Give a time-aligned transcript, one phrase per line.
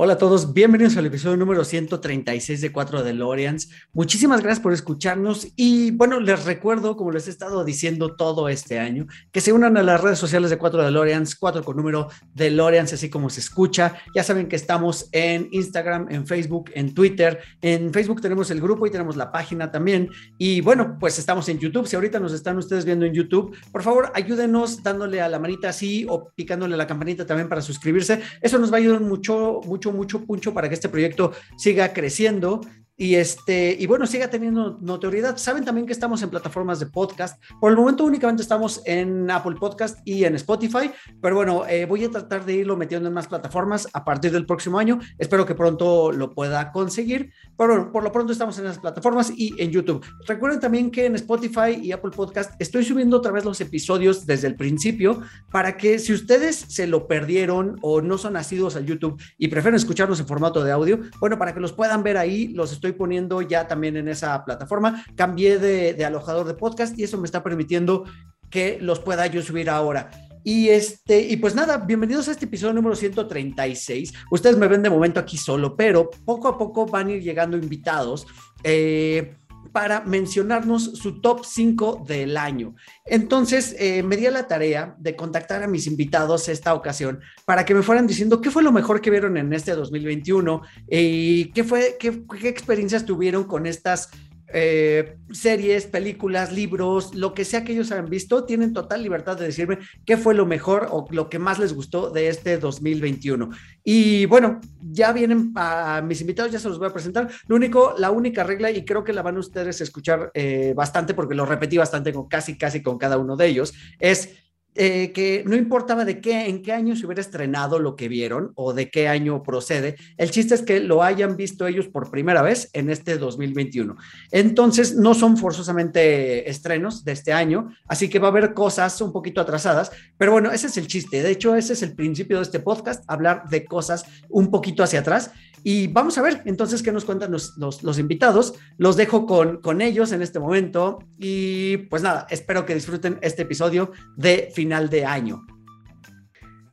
[0.00, 3.68] Hola a todos, bienvenidos al episodio número 136 de 4 de Lorians.
[3.92, 8.78] Muchísimas gracias por escucharnos y bueno, les recuerdo, como les he estado diciendo todo este
[8.78, 12.10] año, que se unan a las redes sociales de 4 de Lorians, 4 con número
[12.32, 13.96] de Lorians, así como se escucha.
[14.14, 17.40] Ya saben que estamos en Instagram, en Facebook, en Twitter.
[17.60, 20.10] En Facebook tenemos el grupo y tenemos la página también.
[20.38, 21.88] Y bueno, pues estamos en YouTube.
[21.88, 25.70] Si ahorita nos están ustedes viendo en YouTube, por favor, ayúdenos dándole a la manita
[25.70, 28.20] así o picándole a la campanita también para suscribirse.
[28.40, 32.60] Eso nos va a ayudar mucho, mucho mucho, puncho para que este proyecto siga creciendo
[33.00, 35.36] y este y bueno siga teniendo notoriedad.
[35.36, 37.40] Saben también que estamos en plataformas de podcast.
[37.60, 40.90] Por el momento únicamente estamos en Apple Podcast y en Spotify
[41.22, 44.46] pero bueno eh, voy a tratar de irlo metiendo en más plataformas a partir del
[44.46, 44.98] próximo año.
[45.16, 49.54] Espero que pronto lo pueda conseguir pero por lo pronto estamos en esas plataformas y
[49.62, 50.04] en YouTube.
[50.26, 54.48] Recuerden también que en Spotify y Apple Podcast estoy subiendo otra vez los episodios desde
[54.48, 59.22] el principio para que si ustedes se lo perdieron o no son nacidos al YouTube
[59.38, 62.72] y prefieren escucharnos en formato de audio bueno para que los puedan ver ahí los
[62.72, 65.04] estoy poniendo ya también en esa plataforma.
[65.14, 68.04] Cambié de, alojador de podcast y eso me está permitiendo
[68.50, 70.10] que los pueda yo subir ahora.
[70.44, 74.12] Y este, y pues nada, bienvenidos a este episodio número 136.
[74.30, 77.56] Ustedes me ven de momento aquí solo, pero poco a poco van a ir llegando
[77.56, 78.26] invitados.
[78.62, 79.36] Eh,
[79.78, 82.74] para mencionarnos su top 5 del año.
[83.04, 87.64] Entonces, eh, me di a la tarea de contactar a mis invitados esta ocasión para
[87.64, 91.62] que me fueran diciendo qué fue lo mejor que vieron en este 2021 y qué
[91.62, 94.10] fue, qué, qué experiencias tuvieron con estas
[94.52, 99.46] eh, series, películas, libros, lo que sea que ellos hayan visto, tienen total libertad de
[99.46, 103.50] decirme qué fue lo mejor o lo que más les gustó de este 2021.
[103.84, 107.28] Y bueno, ya vienen a mis invitados, ya se los voy a presentar.
[107.46, 111.14] Lo único, la única regla, y creo que la van ustedes a escuchar eh, bastante
[111.14, 114.47] porque lo repetí bastante con casi, casi con cada uno de ellos, es
[114.80, 118.52] eh, que no importaba de qué, en qué año se hubiera estrenado lo que vieron
[118.54, 122.42] o de qué año procede, el chiste es que lo hayan visto ellos por primera
[122.42, 123.96] vez en este 2021.
[124.30, 129.10] Entonces, no son forzosamente estrenos de este año, así que va a haber cosas un
[129.10, 131.24] poquito atrasadas, pero bueno, ese es el chiste.
[131.24, 135.00] De hecho, ese es el principio de este podcast, hablar de cosas un poquito hacia
[135.00, 135.32] atrás.
[135.64, 138.54] Y vamos a ver entonces qué nos cuentan los, los, invitados.
[138.76, 143.42] Los dejo con, con ellos en este momento y pues nada, espero que disfruten este
[143.42, 145.46] episodio de final de año.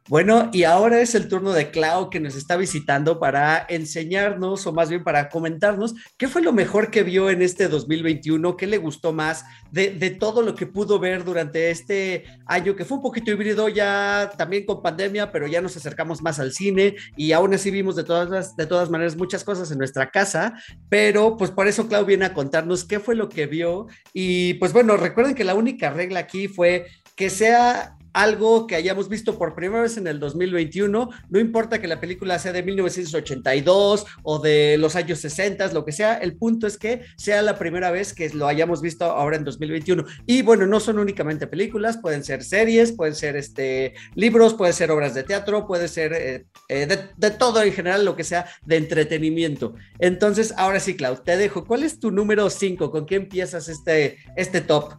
[0.07, 4.71] Bueno, y ahora es el turno de Clau que nos está visitando para enseñarnos, o
[4.71, 8.77] más bien para comentarnos, qué fue lo mejor que vio en este 2021, qué le
[8.77, 9.89] gustó más de,
[10.19, 14.67] todo lo que pudo ver durante este año, que fue un poquito híbrido ya también
[14.67, 18.55] con pandemia, pero ya nos acercamos más al cine y aún así vimos de todas,
[18.55, 20.53] de todas maneras muchas cosas en nuestra casa,
[20.87, 23.87] pero pues por eso Clau viene a contarnos qué fue lo que vio.
[24.13, 29.09] Y pues bueno, recuerden que la única regla aquí fue que sea algo que hayamos
[29.09, 34.05] visto por primera vez en el 2021, no importa que la película sea de 1982
[34.23, 37.91] o de los años 60, lo que sea, el punto es que sea la primera
[37.91, 40.05] vez que lo hayamos visto ahora en 2021.
[40.25, 44.91] Y bueno, no son únicamente películas, pueden ser series, pueden ser este, libros, pueden ser
[44.91, 48.45] obras de teatro, puede ser eh, eh, de, de, todo en general, lo que sea
[48.65, 49.75] de entretenimiento.
[49.99, 51.65] Entonces, ahora sí, Clau, te dejo.
[51.65, 52.91] ¿Cuál es tu número 5?
[52.91, 54.93] ¿Con qué empiezas este, este top?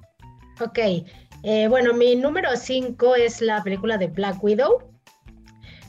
[0.60, 0.78] Ok,
[1.42, 4.78] eh, bueno, mi número 5 es la película de Black Widow.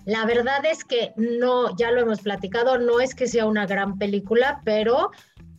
[0.05, 3.97] La verdad es que no, ya lo hemos platicado, no es que sea una gran
[3.97, 5.11] película, pero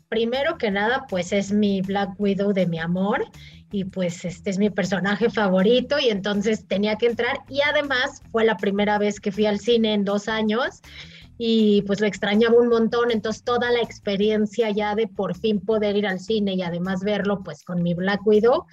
[0.09, 3.25] primero que nada, pues es mi Black Widow de mi amor
[3.71, 8.45] y pues este es mi personaje favorito y entonces tenía que entrar y además fue
[8.45, 10.81] la primera vez que fui al cine en dos años
[11.37, 15.97] y pues lo extrañaba un montón, entonces toda la experiencia ya de por fin poder
[15.97, 18.67] ir al cine y además verlo pues con mi Black Widow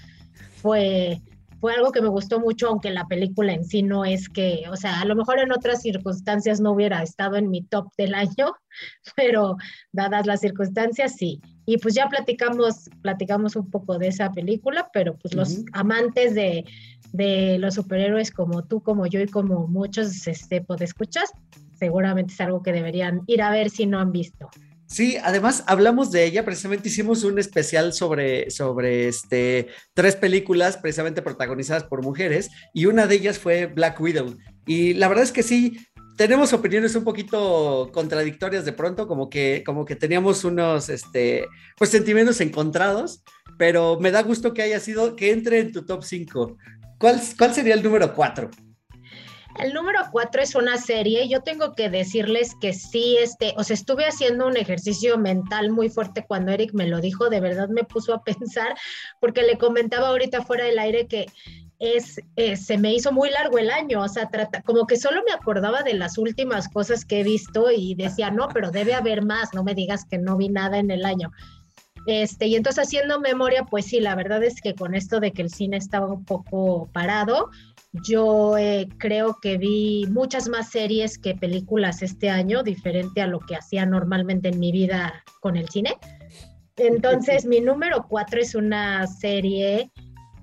[0.55, 1.21] fue,
[1.59, 4.75] fue algo que me gustó mucho, aunque la película en sí no es que, o
[4.75, 8.53] sea, a lo mejor en otras circunstancias no hubiera estado en mi top del año,
[9.15, 9.57] pero
[9.91, 11.41] dadas las circunstancias, sí.
[11.65, 16.65] Y pues ya platicamos, platicamos un poco de esa película, pero pues los amantes de,
[17.13, 21.31] de, los superhéroes como tú, como yo y como muchos este, escuchas,
[21.79, 24.49] seguramente es algo que deberían ir a ver si no han visto.
[24.87, 31.23] Sí, además hablamos de ella, precisamente hicimos un especial sobre, sobre este, tres películas precisamente
[31.23, 34.37] protagonizadas por mujeres y una de ellas fue Black Widow.
[34.67, 35.79] Y la verdad es que sí,
[36.17, 41.47] tenemos opiniones un poquito contradictorias de pronto, como que, como que teníamos unos, este,
[41.77, 43.23] pues sentimientos encontrados,
[43.57, 46.57] pero me da gusto que haya sido, que entre en tu top 5.
[46.99, 48.49] ¿Cuál, ¿Cuál sería el número 4?
[49.59, 51.29] El número 4 es una serie.
[51.29, 55.89] Yo tengo que decirles que sí, este, o sea, estuve haciendo un ejercicio mental muy
[55.89, 57.29] fuerte cuando Eric me lo dijo.
[57.29, 58.75] De verdad me puso a pensar,
[59.21, 61.27] porque le comentaba ahorita fuera del aire que
[61.79, 65.21] es, eh, se me hizo muy largo el año, o sea, trata, como que solo
[65.27, 69.25] me acordaba de las últimas cosas que he visto y decía, no, pero debe haber
[69.25, 71.31] más, no me digas que no vi nada en el año.
[72.07, 75.41] Este, y entonces haciendo memoria, pues sí, la verdad es que con esto de que
[75.41, 77.49] el cine estaba un poco parado,
[78.03, 83.39] yo eh, creo que vi muchas más series que películas este año, diferente a lo
[83.39, 85.95] que hacía normalmente en mi vida con el cine.
[86.77, 89.91] Entonces, mi número cuatro es una serie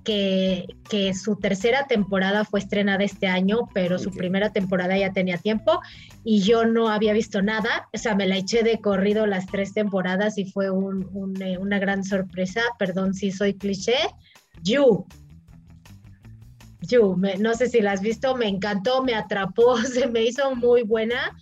[0.03, 5.37] que, que, su tercera temporada fue estrenada este año, pero su primera temporada ya tenía
[5.37, 5.79] tiempo
[6.25, 7.87] y yo no había visto nada.
[7.93, 11.79] O sea, me la eché de corrido las tres temporadas y fue un, eh, una
[11.79, 12.61] gran sorpresa.
[12.77, 13.95] Perdón si soy cliché.
[14.61, 15.05] You.
[16.89, 20.83] You, no sé si la has visto, me encantó, me atrapó, se me hizo muy
[20.83, 21.35] buena.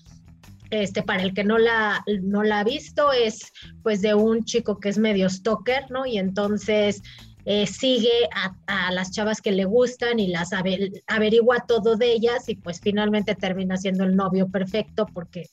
[0.70, 3.52] Este, para el que no la, no la ha visto, es
[3.84, 6.06] pues de un chico que es medio stalker, ¿no?
[6.06, 7.02] Y entonces
[7.44, 8.30] eh, sigue
[8.68, 13.36] a, las chavas que le gustan y las averigua todo de ellas y pues finalmente
[13.36, 15.50] termina siendo el novio perfecto porque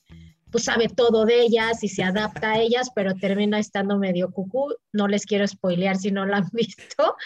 [0.51, 4.75] pues sabe todo de ellas y se adapta a ellas, pero termina estando medio cucú.
[4.93, 7.17] No les quiero spoilear si no la han visto,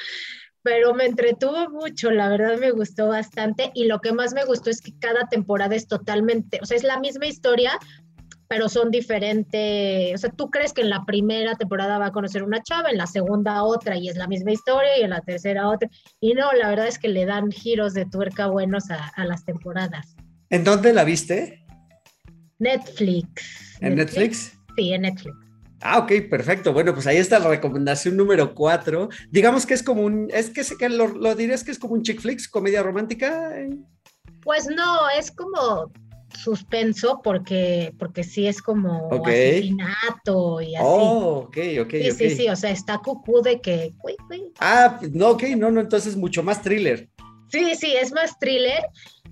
[0.63, 4.71] pero me entretuvo mucho, la verdad me gustó bastante y lo que más me gustó
[4.71, 7.79] es que cada temporada es totalmente, o sea, es la misma historia,
[8.53, 12.43] pero son diferentes, o sea, tú crees que en la primera temporada va a conocer
[12.43, 15.71] una chava, en la segunda otra y es la misma historia y en la tercera
[15.71, 15.89] otra.
[16.21, 20.15] Y no, la verdad es que le dan giros de tuerca buenos a, las temporadas.
[20.51, 21.65] ¿En dónde la viste?
[22.59, 23.79] Netflix.
[23.81, 24.53] ¿En Netflix?
[24.77, 25.42] Sí, en Netflix.
[25.83, 26.73] Ah, ok, perfecto.
[26.73, 29.09] Bueno, pues ahí está la recomendación número cuatro.
[29.31, 32.03] Digamos que es como un, es que, que lo, lo dirías que es como un
[32.03, 33.53] chick flicks, comedia romántica.
[34.43, 35.91] Pues no, es como
[36.35, 40.85] suspenso porque, porque sí es como asesinato y así.
[40.87, 41.91] Oh, ok, ok.
[41.91, 43.93] Sí, sí, sí, o sea, está cucú de que.
[44.61, 47.09] Ah, no, ok, no, no, entonces mucho más thriller.
[47.49, 48.83] Sí, sí, es más thriller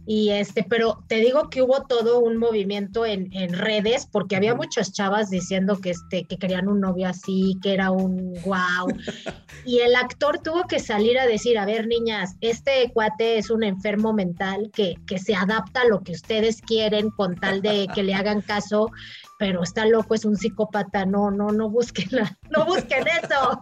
[0.06, 4.54] y este, pero te digo que hubo todo un movimiento en, en, redes porque había
[4.54, 8.88] muchas chavas diciendo que, este, que querían un novio así, que era un wow.
[9.64, 13.62] y el actor tuvo que salir a decir, a ver, niñas, este cuate es un
[13.62, 18.02] enfermo mental que, que se adapta a lo que ustedes quieren con tal de que
[18.02, 18.90] le hagan caso
[19.40, 22.10] pero está loco, es un psicópata, no, no, no busquen,
[22.50, 23.58] no busquen eso.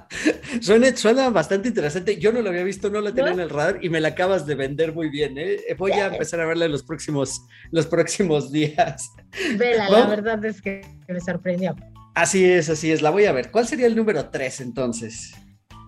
[0.60, 3.78] suena, suena, bastante interesante, yo no lo había visto, no la tenía en el radar
[3.82, 5.56] y me la acabas de vender muy bien, ¿eh?
[5.78, 7.40] voy a empezar a verla en los próximos,
[7.70, 9.12] los próximos días.
[9.56, 11.74] Vela, la verdad es que me sorprendió.
[12.14, 13.50] Así es, así es, la voy a ver.
[13.50, 15.32] ¿Cuál sería el número tres entonces?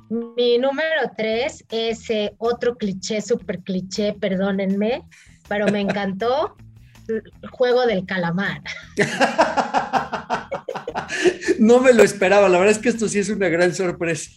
[0.08, 5.02] Mi número tres es eh, otro cliché, súper cliché, perdónenme,
[5.46, 6.56] pero me encantó
[7.50, 8.62] juego del calamar.
[11.58, 14.30] no me lo esperaba, la verdad es que esto sí es una gran sorpresa.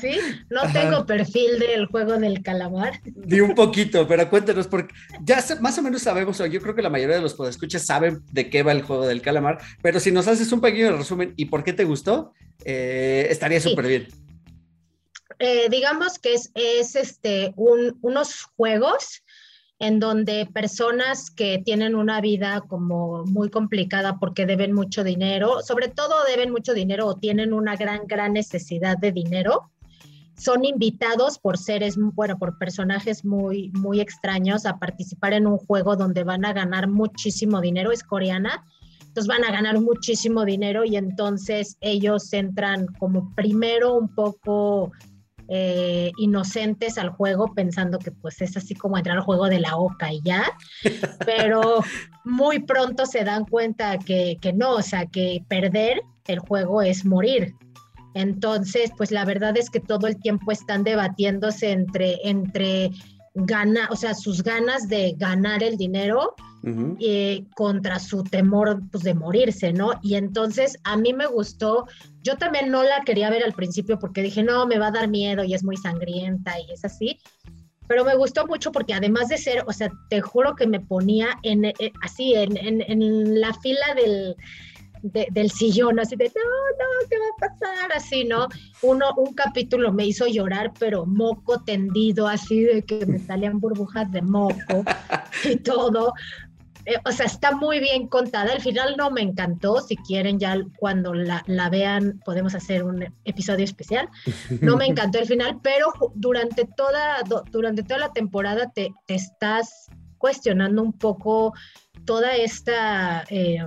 [0.00, 0.18] Sí,
[0.48, 3.00] no tengo perfil del juego del calamar.
[3.04, 6.82] Ni un poquito, pero cuéntanos, porque ya más o menos sabemos, o yo creo que
[6.82, 10.12] la mayoría de los podescuchas saben de qué va el juego del calamar, pero si
[10.12, 12.32] nos haces un pequeño resumen y por qué te gustó,
[12.64, 14.08] eh, estaría súper bien.
[15.38, 19.22] Eh, digamos que es, es este, unos juegos
[19.80, 25.88] en donde personas que tienen una vida como muy complicada porque deben mucho dinero, sobre
[25.88, 29.70] todo deben mucho dinero o tienen una gran, gran necesidad de dinero,
[30.36, 35.96] son invitados por seres, bueno, por personajes muy, muy extraños a participar en un juego
[35.96, 38.64] donde van a ganar muchísimo dinero, es coreana,
[39.00, 44.92] entonces van a ganar muchísimo dinero y entonces ellos entran como primero un poco
[45.52, 49.76] eh, inocentes al juego pensando que pues es así como entrar al juego de la
[49.76, 50.44] oca y ya,
[51.26, 51.82] pero
[52.24, 57.04] muy pronto se dan cuenta que, que no, o sea, que perder el juego es
[57.04, 57.56] morir.
[58.14, 62.92] Entonces, pues la verdad es que todo el tiempo están debatiéndose entre, entre
[63.34, 66.34] gana, o sea, sus ganas de ganar el dinero
[67.00, 69.92] eh, contra su temor pues, de morirse, ¿no?
[70.02, 71.86] Y entonces a mí me gustó,
[72.22, 75.08] yo también no la quería ver al principio porque dije, no, me va a dar
[75.08, 77.18] miedo y es muy sangrienta y es así,
[77.88, 81.38] pero me gustó mucho porque además de ser, o sea, te juro que me ponía
[81.42, 84.36] en, eh, así, en, en, en la fila del
[85.02, 87.92] del sillón, así de, no, no, ¿qué va a pasar?
[87.96, 88.48] Así, ¿no?
[88.82, 94.10] Uno, un capítulo me hizo llorar, pero moco tendido, así de que me salían burbujas
[94.12, 94.84] de moco
[95.44, 96.12] y todo.
[96.86, 98.52] Eh, o sea, está muy bien contada.
[98.52, 99.80] El final no me encantó.
[99.80, 104.08] Si quieren, ya cuando la, vean, podemos hacer un episodio especial.
[104.60, 107.18] No me encantó el final, pero durante toda,
[107.50, 109.86] durante toda la temporada te, estás
[110.18, 111.54] cuestionando un poco
[112.04, 113.58] toda esta, eh,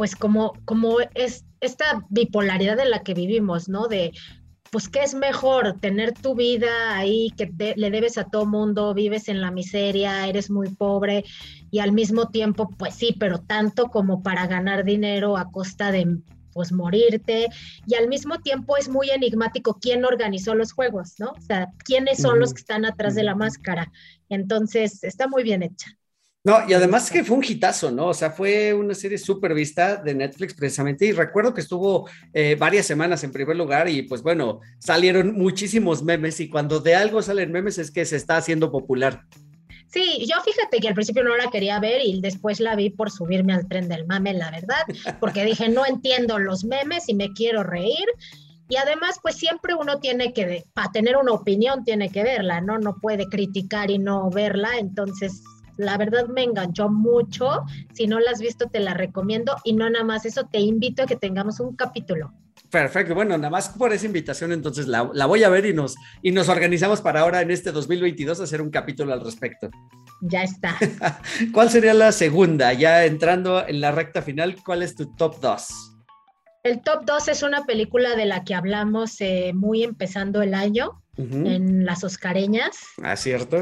[0.00, 3.86] pues como, como es esta bipolaridad en la que vivimos, ¿no?
[3.86, 4.12] De
[4.70, 9.28] pues qué es mejor tener tu vida ahí que le debes a todo mundo, vives
[9.28, 11.22] en la miseria, eres muy pobre
[11.70, 16.16] y al mismo tiempo, pues sí, pero tanto como para ganar dinero a costa de
[16.54, 17.48] pues morirte
[17.86, 21.32] y al mismo tiempo es muy enigmático quién organizó los juegos, ¿no?
[21.32, 23.92] O sea, quiénes son los que están atrás de la máscara.
[24.30, 25.90] Entonces, está muy bien hecha.
[26.42, 28.06] No, y además que fue un hitazo, ¿no?
[28.06, 32.56] O sea, fue una serie súper vista de Netflix precisamente y recuerdo que estuvo eh,
[32.58, 37.20] varias semanas en primer lugar y pues bueno, salieron muchísimos memes y cuando de algo
[37.20, 39.26] salen memes es que se está haciendo popular.
[39.88, 43.10] Sí, yo fíjate que al principio no la quería ver y después la vi por
[43.10, 44.84] subirme al tren del mame, la verdad,
[45.20, 48.06] porque dije, no entiendo los memes y me quiero reír.
[48.68, 52.78] Y además, pues siempre uno tiene que, para tener una opinión, tiene que verla, ¿no?
[52.78, 54.78] No puede criticar y no verla.
[54.78, 55.42] Entonces,
[55.80, 57.64] la verdad me enganchó mucho.
[57.92, 59.56] Si no la has visto, te la recomiendo.
[59.64, 62.32] Y no nada más eso, te invito a que tengamos un capítulo.
[62.70, 66.30] Perfecto, bueno, nada más por esa invitación, entonces la, voy a ver y nos, y
[66.30, 69.70] nos organizamos para ahora en este 2022 hacer un capítulo al respecto.
[70.20, 70.76] Ya está.
[71.52, 72.72] ¿Cuál sería la segunda?
[72.72, 75.66] Ya entrando en la recta final, ¿cuál es tu top 2?
[76.62, 80.99] El top 2 es una película de la que hablamos eh, muy empezando el año
[81.16, 82.78] en las Oscareñas.
[83.02, 83.58] Ah, cierto.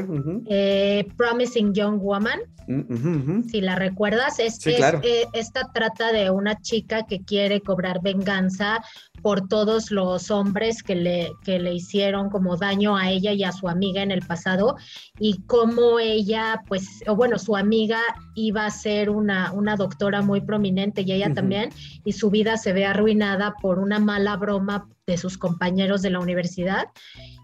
[0.47, 2.39] Eh, Promising Young Woman.
[2.67, 8.79] Mm, si la recuerdas, es, eh, esta trata de una chica que quiere cobrar venganza
[9.23, 13.51] por todos los hombres que le, que le hicieron como daño a ella y a
[13.51, 14.75] su amiga en el pasado
[15.19, 18.01] y cómo ella, pues, o bueno, su amiga
[18.35, 21.71] iba a ser una, una doctora muy prominente y ella también,
[22.05, 26.19] y su vida se ve arruinada por una mala broma de sus compañeros de la
[26.19, 26.87] universidad.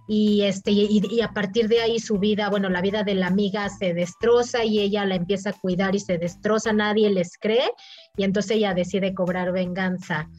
[0.07, 3.67] Y, este, y, a partir de ahí su vida, bueno, la vida de la amiga
[3.69, 7.71] se destroza y ella la empieza a cuidar y se destroza, nadie les cree
[8.15, 10.29] y entonces ella decide cobrar venganza.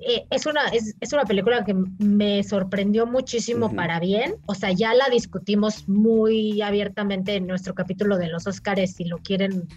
[0.00, 4.72] Eh, es, una, es, es, una película que me sorprendió muchísimo para bien, o sea,
[4.72, 9.68] ya la discutimos muy abiertamente en nuestro capítulo de los Óscares, si lo quieren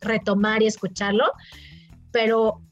[0.00, 1.26] retomar y escucharlo,
[2.10, 2.62] pero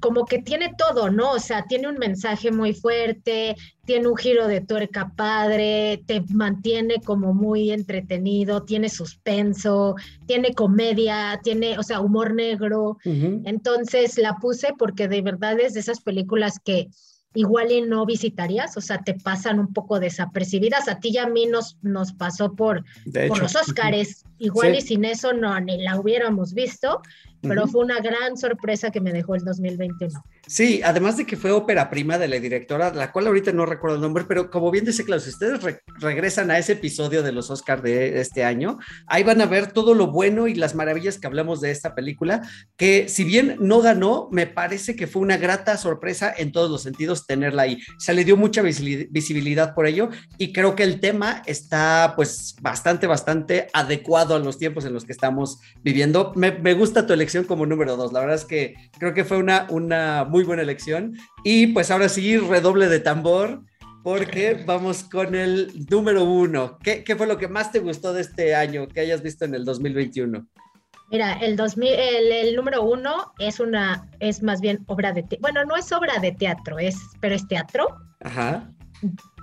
[0.00, 1.32] como que tiene todo, ¿no?
[1.32, 3.54] O sea, tiene un mensaje muy fuerte,
[3.84, 9.94] tiene un giro de tuerca padre, te mantiene como muy entretenido, tiene suspenso,
[10.26, 12.96] tiene comedia, tiene, o sea, humor negro.
[13.04, 16.88] Entonces la puse porque de verdad es de esas películas que
[17.34, 20.88] igual y no visitarías, o sea, te pasan un poco desapercibidas.
[20.88, 22.84] A ti y a mí nos, nos pasó por,
[23.28, 27.02] por los Óscares, igual y sin eso no, ni la hubiéramos visto
[27.42, 30.22] pero fue una gran sorpresa que me dejó el 2021.
[30.46, 33.96] Sí, además de que fue ópera prima de la directora, la cual ahorita no recuerdo
[33.96, 35.60] el nombre, pero como bien dice Klaus, si ustedes
[36.00, 39.94] regresan a ese episodio de los Oscars de este año, ahí van a ver todo
[39.94, 42.42] lo bueno y las maravillas que hablamos de esta película,
[42.76, 46.82] que si bien no ganó, me parece que fue una grata sorpresa en todos los
[46.82, 47.78] sentidos tenerla ahí.
[47.98, 53.06] Se le dio mucha visibilidad por ello y creo que el tema está pues bastante,
[53.06, 56.32] bastante adecuado a los tiempos en los que estamos viviendo.
[56.34, 58.12] Me, me gusta tu elección como número dos.
[58.12, 61.16] La verdad es que creo que fue una, una muy buena elección.
[61.44, 63.62] Y pues ahora sí, redoble de tambor,
[64.02, 66.78] porque vamos con el número uno.
[66.82, 69.54] ¿Qué, ¿Qué, fue lo que más te gustó de este año que hayas visto en
[69.54, 70.46] el 2021?
[71.10, 75.40] Mira, el, 2000, el, número uno es una, es más bien obra de teatro.
[75.40, 77.88] Bueno, no es obra de teatro, es, pero es teatro.
[78.20, 78.70] Ajá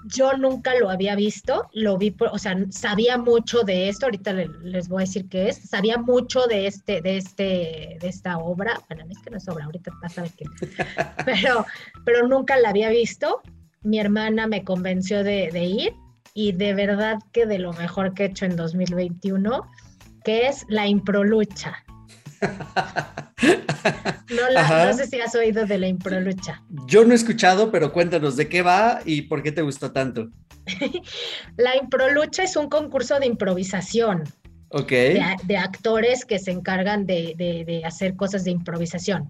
[0.07, 4.87] yo nunca lo había visto, lo vi, o sea, sabía mucho de esto, ahorita les
[4.87, 9.05] voy a decir qué es, sabía mucho de este, de este, de esta obra, bueno,
[9.09, 10.45] es que no es obra, ahorita vas a ver qué,
[11.25, 11.65] pero,
[12.05, 13.41] pero nunca la había visto,
[13.81, 15.93] mi hermana me convenció de, de ir
[16.33, 19.67] y de verdad que de lo mejor que he hecho en 2021,
[20.23, 21.83] que es la improlucha.
[24.29, 26.61] No, sé si has oído de la improlucha.
[26.87, 30.29] Yo no he escuchado, pero cuéntanos de qué va y por qué te gustó tanto.
[31.57, 34.23] la improlucha es un concurso de improvisación.
[34.69, 34.91] Ok.
[34.91, 39.29] De, actores que se encargan de, hacer cosas de improvisación.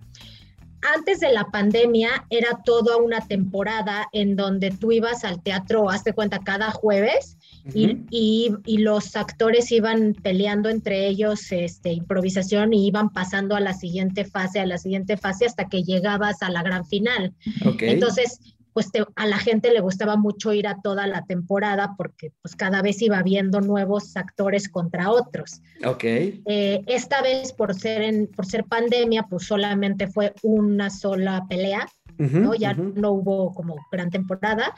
[0.96, 6.14] antes de la pandemia era toda una temporada en donde tú ibas al teatro, hazte
[6.14, 7.37] cuenta, cada jueves
[7.74, 14.25] y, los actores iban peleando entre ellos este, improvisación y iban pasando a la siguiente
[14.25, 17.33] fase, a la siguiente fase hasta que llegabas a la gran final.
[17.79, 18.39] Entonces,
[18.77, 22.83] pues a la gente le gustaba mucho ir a toda la temporada porque pues cada
[22.83, 25.63] vez iba viendo nuevos actores contra otros.
[25.83, 26.03] Ok.
[26.03, 31.88] Eh, esta vez por ser, en, por ser pandemia, pues solamente fue una sola pelea,
[32.19, 32.53] ¿no?
[32.53, 34.75] Ya no hubo como gran temporada,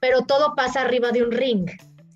[0.00, 1.66] pero todo pasa arriba de un ring.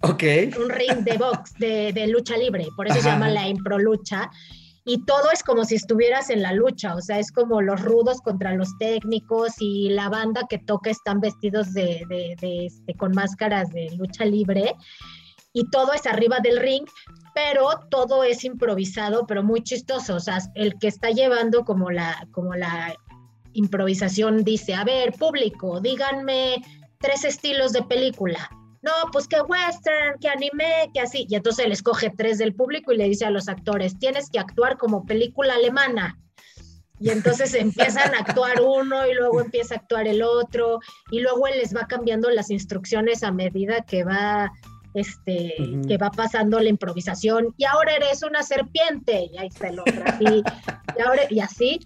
[0.03, 0.23] Ok.
[0.59, 4.31] Un ring de box, de, de lucha libre, por eso se llama la impro lucha
[4.89, 8.23] y todo es como si estuvieras en la lucha, o sea, es como los rudos
[8.23, 12.07] contra los técnicos y la banda que toca están vestidos de,
[12.41, 14.75] este, con máscaras de lucha libre.
[15.53, 16.87] Y todo es arriba del ring,
[17.35, 22.27] pero todo es improvisado, pero muy chistoso, o sea, el que está llevando como la,
[22.31, 22.97] como la
[23.53, 26.63] improvisación dice, a ver, público, díganme
[26.99, 28.49] tres estilos de película
[28.83, 31.27] no, pues que western, que anime, que así.
[31.29, 34.39] Y entonces él escoge tres del público y le dice a los actores, tienes que
[34.39, 36.19] actuar como película alemana.
[37.01, 40.81] Y entonces empiezan a actuar uno y luego empieza a actuar el otro.
[41.11, 44.53] Y luego él les va cambiando las instrucciones a medida que va
[44.95, 45.55] este
[45.87, 47.55] que va pasando la improvisación.
[47.57, 50.43] Y ahora eres una serpiente y ahí está el otro así.
[50.97, 51.81] Y, ahora, y así.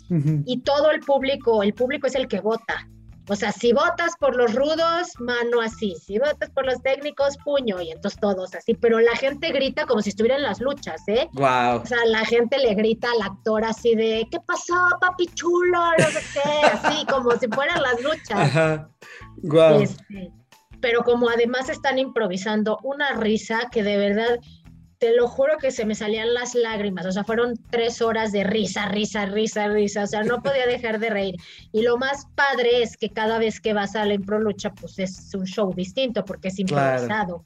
[0.47, 2.87] Y todo el público el público es el que vota
[3.29, 5.95] o sea, si votas por los rudos, mano así.
[5.97, 7.81] Si votas por los técnicos, puño.
[7.81, 8.75] Y entonces todos así.
[8.75, 11.29] Pero la gente grita como si estuviera en las luchas, ¿eh?
[11.35, 11.83] Wow.
[11.83, 15.79] O sea, la gente le grita al actor así de, ¿qué pasó, papi chulo?
[15.99, 16.67] No sé qué.
[16.67, 18.33] Así, como si fueran las luchas.
[18.33, 18.89] Ajá.
[19.43, 19.83] Wow.
[19.83, 20.33] Este,
[20.81, 24.39] pero como además están improvisando una risa que de verdad
[25.03, 28.45] te lo juro que se me salían las lágrimas, o sea, fueron tres horas de
[28.45, 31.35] risa, risa, risa, risa, o sea, no podía dejar de reír.
[31.73, 35.01] Y lo más padre es que cada vez que vas a la impro lucha, pues
[35.01, 37.45] es un show distinto porque es improvisado.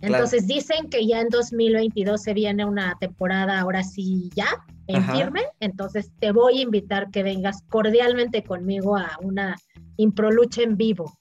[0.00, 4.48] Entonces dicen que ya en 2022 se viene una temporada ahora sí ya,
[4.88, 9.54] en firme, entonces te voy a invitar que vengas cordialmente conmigo a una
[9.96, 11.16] impro lucha en vivo.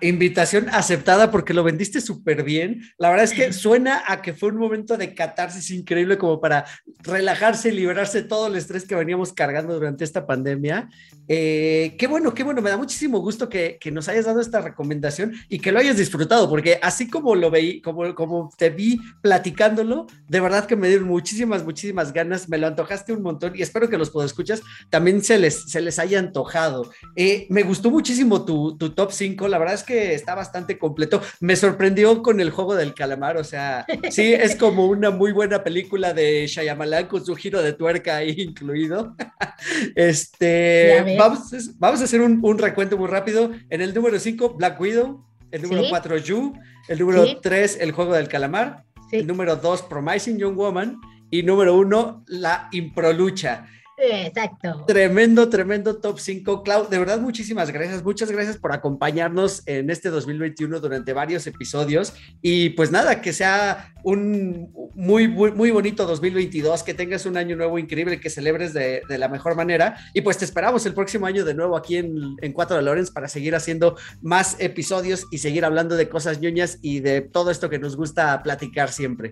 [0.00, 2.82] Invitación aceptada porque lo vendiste súper bien.
[2.98, 6.66] La verdad es que suena a que fue un momento de catarsis increíble como para
[7.02, 10.90] relajarse y liberarse de todo el estrés que veníamos cargando durante esta pandemia.
[11.28, 14.60] Eh, qué bueno, qué bueno, me da muchísimo gusto que, que, nos hayas dado esta
[14.60, 18.98] recomendación y que lo hayas disfrutado, porque así como lo veí, como, como te vi
[19.22, 23.62] platicándolo, de verdad que me dieron muchísimas, muchísimas ganas, me lo antojaste un montón y
[23.62, 26.90] espero que los escuchas también se les, se les haya antojado.
[27.16, 31.22] Eh, me gustó muchísimo tu, tu top 5, la verdad es que está bastante completo.
[31.40, 35.64] Me sorprendió con el juego del calamar, o sea, sí, es como una muy buena
[35.64, 39.14] película de Shyamalan con su giro de tuerca ahí incluido.
[39.94, 43.52] Este, vamos, vamos a hacer un, recuento muy rápido.
[43.70, 45.24] En el número 5, Black Widow.
[45.52, 46.52] El número 4, You.
[46.88, 48.84] El número 3, El juego del calamar.
[49.12, 51.00] El número 2, Promising Young Woman.
[51.30, 53.66] Y número 1, La Improlucha.
[54.04, 54.84] Exacto.
[54.86, 56.64] Tremendo, tremendo top 5.
[56.64, 58.02] Clau, de verdad, muchísimas gracias.
[58.02, 62.12] Muchas gracias por acompañarnos en este 2021 durante varios episodios.
[62.40, 67.78] Y pues nada, que sea un muy, muy, bonito 2022, que tengas un año nuevo
[67.78, 69.96] increíble, que celebres de, la mejor manera.
[70.14, 73.12] Y pues te esperamos el próximo año de nuevo aquí en, en Cuatro de Lorenz
[73.12, 77.70] para seguir haciendo más episodios y seguir hablando de cosas ñoñas y de todo esto
[77.70, 79.30] que nos gusta platicar siempre.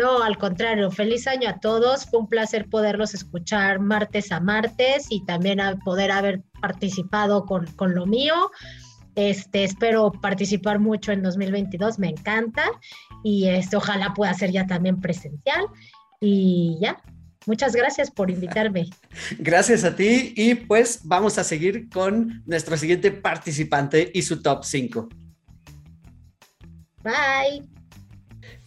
[0.00, 2.06] No, al contrario, feliz año a todos.
[2.06, 7.94] Fue un placer poderlos escuchar martes a martes y también poder haber participado con, con
[7.94, 8.50] lo mío.
[9.14, 12.64] Este, espero participar mucho en 2022, me encanta
[13.22, 15.66] y este, ojalá pueda ser ya también presencial.
[16.18, 17.02] Y ya,
[17.44, 18.88] muchas gracias por invitarme.
[19.38, 24.64] Gracias a ti y pues vamos a seguir con nuestro siguiente participante y su top
[24.64, 25.08] 5.
[27.02, 27.79] Bye.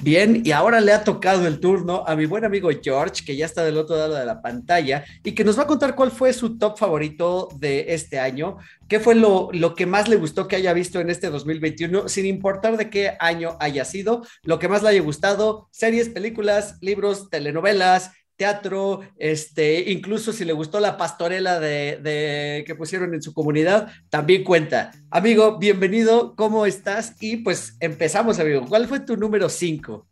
[0.03, 3.45] Bien, y ahora le ha tocado el turno a mi buen amigo George, que ya
[3.45, 6.33] está del otro lado de la pantalla, y que nos va a contar cuál fue
[6.33, 8.57] su top favorito de este año,
[8.89, 12.25] qué fue lo, lo que más le gustó que haya visto en este 2021, sin
[12.25, 17.29] importar de qué año haya sido, lo que más le haya gustado, series, películas, libros,
[17.29, 18.11] telenovelas,
[18.43, 24.43] teatro, este, incluso si le gustó la pastorela de, que pusieron en su comunidad, también
[24.43, 24.91] cuenta.
[25.09, 27.15] Amigo, bienvenido, ¿cómo estás?
[27.21, 28.65] Y pues empezamos, amigo.
[28.67, 30.05] ¿Cuál fue tu número 5?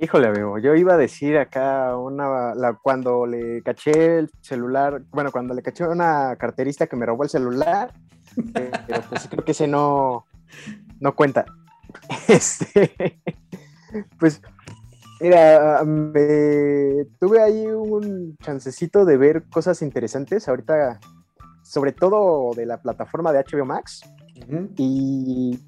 [0.00, 5.54] Híjole, amigo, yo iba a decir acá una, cuando le caché el celular, bueno, cuando
[5.54, 7.94] le caché una carterista que me robó el celular,
[8.52, 10.26] pero pues creo que ese no,
[10.98, 11.44] no cuenta.
[12.26, 13.20] Este,
[14.18, 14.42] pues
[15.24, 20.46] Mira, me tuve ahí un chancecito de ver cosas interesantes.
[20.48, 21.00] Ahorita
[21.62, 24.02] sobre todo de la plataforma de HBO Max.
[24.76, 25.58] Y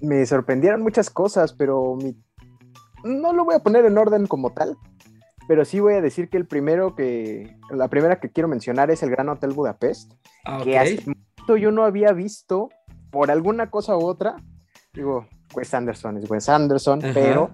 [0.00, 1.98] me sorprendieron muchas cosas, pero
[3.04, 4.78] no lo voy a poner en orden como tal,
[5.46, 9.02] pero sí voy a decir que el primero que, la primera que quiero mencionar es
[9.02, 10.14] el Gran Hotel Budapest,
[10.46, 12.70] Ah, que hace mucho yo no había visto
[13.10, 14.36] por alguna cosa u otra.
[14.94, 17.50] Digo, Wes Anderson es Wes Anderson, pero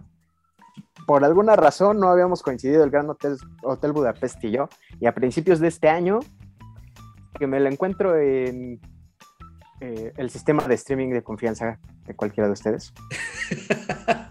[1.07, 4.69] por alguna razón no habíamos coincidido el Gran Hotel, Hotel Budapest y yo.
[5.01, 6.21] Y a principios de este año,
[7.38, 8.81] que me lo encuentro en
[9.81, 12.93] eh, el sistema de streaming de confianza de cualquiera de ustedes.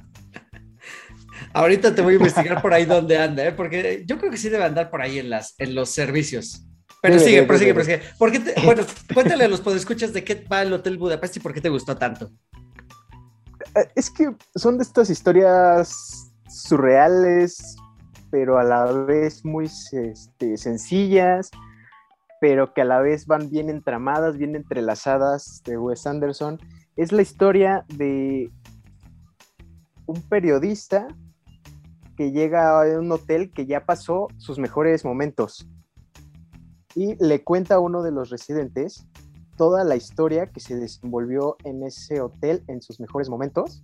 [1.53, 3.51] Ahorita te voy a investigar por ahí dónde anda, ¿eh?
[3.51, 6.63] porque yo creo que sí debe andar por ahí en, las, en los servicios.
[7.01, 8.01] Pero sigue, prosigue, prosigue.
[8.17, 8.83] ¿Por qué te- bueno,
[9.13, 11.95] cuéntale a los podescuchas de qué va el Hotel Budapest y por qué te gustó
[11.95, 12.29] tanto.
[13.75, 17.75] Eh, Es que son de estas historias surreales,
[18.29, 21.49] pero a la vez muy este, sencillas,
[22.39, 26.59] pero que a la vez van bien entramadas, bien entrelazadas de Wes Anderson.
[26.95, 28.51] Es la historia de
[30.05, 31.07] un periodista
[32.15, 35.69] que llega a un hotel que ya pasó sus mejores momentos
[36.95, 39.05] y le cuenta a uno de los residentes
[39.55, 43.83] toda la historia que se desenvolvió en ese hotel en sus mejores momentos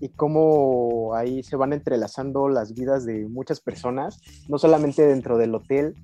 [0.00, 5.54] y cómo ahí se van entrelazando las vidas de muchas personas, no solamente dentro del
[5.54, 5.96] hotel,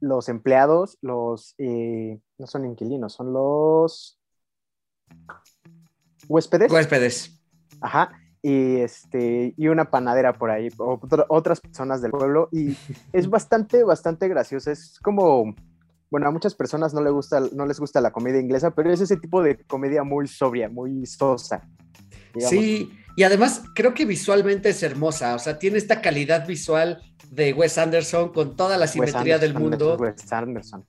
[0.00, 4.18] los empleados, los, eh, no son inquilinos, son los
[6.28, 7.40] huéspedes, Huéspedes.
[7.80, 12.76] ajá, y, este, y una panadera por ahí, otro- otras personas del pueblo, y
[13.12, 15.54] es bastante, bastante gracioso, es como...
[16.12, 19.00] Bueno, a muchas personas no, le gusta, no les gusta la comedia inglesa, pero es
[19.00, 21.62] ese tipo de comedia muy sobria, muy sosa.
[22.34, 22.50] digamos.
[22.50, 27.52] Sí, y además creo que visualmente es hermosa, o sea, tiene esta calidad visual de
[27.52, 29.96] Wes Anderson con toda la Wes simetría del mundo.
[29.96, 30.84] Wes Anderson.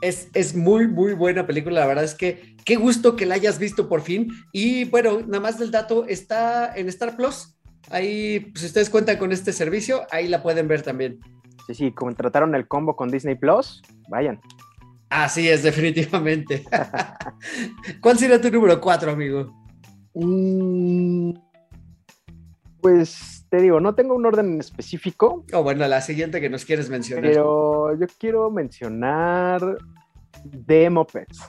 [0.00, 3.58] Es, es muy, muy buena película, la verdad es que qué gusto que la hayas
[3.58, 4.28] visto por fin.
[4.52, 7.56] Y bueno, nada más del dato, está en Star Plus.
[7.90, 11.20] Ahí, pues, si ustedes cuentan con este servicio, ahí la pueden ver también.
[11.66, 14.40] Sí, sí, contrataron el combo con Disney Plus, vayan.
[15.08, 16.64] Así es, definitivamente.
[18.00, 19.54] ¿Cuál sería tu número cuatro, amigo?
[20.14, 21.32] Mm,
[22.84, 26.66] Pues te digo, no tengo un orden en específico, O bueno, la siguiente que nos
[26.66, 27.24] quieres mencionar.
[27.24, 29.78] pero yo quiero mencionar
[30.66, 31.40] The Muppets.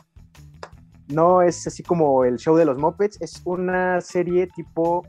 [1.10, 5.06] No es así como el show de los Muppets, es una serie tipo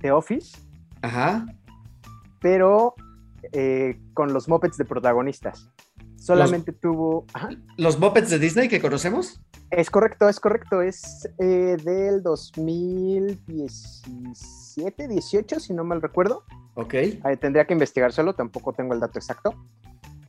[0.00, 0.58] The Office,
[1.02, 1.46] Ajá.
[2.40, 2.96] pero
[3.52, 5.70] eh, con los Muppets de protagonistas.
[6.24, 7.26] Solamente tuvo...
[7.34, 7.50] ajá.
[7.76, 9.42] ¿Los Muppets de Disney que conocemos?
[9.70, 10.80] Es correcto, es correcto.
[10.80, 16.44] Es eh, del 2017, 18, si no mal recuerdo.
[16.76, 16.94] Ok.
[16.94, 19.54] Eh, tendría que investigárselo, tampoco tengo el dato exacto.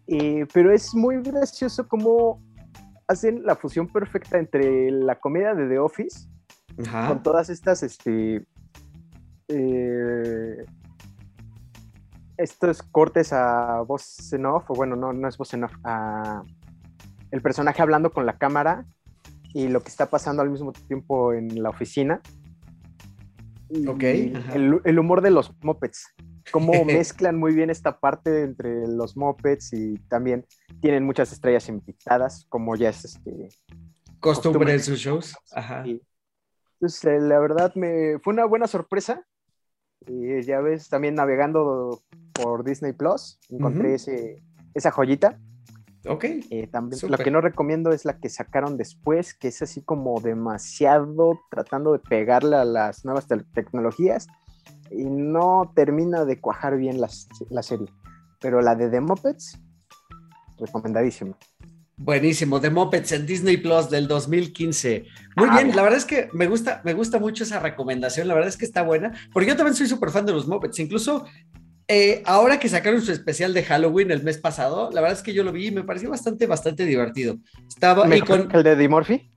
[0.08, 2.44] Eh, pero es muy gracioso cómo
[3.08, 6.28] hacen la fusión perfecta entre la comedia de The Office
[6.86, 7.08] Ajá.
[7.08, 8.46] con todas estas, este,
[9.48, 10.58] eh,
[12.38, 16.44] estos cortes a voz en off, o bueno, no, no es voz en off, a
[17.32, 18.86] el personaje hablando con la cámara
[19.54, 22.22] y lo que está pasando al mismo tiempo en la oficina.
[23.88, 26.14] Ok, el, el humor de los mopeds,
[26.52, 30.46] cómo mezclan muy bien esta parte entre los mopeds y también
[30.82, 33.50] tienen muchas estrellas invitadas, como ya es este,
[34.20, 35.36] Costumbre en sus shows.
[35.52, 35.86] Ajá.
[35.86, 36.02] y,
[36.80, 39.24] Entonces, eh, la verdad, me fue una buena sorpresa.
[40.08, 42.02] Eh, ya ves, también navegando
[42.34, 45.40] por Disney Plus, encontré ese, esa joyita.
[46.08, 46.24] Ok.
[46.52, 50.20] Eh, también, lo que no recomiendo es la que sacaron después, que es así como
[50.22, 54.28] demasiado tratando de pegarle a las nuevas te- tecnologías
[54.92, 57.88] y no termina de cuajar bien las- la serie.
[58.40, 59.60] Pero la de The Muppets,
[60.60, 61.36] recomendadísima.
[61.98, 65.06] Buenísimo, The Muppets en Disney Plus del 2015.
[65.38, 68.34] Muy Ah, bien, la verdad es que me gusta, me gusta mucho esa recomendación, la
[68.34, 71.26] verdad es que está buena, porque yo también soy súper fan de los Muppets, incluso
[71.88, 75.34] eh, ahora que sacaron su especial de Halloween el mes pasado, la verdad es que
[75.34, 77.38] yo lo vi y me pareció bastante, bastante divertido.
[77.68, 79.32] Estaba, ¿Mejor con, que el de Eddie Murphy?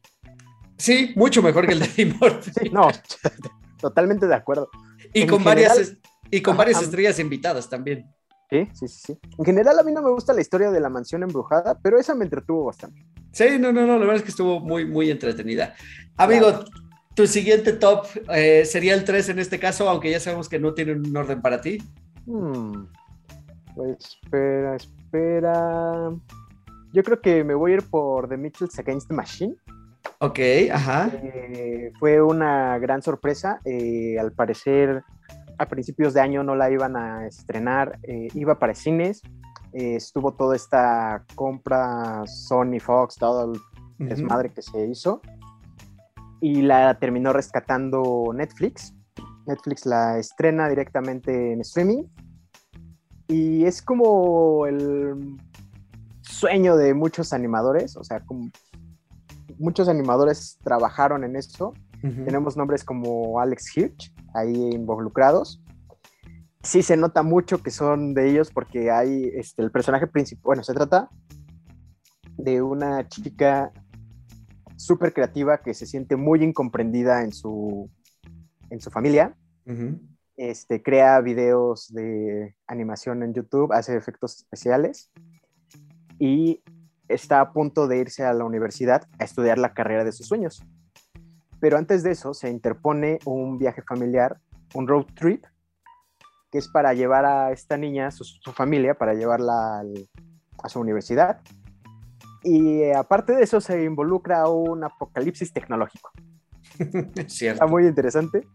[0.76, 2.50] sí, mucho mejor que el de Eddie Murphy.
[2.60, 2.88] Sí, no,
[3.80, 4.68] totalmente de acuerdo.
[5.14, 5.98] y, en con varias, general-
[6.30, 8.06] y con varias estrellas invitadas también.
[8.50, 9.18] Sí, sí, sí, sí.
[9.38, 12.14] En general a mí no me gusta la historia de la mansión embrujada, pero esa
[12.14, 13.04] me entretuvo bastante.
[13.32, 15.74] Sí, no, no, no, la verdad es que estuvo muy, muy entretenida.
[16.16, 16.64] Amigo,
[17.14, 20.72] tu siguiente top eh, sería el 3 en este caso, aunque ya sabemos que no
[20.72, 21.78] tiene un orden para ti.
[22.26, 22.86] Hmm,
[23.74, 26.10] Pues espera, espera.
[26.92, 29.56] Yo creo que me voy a ir por The Mitchells Against the Machine.
[30.20, 30.38] Ok,
[30.72, 31.10] ajá.
[31.22, 33.60] Eh, fue una gran sorpresa.
[33.64, 35.02] eh, al parecer,
[35.58, 37.98] a principios de año no la iban a estrenar.
[38.02, 39.22] eh, iba para cines.
[39.72, 43.60] eh, estuvo toda esta compra Sony Fox, todo el
[43.98, 45.20] desmadre que se hizo.
[46.40, 48.94] Y la terminó rescatando Netflix.
[49.46, 52.04] Netflix la estrena directamente en streaming.
[53.26, 55.36] Y es como el
[56.22, 57.96] sueño de muchos animadores.
[57.96, 58.50] O sea, como
[59.58, 61.74] muchos animadores trabajaron en esto.
[62.00, 65.62] Tenemos nombres como Alex Hirsch ahí involucrados.
[66.62, 70.64] Sí se nota mucho que son de ellos porque hay este, el personaje principal, bueno,
[70.64, 71.08] se trata
[72.36, 73.72] de una chica
[74.76, 77.90] súper creativa que se siente muy incomprendida en su,
[78.70, 79.36] en su familia.
[80.36, 85.10] Este, crea videos de animación en YouTube, hace efectos especiales
[86.18, 86.62] y
[87.08, 90.62] está a punto de irse a la universidad a estudiar la carrera de sus sueños.
[91.60, 94.38] Pero antes de eso se interpone un viaje familiar,
[94.74, 95.44] un road trip,
[96.50, 100.08] que es para llevar a esta niña, su, su familia, para llevarla al-
[100.62, 101.40] a su universidad.
[102.42, 106.10] Y eh, aparte de eso se involucra un apocalipsis tecnológico.
[107.26, 107.54] Cierto.
[107.54, 108.46] Está muy interesante.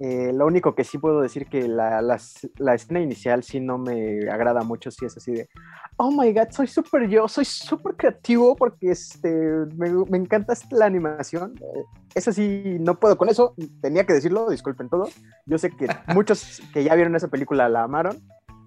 [0.00, 4.30] Eh, lo único que sí puedo decir que la, la escena inicial sí no me
[4.30, 5.48] agrada mucho, sí es así de,
[5.96, 9.28] oh my god, soy súper yo, soy súper creativo porque este,
[9.76, 11.54] me, me encanta la animación.
[11.60, 11.82] Eh,
[12.14, 15.08] eso sí, no puedo con eso, tenía que decirlo, disculpen todo.
[15.46, 18.22] Yo sé que muchos que ya vieron esa película la amaron,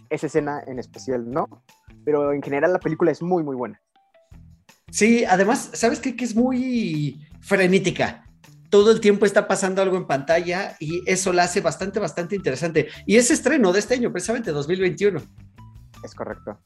[0.09, 1.47] esa escena en especial no,
[2.03, 3.81] pero en general la película es muy, muy buena.
[4.89, 6.17] Sí, además, ¿sabes qué?
[6.17, 8.25] Que es muy frenética.
[8.71, 12.87] Todo el tiempo está pasando algo en pantalla y eso la hace bastante, bastante interesante.
[13.05, 15.21] Y es estreno de este año, precisamente 2021.
[16.03, 16.57] Es correcto.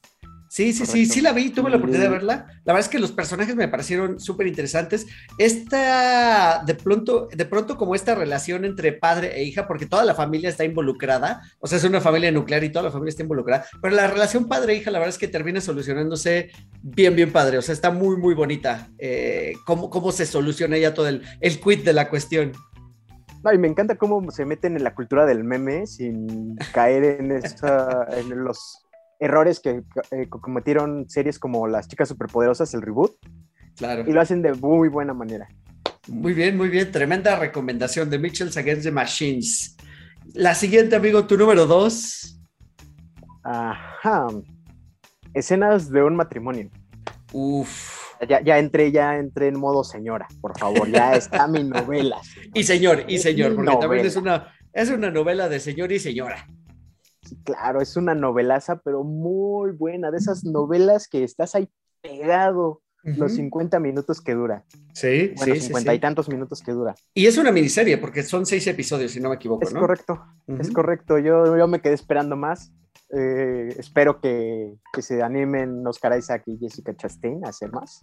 [0.48, 1.14] Sí, sí, sí, Correcto.
[1.14, 2.46] sí la vi, tuve la oportunidad de verla.
[2.64, 5.06] La verdad es que los personajes me parecieron súper interesantes.
[5.38, 10.14] Esta, de pronto, de pronto como esta relación entre padre e hija, porque toda la
[10.14, 13.66] familia está involucrada, o sea, es una familia nuclear y toda la familia está involucrada,
[13.82, 16.50] pero la relación padre-hija, la verdad es que termina solucionándose
[16.82, 18.88] bien, bien padre, o sea, está muy, muy bonita.
[18.98, 22.52] Eh, cómo, cómo se soluciona ya todo el, el quid de la cuestión.
[23.44, 27.32] No, y me encanta cómo se meten en la cultura del meme sin caer en,
[27.32, 28.85] esa, en los
[29.18, 33.16] errores que eh, cometieron series como Las Chicas Superpoderosas, el reboot,
[33.76, 34.04] Claro.
[34.06, 35.46] y lo hacen de muy buena manera.
[36.08, 36.90] Muy bien, muy bien.
[36.92, 39.76] Tremenda recomendación de Mitchells Against the Machines.
[40.32, 42.38] La siguiente, amigo, tu número dos.
[43.42, 44.28] Ajá.
[45.34, 46.70] Escenas de un matrimonio.
[47.32, 48.02] Uf.
[48.28, 52.16] Ya, ya entré, ya entré en modo señora, por favor, ya está mi novela.
[52.22, 52.50] señor.
[52.54, 56.46] Y señor, y señor, porque también es una, es una novela de señor y señora.
[57.44, 61.68] Claro, es una novelaza, pero muy buena, de esas novelas que estás ahí
[62.02, 63.42] pegado los Ujú.
[63.42, 64.64] 50 minutos que dura.
[64.92, 65.96] Sí, Bueno, sí, sí, 50 sí.
[65.96, 66.94] y tantos minutos que dura.
[67.14, 69.78] Y es una miniserie, porque son seis episodios, si no me equivoco, Es ¿no?
[69.80, 70.24] correcto,
[70.58, 71.18] es correcto.
[71.18, 72.72] Yo, yo me quedé esperando más.
[73.16, 78.00] Eh, espero que, que se animen Oscar Isaac y Jessica Chastain a hacer más.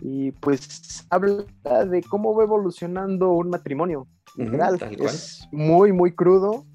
[0.00, 1.44] Y pues habla
[1.86, 4.06] de cómo va evolucionando un matrimonio.
[4.36, 5.00] tal cual.
[5.06, 6.66] es muy, muy crudo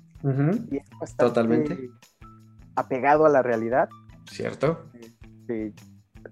[0.72, 1.90] Y es bastante Totalmente.
[2.76, 3.90] apegado a la realidad.
[4.30, 4.86] Cierto.
[5.50, 5.74] Eh,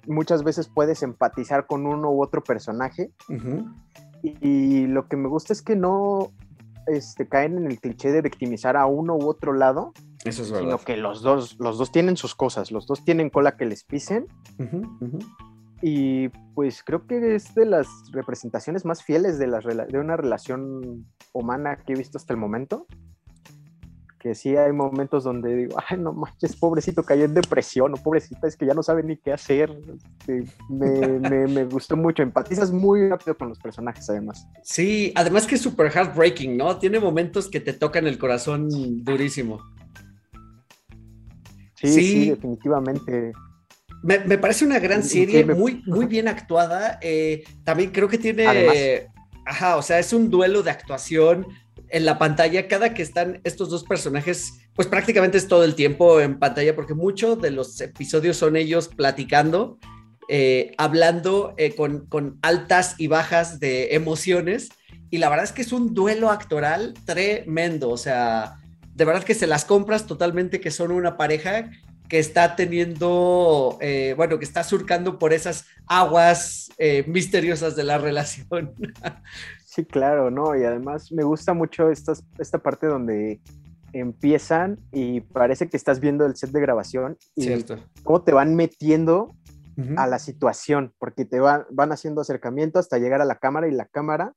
[0.08, 3.12] muchas veces puedes empatizar con uno u otro personaje
[4.24, 6.32] y, y lo que me gusta es que no
[6.88, 9.92] este, caen en el cliché de victimizar a uno u otro lado,
[10.24, 10.80] Eso es sino verdad.
[10.86, 14.28] que los dos, los dos tienen sus cosas, los dos tienen cola que les pisen
[15.82, 20.16] y pues creo que es de las representaciones más fieles de, las rela- de una
[20.16, 22.86] relación humana que he visto hasta el momento.
[24.22, 28.46] Que sí hay momentos donde digo, ay, no manches, pobrecito, cayó en depresión, o pobrecita,
[28.48, 29.76] es que ya no sabe ni qué hacer.
[30.20, 34.46] Este, me, me- me gustó mucho, empatizas muy rápido con los personajes, además.
[34.62, 36.78] Sí, además que es súper heartbreaking, ¿no?
[36.78, 38.70] Tiene momentos que te tocan el corazón
[39.04, 39.60] durísimo.
[41.76, 42.02] Sí, Sí.
[42.04, 43.34] sí, definitivamente.
[44.04, 47.00] Me, me parece una gran serie, muy, muy bien actuada.
[47.02, 48.46] eh, también creo que tiene.
[48.48, 48.78] Además.
[49.48, 51.48] Ajá, o sea, es un duelo de actuación
[51.92, 52.68] en la pantalla.
[52.68, 56.94] Cada que están estos dos personajes, pues prácticamente es todo el tiempo en pantalla, porque
[56.94, 59.78] muchos de los episodios son ellos platicando,
[60.30, 64.70] eh, hablando eh, con, altas y bajas de emociones.
[65.10, 67.90] Y la verdad es que es un duelo actoral tremendo.
[67.90, 68.56] O sea,
[68.94, 71.70] de verdad que se las compras totalmente, que son una pareja
[72.12, 77.98] que está teniendo, eh, bueno, que está surcando por esas aguas eh, misteriosas de la
[78.00, 78.74] relación.
[79.74, 80.54] Sí, claro, ¿no?
[80.58, 83.40] Y además me gusta mucho estas, esta parte donde
[83.94, 87.78] empiezan y parece que estás viendo el set de grabación y Cierto.
[88.04, 89.34] cómo te van metiendo
[89.78, 89.94] Ujú.
[89.96, 93.72] a la situación, porque te van, van haciendo acercamiento hasta llegar a la cámara y
[93.72, 94.34] la cámara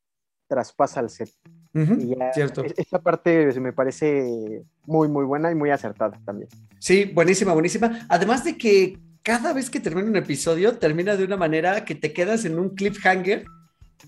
[0.49, 1.31] traspasa el set.
[1.75, 2.63] y ya, cierto.
[2.63, 6.49] es- Esta parte me parece muy, muy buena y muy acertada también.
[6.79, 8.07] Sí, buenísima, buenísima.
[8.09, 12.13] Además de que cada vez que termina un episodio, termina de una manera que te
[12.13, 13.45] quedas en un cliffhanger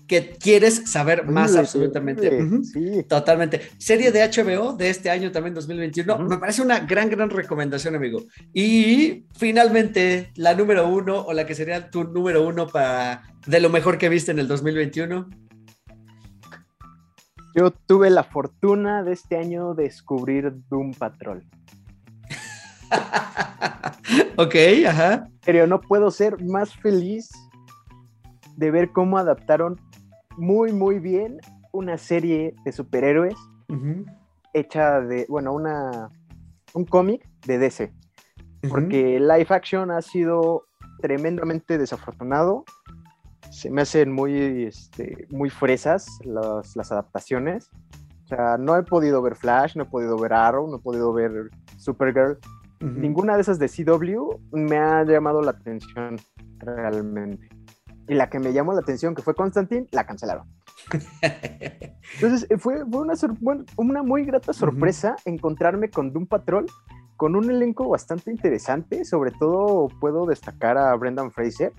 [0.07, 2.41] que quieres saber más absolutamente.
[2.63, 3.03] Sí.
[3.03, 3.61] Totalmente.
[3.77, 6.15] Serie de HBO de este año también 2021.
[6.15, 6.23] Ujú.
[6.23, 8.23] Me parece una gran, gran recomendación, amigo.
[8.53, 13.69] Y finalmente, la número uno o la que sería tu número uno para de lo
[13.69, 15.29] mejor que viste en el 2021.
[17.55, 21.43] Yo tuve la fortuna de este año descubrir Doom Patrol.
[24.37, 24.55] ok,
[24.87, 25.27] ajá.
[25.43, 27.29] Pero no puedo ser más feliz
[28.57, 29.79] de ver cómo adaptaron
[30.37, 31.39] muy, muy bien
[31.71, 33.35] una serie de superhéroes
[34.53, 36.09] hecha de, bueno, una,
[36.73, 37.93] un cómic de DC.
[38.69, 40.65] Porque live action ha sido
[41.01, 42.65] tremendamente desafortunado.
[43.51, 47.69] Se me hacen muy, este, muy fresas las, las adaptaciones.
[48.25, 51.13] O sea, no he podido ver Flash, no he podido ver Arrow, no he podido
[51.13, 52.37] ver Supergirl.
[52.79, 56.17] Ninguna de esas de CW me ha llamado la atención
[56.59, 57.49] realmente.
[58.07, 60.47] Y la que me llamó la atención, que fue Constantine, la cancelaron.
[62.15, 63.05] Entonces, eh, fue, fue
[63.77, 66.65] una, muy grata sorpresa encontrarme con Doom Patrol,
[67.17, 69.03] con un elenco bastante interesante.
[69.05, 71.73] Sobre todo puedo destacar a Brendan Fraser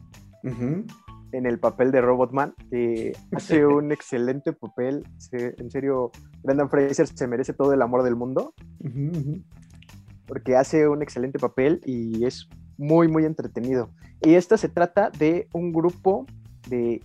[1.32, 5.04] en el papel de Robotman, que hace un excelente papel.
[5.18, 6.10] Se- en serio,
[6.42, 8.54] Brendan Fraser se merece todo el amor del mundo
[10.26, 13.90] porque hace un excelente papel y es muy, muy entretenido.
[14.22, 16.24] Y esta se trata de un grupo
[16.68, 17.02] de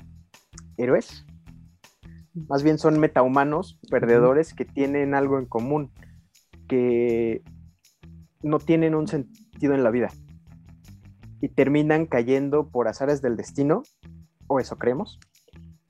[0.77, 1.25] héroes,
[2.33, 5.91] más bien son metahumanos, perdedores, que tienen algo en común,
[6.67, 7.43] que
[8.41, 10.09] no tienen un sentido en la vida.
[11.41, 13.83] Y terminan cayendo por azares del destino,
[14.47, 15.19] o eso creemos,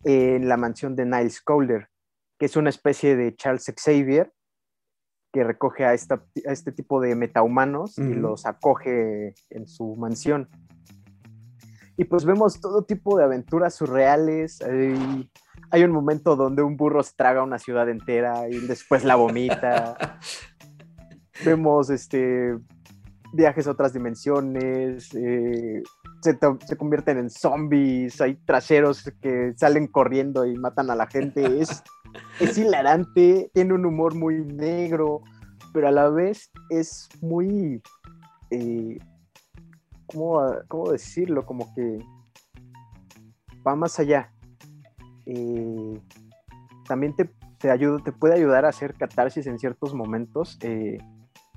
[0.04, 1.88] en la mansión de Niles Calder,
[2.38, 4.34] que es una especie de Charles Xavier
[5.34, 8.14] que recoge a, esta- a este tipo de metahumanos y Ujú.
[8.14, 10.48] los acoge en su mansión.
[11.98, 14.62] Y pues vemos todo tipo de aventuras surreales.
[14.62, 15.30] Hay,
[15.72, 20.20] hay un momento donde un burro se traga una ciudad entera y después la vomita.
[21.46, 22.58] vemos este,
[23.34, 25.14] viajes a otras dimensiones.
[25.16, 25.82] eh,
[26.22, 28.22] se, se convierten en zombies.
[28.22, 31.60] Hay traseros que salen corriendo y matan a la gente.
[31.62, 31.84] Es,
[32.40, 35.22] es hilarante, tiene un humor muy negro,
[35.74, 37.82] pero a la vez es muy.
[38.52, 38.98] eh,
[40.08, 41.46] ¿cómo, cómo decirlo?
[41.46, 42.00] Como que
[43.66, 44.32] va más allá.
[45.26, 46.00] Eh,
[46.88, 50.98] también te, te, ayuda, te puede ayudar a hacer catarsis en ciertos momentos eh,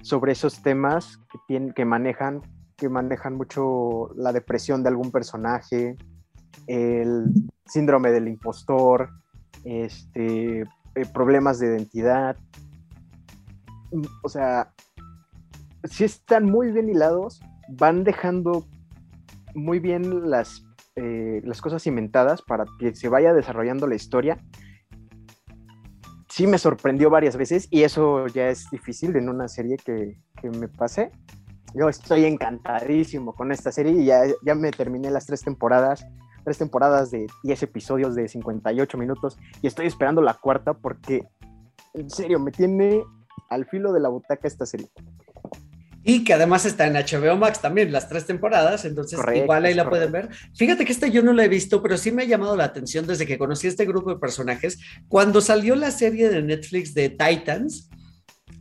[0.02, 2.42] sobre esos temas que, tienen, que, manejan,
[2.76, 5.96] que manejan mucho la depresión de algún personaje,
[6.66, 7.32] el
[7.66, 9.10] síndrome del impostor,
[9.66, 12.36] este, eh, problemas de identidad.
[13.92, 14.72] Mm, O sea,
[15.84, 18.64] sí están muy bien hilados, van dejando
[19.54, 24.38] muy bien las, eh, las cosas cimentadas para que se vaya desarrollando la historia.
[26.28, 30.50] Sí me sorprendió varias veces y eso ya es difícil en una serie que, que
[30.50, 31.10] me pase.
[31.74, 36.06] Yo estoy encantadísimo con esta serie y ya, ya me terminé las tres temporadas,
[36.46, 41.26] tres temporadas de 10 episodios de 58 minutos y estoy esperando la cuarta porque
[41.92, 43.02] en serio me tiene
[43.50, 44.86] al filo de la butaca esta serie.
[46.04, 49.74] Y que además está en HBO Max también, las tres temporadas, entonces Correcto, igual ahí
[49.74, 50.28] la pueden ver.
[50.54, 53.08] Fíjate que esta yo no la he visto, pero sí me ha llamado la atención
[53.08, 54.78] desde que conocí a este grupo de personajes.
[55.08, 57.90] Cuando salió la serie de Netflix de Titans,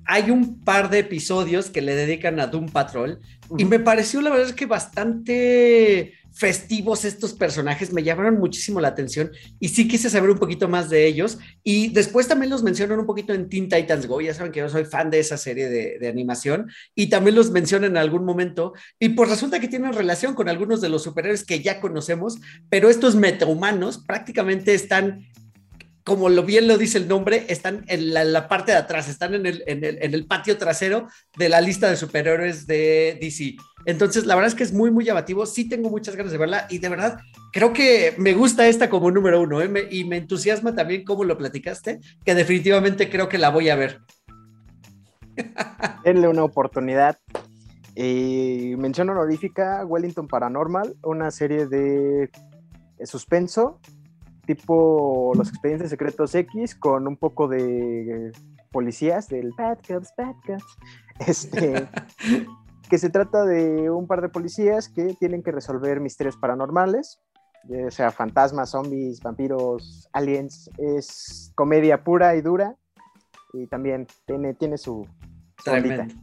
[0.07, 3.19] hay un par de episodios que le dedican a Doom Patrol
[3.59, 8.89] y me pareció la verdad es que bastante festivos estos personajes, me llamaron muchísimo la
[8.89, 11.39] atención y sí quise saber un poquito más de ellos.
[11.63, 14.69] Y después también los mencionan un poquito en Teen Titans Go, ya saben que yo
[14.69, 18.73] soy fan de esa serie de, de animación y también los mencionan en algún momento.
[18.99, 22.37] Y pues resulta que tienen relación con algunos de los superhéroes que ya conocemos,
[22.69, 25.25] pero estos metahumanos prácticamente están
[26.05, 29.33] como lo bien lo dice el nombre, están en la, la parte de atrás, están
[29.33, 33.55] en el, patio trasero de la lista de superhéroes de DC.
[33.87, 35.47] Entonces, la verdad es que es muy, muy llamativo.
[35.47, 37.17] Sí tengo muchas ganas de verla y de verdad
[37.51, 39.87] creo que me gusta esta como número uno ¿eh?
[39.89, 44.01] y me entusiasma también cómo lo platicaste, que definitivamente creo que la voy a ver.
[46.05, 47.17] Denle una oportunidad.
[47.95, 52.29] Eh, mención honorífica, Wellington Paranormal, una serie de
[53.05, 53.79] suspenso
[54.45, 58.31] tipo los expedientes secretos X con un poco de
[58.71, 60.63] policías del Bad Cops, Bad Cops.
[61.25, 61.87] Este,
[62.89, 67.21] que se trata de un par de policías que tienen que resolver misterios paranormales
[67.87, 70.69] O sea, fantasmas, zombies, vampiros, aliens.
[70.77, 72.75] Es comedia pura y dura.
[73.53, 75.07] Y también tiene, tiene su,
[75.63, 76.13] Tremendo.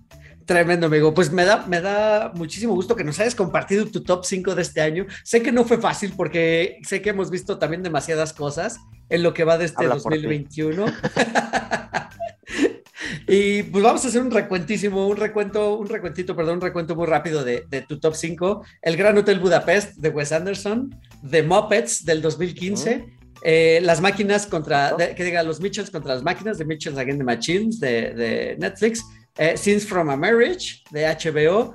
[0.46, 1.14] Tremendo, amigo.
[1.14, 4.62] Pues me da, me da muchísimo gusto que nos hayas compartido tu top 5 de
[4.62, 5.06] este año.
[5.24, 8.78] Sé que no fue fácil porque sé que hemos visto también demasiadas cosas
[9.08, 10.86] en lo que va de este 2021.
[13.28, 17.06] y pues vamos a hacer un recuentísimo, un recuento, un recuentito, perdón, un recuento muy
[17.06, 18.64] rápido de, tu top 5.
[18.82, 23.18] El Gran Hotel Budapest de Wes Anderson, The Muppets del 2015.
[23.44, 27.24] Eh, las máquinas contra, que diga, los Mitchells contra las máquinas, de Mitchells Again the
[27.24, 29.04] Machines de, de Netflix,
[29.36, 31.74] eh, Scenes from a Marriage de HBO,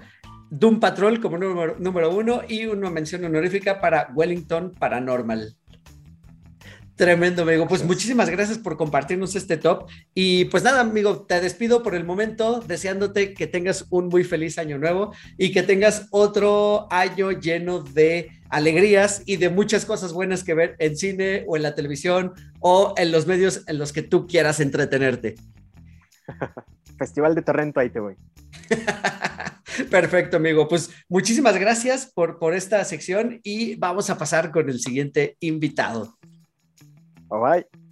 [0.50, 5.56] Doom Patrol como número, número uno y una mención honorífica para Wellington Paranormal.
[6.98, 7.68] Tremendo, amigo.
[7.68, 9.88] Pues muchísimas gracias por compartirnos este top.
[10.16, 14.58] Y pues nada, amigo, te despido por el momento, deseándote que tengas un muy feliz
[14.58, 20.44] año nuevo y que tengas otro año lleno de alegrías y de muchas cosas buenas
[20.44, 24.02] que ver en cine o en la televisión o en los medios en los que
[24.02, 25.36] tú quieras entretenerte.
[26.98, 28.16] Festival de Torrento, ahí te voy.
[29.92, 30.68] Perfecto, amigo.
[30.68, 36.18] Pues muchísimas gracias por, por esta sección y vamos a pasar con el siguiente invitado.
[37.30, 37.87] Bye bye.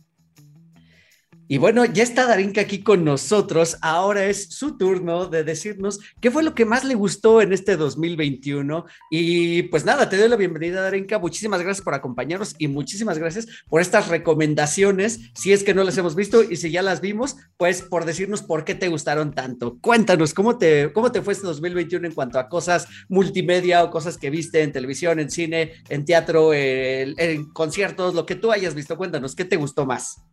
[1.47, 3.77] Y bueno, ya está Darinka aquí con nosotros.
[3.81, 7.77] Ahora es su turno de decirnos qué fue lo que más le gustó en este
[7.77, 8.85] 2021.
[9.11, 11.19] Y pues nada, te doy la bienvenida, Darinka.
[11.19, 15.19] Muchísimas gracias por acompañarnos y muchísimas gracias por estas recomendaciones.
[15.35, 18.41] Si es que no las hemos visto y si ya las vimos, pues por decirnos
[18.41, 19.77] por qué te gustaron tanto.
[19.81, 24.17] Cuéntanos, ¿cómo te, cómo te fue este 2021 en cuanto a cosas multimedia o cosas
[24.17, 28.97] que viste en televisión, en cine, en teatro, en conciertos, lo que tú hayas visto?
[28.97, 30.23] Cuéntanos, ¿qué te gustó más?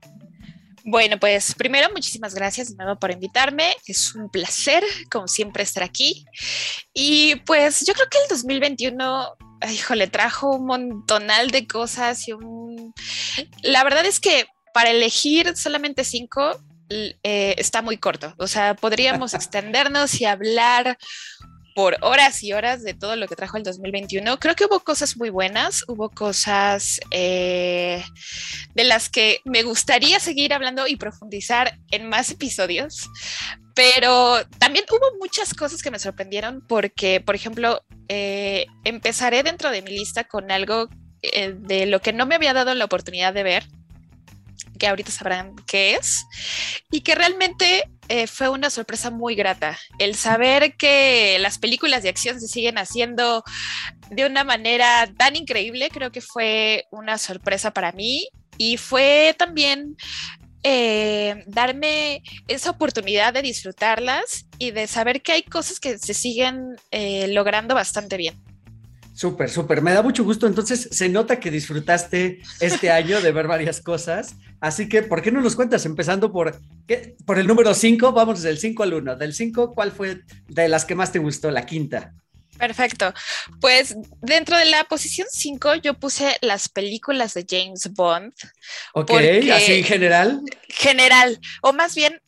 [0.85, 3.75] Bueno, pues primero muchísimas gracias de nuevo por invitarme.
[3.87, 6.25] Es un placer, como siempre, estar aquí.
[6.93, 9.37] Y pues yo creo que el 2021,
[9.71, 12.93] híjole, trajo un montonal de cosas y un...
[13.63, 16.59] La verdad es que para elegir solamente cinco
[16.91, 18.35] eh, está muy corto.
[18.39, 20.99] O sea, podríamos extendernos y hablar
[21.75, 24.39] por horas y horas de todo lo que trajo el 2021.
[24.39, 28.05] Creo que hubo cosas muy buenas, hubo cosas eh,
[28.75, 33.09] de las que me gustaría seguir hablando y profundizar en más episodios,
[33.75, 39.83] pero también hubo muchas cosas que me sorprendieron porque, por ejemplo, eh, empezaré dentro de
[39.83, 40.89] mi lista con algo
[41.23, 43.65] eh, de lo que no me había dado la oportunidad de ver
[44.79, 46.27] que ahorita sabrán qué es,
[46.91, 49.79] y que realmente eh, fue una sorpresa muy grata.
[49.99, 53.43] El saber que las películas de acción se siguen haciendo
[54.11, 59.97] de una manera tan increíble, creo que fue una sorpresa para mí y fue también
[60.63, 66.77] eh, darme esa oportunidad de disfrutarlas y de saber que hay cosas que se siguen
[66.91, 68.52] eh, logrando bastante bien.
[69.15, 69.83] Súper, súper.
[69.83, 70.47] Me da mucho gusto.
[70.47, 74.37] Entonces, se nota que disfrutaste este año de ver varias cosas.
[74.61, 75.85] Así que, ¿por qué no nos cuentas?
[75.85, 77.15] Empezando por, ¿qué?
[77.27, 79.17] por el número 5, vamos del 5 al 1.
[79.17, 81.51] Del 5, ¿cuál fue de las que más te gustó?
[81.51, 82.15] La quinta.
[82.59, 83.13] Perfecto.
[83.61, 88.33] Pues dentro de la posición 5 yo puse las películas de James Bond.
[88.95, 89.11] Ok,
[89.53, 90.41] así en general.
[90.69, 92.21] General, o más bien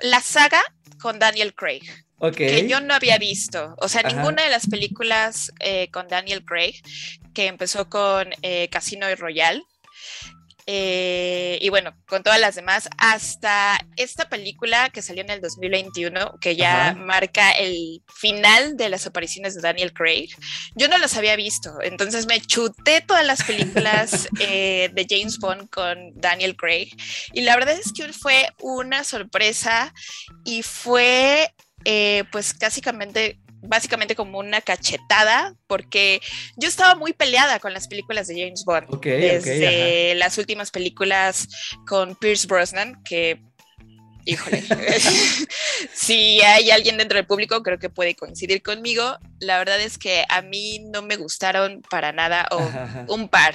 [0.00, 0.62] la saga
[1.00, 1.82] con Daniel Craig
[2.30, 3.74] que yo no había visto.
[3.78, 6.80] O sea, ninguna de las películas eh, con Daniel Craig,
[7.34, 9.64] que empezó con eh, Casino y Royal.
[10.66, 16.38] Eh, y bueno, con todas las demás, hasta esta película que salió en el 2021,
[16.40, 20.28] que ya marca el final de las apariciones de Daniel Craig,
[20.76, 26.12] yo no las había visto, entonces me chuté todas las películas de James Bond con
[26.14, 26.90] Daniel Craig
[27.32, 29.92] y la verdad es que fue una sorpresa
[30.44, 31.52] y fue
[31.84, 36.20] eh, pues básicamente básicamente como una cachetada, porque
[36.56, 39.00] yo estaba muy peleada con las películas de James Bond.
[39.00, 41.48] desde las últimas películas
[41.86, 43.40] con Pierce Brosnan, que,
[44.24, 44.64] híjole,
[45.94, 49.16] si hay alguien dentro del público, creo que puede coincidir conmigo.
[49.38, 53.54] La verdad es que a mí no me gustaron para nada, o un par.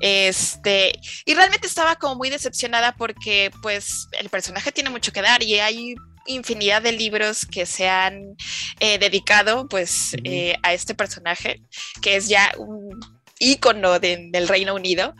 [0.00, 0.92] Este,
[1.24, 5.60] y realmente estaba como muy decepcionada porque, pues, el personaje tiene mucho que dar y
[5.60, 5.94] hay
[6.30, 8.36] infinidad de libros que se han
[8.80, 11.62] eh, dedicado pues eh, a este personaje,
[12.02, 12.98] que es ya un
[13.38, 15.14] ícono del Reino Unido.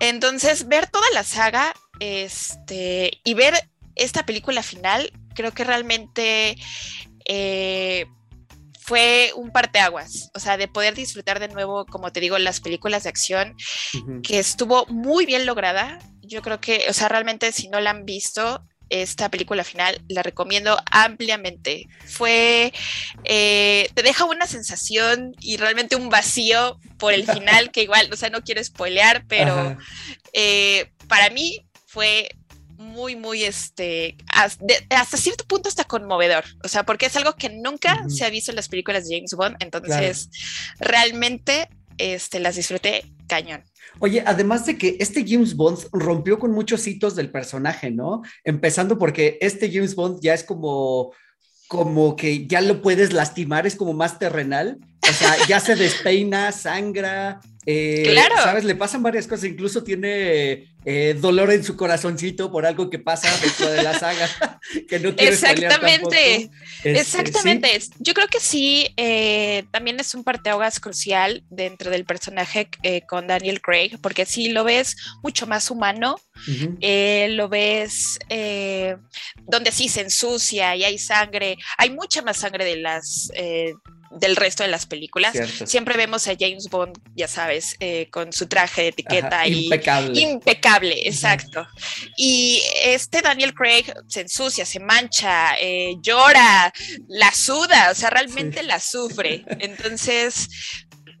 [0.00, 3.54] Entonces, ver toda la saga este, y ver
[3.96, 6.56] esta película final, creo que realmente
[7.24, 8.06] eh,
[8.80, 13.02] fue un parteaguas, o sea, de poder disfrutar de nuevo, como te digo, las películas
[13.02, 13.54] de acción,
[14.22, 15.98] que estuvo muy bien lograda.
[16.22, 20.22] Yo creo que, o sea, realmente si no la han visto, esta película final, la
[20.22, 21.88] recomiendo ampliamente.
[22.06, 22.72] Fue,
[23.24, 28.16] eh, te deja una sensación y realmente un vacío por el final, que igual, o
[28.16, 29.76] sea, no quiero spoilear, pero
[30.32, 32.28] eh, para mí fue
[32.78, 38.04] muy, muy, este, hasta cierto punto hasta conmovedor, o sea, porque es algo que nunca
[38.08, 40.30] se ha visto en las películas de James Bond, entonces
[40.78, 41.68] realmente
[41.98, 43.62] este, las disfruté cañón.
[44.00, 48.22] Oye, además de que este James Bond rompió con muchos hitos del personaje, ¿no?
[48.44, 51.12] Empezando porque este James Bond ya es como,
[51.66, 54.78] como que ya lo puedes lastimar, es como más terrenal.
[55.08, 58.36] O sea, ya se despeina, sangra, eh, claro.
[58.36, 58.64] ¿Sabes?
[58.64, 59.44] Le pasan varias cosas.
[59.44, 64.28] Incluso tiene eh, dolor en su corazoncito por algo que pasa dentro de la saga.
[64.88, 66.50] que no quiere Exactamente.
[66.82, 67.80] Este, Exactamente.
[67.98, 72.68] Yo creo que sí, eh, también es un parteaguas crucial dentro del personaje
[73.06, 76.18] con Daniel Craig, porque sí lo ves mucho más humano.
[77.28, 78.18] lo ves
[79.46, 81.58] donde sí se ensucia y hay sangre.
[81.76, 83.30] Hay mucha más sangre de las
[84.10, 85.36] del resto de las películas.
[85.64, 90.20] Siempre vemos a James Bond, ya sabes, eh, con su traje de etiqueta y impecable.
[90.20, 91.66] Impecable, exacto.
[92.16, 96.72] Y este Daniel Craig se ensucia, se mancha, eh, llora,
[97.08, 99.44] la suda, o sea, realmente la sufre.
[99.60, 100.48] Entonces,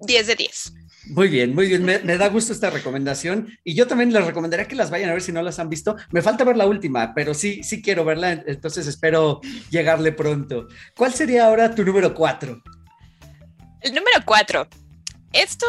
[0.00, 0.72] 10 de 10.
[1.08, 1.84] Muy bien, muy bien.
[1.84, 3.48] Me, da gusto esta recomendación.
[3.64, 5.96] Y yo también les recomendaría que las vayan a ver si no las han visto.
[6.10, 8.32] Me falta ver la última, pero sí, sí quiero verla.
[8.46, 10.68] Entonces espero llegarle pronto.
[10.94, 12.62] ¿Cuál sería ahora tu número cuatro?
[13.80, 14.68] El número cuatro.
[15.32, 15.66] Esto,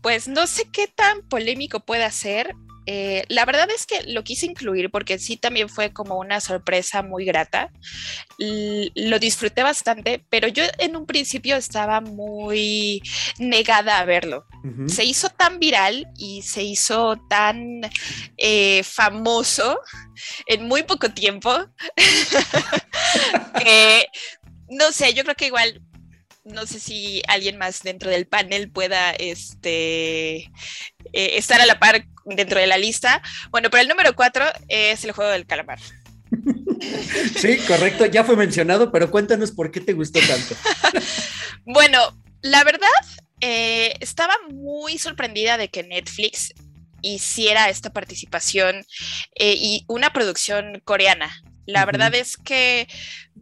[0.00, 2.54] pues no sé qué tan polémico puede ser.
[2.86, 7.02] Eh, la verdad es que lo quise incluir porque sí también fue como una sorpresa
[7.02, 7.70] muy grata.
[8.38, 13.00] lo disfruté bastante, pero yo en un principio estaba muy
[13.38, 14.46] negada a verlo.
[14.86, 17.80] Se hizo tan viral y se hizo tan
[18.36, 19.78] eh, famoso
[20.46, 21.52] en muy poco tiempo
[23.58, 24.06] que,
[24.68, 25.82] no sé, yo creo que igual
[26.44, 30.50] no sé si alguien más dentro del panel pueda este, eh,
[31.12, 33.22] estar a la par dentro de la lista.
[33.50, 35.78] Bueno, pero el número cuatro es el juego del calamar.
[37.36, 40.56] Sí, correcto, ya fue mencionado, pero cuéntanos por qué te gustó tanto.
[41.64, 42.88] bueno, la verdad,
[43.40, 46.52] eh, estaba muy sorprendida de que Netflix
[47.00, 48.84] hiciera esta participación
[49.36, 51.42] eh, y una producción coreana.
[51.66, 52.88] La verdad es que,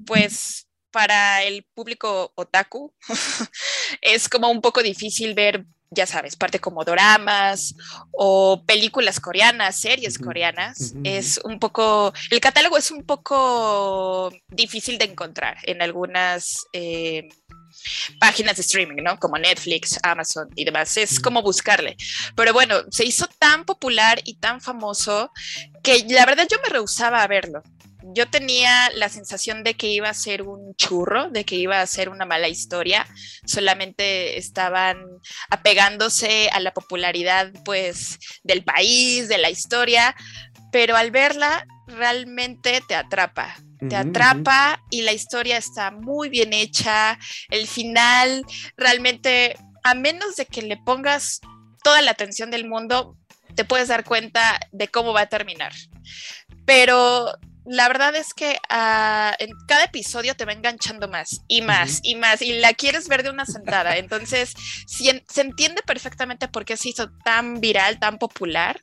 [0.06, 2.92] pues, para el público otaku
[4.00, 7.74] es como un poco difícil ver, ya sabes, parte como doramas
[8.12, 10.94] o películas coreanas, series coreanas.
[11.04, 16.66] Es un poco, el catálogo es un poco difícil de encontrar en algunas...
[16.72, 17.28] Eh,
[18.18, 19.18] páginas de streaming, ¿no?
[19.18, 20.96] Como Netflix, Amazon y demás.
[20.96, 21.96] Es como buscarle.
[22.34, 25.30] Pero bueno, se hizo tan popular y tan famoso
[25.82, 27.62] que la verdad yo me rehusaba a verlo
[28.02, 31.86] yo tenía la sensación de que iba a ser un churro, de que iba a
[31.86, 33.06] ser una mala historia,
[33.44, 35.04] solamente estaban
[35.50, 40.14] apegándose a la popularidad pues del país, de la historia,
[40.72, 43.56] pero al verla realmente te atrapa,
[43.88, 48.44] te atrapa y la historia está muy bien hecha, el final
[48.76, 51.40] realmente, a menos de que le pongas
[51.82, 53.16] toda la atención del mundo,
[53.54, 55.72] te puedes dar cuenta de cómo va a terminar.
[56.64, 57.32] Pero
[57.64, 62.14] la verdad es que ah, en cada episodio te va enganchando más y más y
[62.14, 63.96] más y la quieres ver de una sentada.
[63.96, 64.54] Entonces,
[64.86, 68.82] se entiende perfectamente por qué se hizo tan viral, tan popular.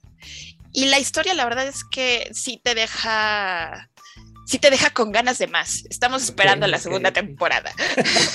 [0.73, 3.89] Y la historia, la verdad es que sí te deja
[4.48, 5.84] sí te deja con ganas de más.
[5.89, 7.72] Estamos esperando la segunda temporada.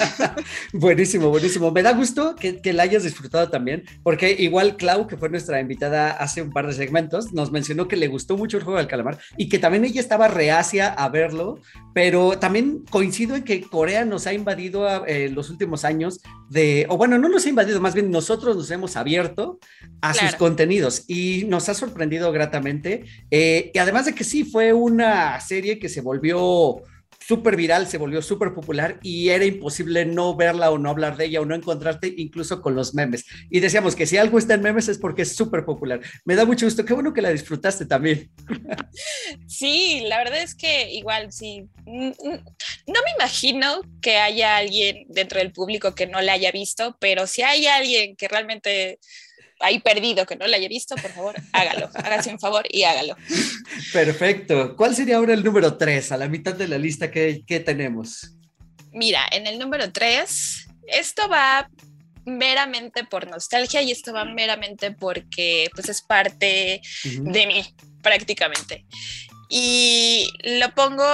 [0.73, 1.71] buenísimo, buenísimo.
[1.71, 5.59] Me da gusto que, que, la hayas disfrutado también, porque igual Clau, que fue nuestra
[5.59, 8.89] invitada hace un par de segmentos, nos mencionó que le gustó mucho el juego del
[8.89, 11.59] calamar y que también ella estaba reacia a verlo,
[11.95, 16.85] pero también coincido en que Corea nos ha invadido en eh, los últimos años de,
[16.91, 19.59] o bueno, no nos ha invadido, más bien nosotros nos hemos abierto
[20.03, 23.05] a sus contenidos y nos ha sorprendido gratamente.
[23.31, 26.83] Eh, y además de que sí, fue una serie que se volvió
[27.27, 31.27] súper viral, se volvió súper popular y era imposible no verla o no hablar de
[31.27, 33.25] ella o no encontrarte incluso con los memes.
[33.51, 36.01] Y decíamos que si algo está en memes es porque es súper popular.
[36.25, 38.31] Me da mucho gusto, qué bueno que la disfrutaste también.
[39.47, 41.69] Sí, la verdad es que igual, sí.
[41.87, 42.45] Mm, mm,
[42.87, 47.27] no me imagino que haya alguien dentro del público que no la haya visto, pero
[47.27, 48.99] si hay alguien que realmente
[49.63, 53.17] ahí perdido que no la haya visto, por favor, hágalo, hágase un favor y hágalo.
[53.93, 54.77] Perfecto.
[54.77, 58.35] ¿Cuál sería ahora el número 3, a la mitad de la lista que, tenemos?
[58.93, 61.71] Mira, en el número 3, esto va
[62.25, 67.65] meramente por nostalgia y esto va meramente porque pues es parte de mí
[68.03, 68.85] prácticamente.
[69.49, 71.05] Y lo pongo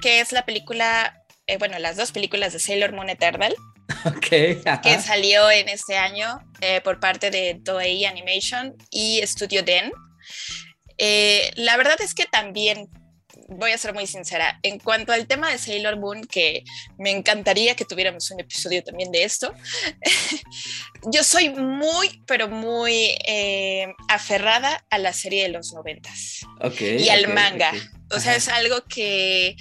[0.00, 3.54] que es la película, eh, bueno, las dos películas de Sailor Moon Eternal.
[4.04, 9.92] Okay, que salió en este año eh, por parte de Toei Animation y Studio Den.
[10.98, 12.88] Eh, la verdad es que también
[13.48, 16.64] voy a ser muy sincera, en cuanto al tema de Sailor Moon, que
[16.98, 19.54] me encantaría que tuviéramos un episodio también de esto,
[21.12, 26.40] yo soy muy, pero muy eh, aferrada a la serie de los noventas
[26.80, 27.72] y al manga.
[28.10, 29.56] O sea, es algo que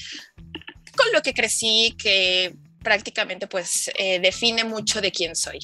[0.95, 5.59] con lo que crecí, que prácticamente pues eh, define mucho de quién soy.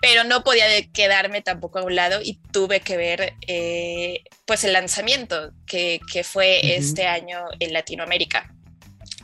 [0.00, 4.72] Pero no podía quedarme tampoco a un lado y tuve que ver eh, pues el
[4.72, 8.54] lanzamiento que, que fue este año en Latinoamérica.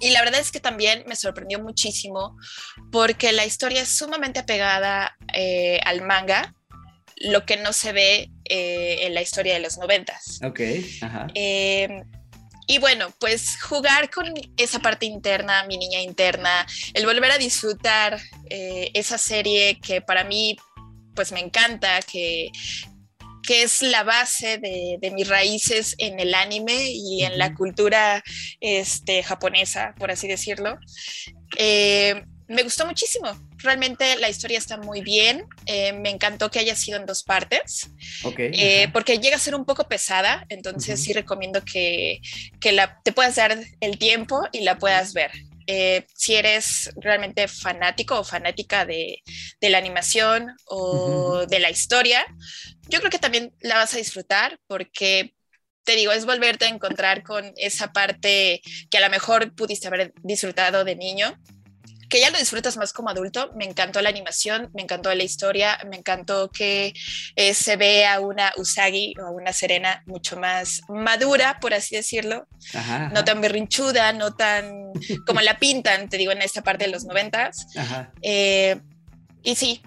[0.00, 2.36] Y la verdad es que también me sorprendió muchísimo
[2.92, 6.54] porque la historia es sumamente apegada eh, al manga,
[7.16, 10.38] lo que no se ve en la historia de los noventas.
[10.44, 10.60] Ok,
[11.00, 11.26] ajá.
[12.66, 18.20] Y bueno, pues jugar con esa parte interna, mi niña interna, el volver a disfrutar
[18.50, 20.56] eh, esa serie que para mí
[21.14, 22.50] pues me encanta, que,
[23.42, 28.22] que es la base de, mis raíces en el anime y en la cultura
[28.60, 30.78] este, japonesa, por así decirlo.
[31.56, 33.30] Eh, me gustó muchísimo
[33.66, 35.46] realmente la historia está muy bien.
[35.66, 37.90] Eh, me encantó que haya sido en dos partes,
[38.38, 42.20] eh, porque llega a ser un poco pesada, entonces sí recomiendo que,
[42.60, 45.30] que la, te puedas dar el tiempo y la puedas ver.
[45.68, 49.22] Eh, si eres realmente fanático o fanática de,
[49.60, 52.24] de la animación o de la historia,
[52.88, 55.34] yo creo que también la vas a disfrutar porque
[55.82, 60.12] te digo, es volverte a encontrar con esa parte que a lo mejor pudiste haber
[60.22, 61.36] disfrutado de niño
[62.08, 63.52] que ya lo disfrutas más como adulto.
[63.56, 66.94] Me encantó la animación, me encantó la historia, me encantó que
[67.34, 72.46] eh, se vea una Usagi o una Serena mucho más madura, por así decirlo.
[73.12, 74.92] No tan berrinchuda, no tan
[75.26, 77.66] como la pintan, te digo, en esta parte de los noventas.
[78.22, 78.80] Eh,
[79.42, 79.82] y sí,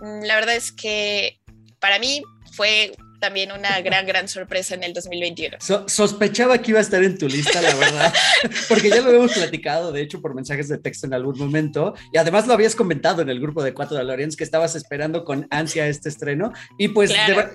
[0.00, 1.40] la verdad es que
[1.80, 2.22] para mí
[2.52, 2.92] fue
[3.26, 5.56] también una gran, gran sorpresa en el 2021.
[5.88, 8.14] sospechaba que iba a estar en tu lista, la verdad,
[8.68, 12.18] porque ya lo habíamos platicado, de hecho, por mensajes de texto en algún momento, y
[12.18, 15.48] además lo habías comentado en el grupo de Cuatro de Lorenz que estabas esperando con
[15.50, 17.12] ansia este estreno, y pues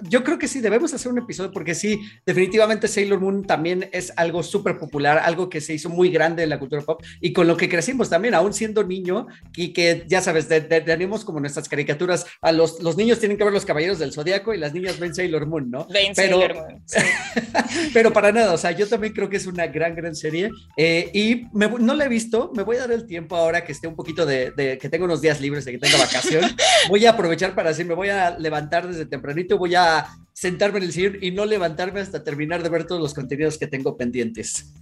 [0.09, 4.11] yo creo que sí, debemos hacer un episodio, porque sí, definitivamente Sailor Moon también es
[4.17, 7.47] algo súper popular, algo que se hizo muy grande en la cultura pop, y con
[7.47, 12.26] lo que crecimos también, aún siendo niño, y que ya sabes, tenemos como nuestras caricaturas,
[12.41, 15.15] a los, los niños tienen que ver los Caballeros del Zodíaco y las niñas ven
[15.15, 15.88] Sailor Moon ¿no?
[16.16, 16.39] pero,
[17.93, 21.09] pero para nada, o sea, yo también creo que es una gran, gran serie eh,
[21.14, 23.95] y no la he visto, me voy a dar el tiempo ahora que esté un
[23.95, 26.43] poquito de, que tengo unos días libres, de que tenga vacación,
[26.89, 30.07] voy a aprovechar para decir, me voy a levantar desde tempranito, voy a
[30.42, 33.68] sentarme en el sillón y no levantarme hasta terminar de ver todos los contenidos que
[33.68, 34.74] tengo pendientes.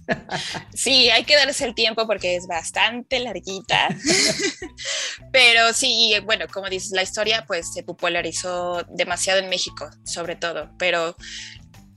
[0.72, 3.88] Sí, hay que darse el tiempo porque es bastante larguita.
[5.32, 10.70] Pero sí, bueno, como dices, la historia pues se popularizó demasiado en México, sobre todo,
[10.78, 11.14] pero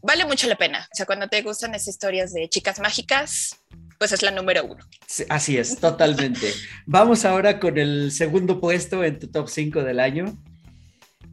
[0.01, 0.85] vale mucho la pena.
[0.91, 3.55] O sea, cuando te gustan esas historias de chicas mágicas,
[3.97, 4.85] pues es la número uno.
[5.29, 6.53] así es, totalmente.
[6.85, 10.37] Vamos ahora con el segundo puesto en tu top 5 del año.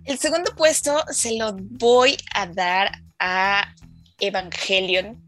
[0.04, 3.74] El segundo puesto se lo voy a dar a
[4.18, 5.22] Evangelion.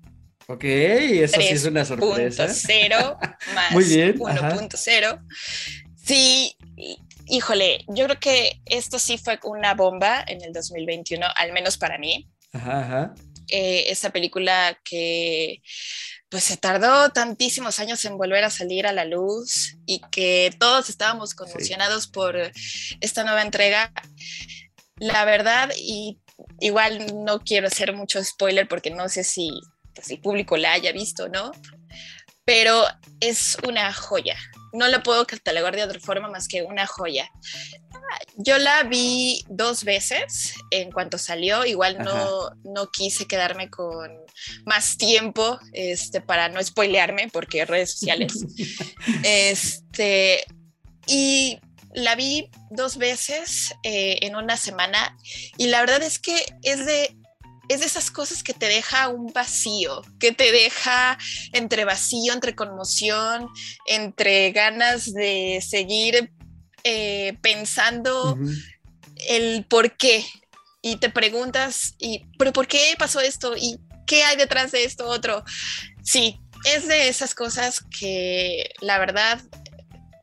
[0.48, 2.48] Ok, eso sí es una sorpresa.
[2.48, 3.18] 0
[3.54, 5.20] más 1.0.
[6.04, 6.56] Sí,
[7.26, 11.98] híjole, yo creo que esto sí fue una bomba en el 2021, al menos para
[11.98, 12.28] mí.
[12.52, 13.14] Ajá, ajá.
[13.48, 15.62] Eh, esa película que
[16.32, 20.88] pues se tardó tantísimos años en volver a salir a la luz y que todos
[20.88, 22.50] estábamos conmocionados por
[23.00, 23.92] esta nueva entrega.
[24.96, 26.18] La verdad, y
[26.60, 29.50] igual no quiero hacer mucho spoiler porque no sé si,
[29.94, 31.52] pues, el público la haya visto, ¿no?
[32.44, 32.84] Pero
[33.20, 34.36] es una joya.
[34.72, 37.30] No la puedo catalogar de otra forma más que una joya.
[38.36, 44.10] Yo la vi dos veces en cuanto salió, igual no, no, quise quedarme con
[44.64, 48.32] más tiempo este, para no spoilearme porque redes sociales.
[49.24, 50.44] este,
[51.06, 51.58] y
[51.94, 55.16] la vi dos veces eh, en una semana
[55.56, 57.16] y la verdad es que es de,
[57.68, 61.18] es de esas cosas que te deja un vacío, que te deja
[61.52, 63.48] entre vacío, entre conmoción,
[63.86, 66.32] entre ganas de seguir
[66.84, 68.38] eh, pensando
[69.28, 70.24] el por qué.
[70.84, 73.54] Y te preguntas, y, ¿pero por qué pasó esto?
[73.56, 75.44] ¿Y qué hay detrás de esto otro?
[76.02, 79.40] Sí, es de esas cosas que la verdad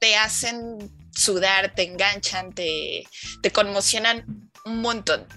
[0.02, 3.04] te hacen sudar, te enganchan, te,
[3.42, 5.28] te conmocionan un montón.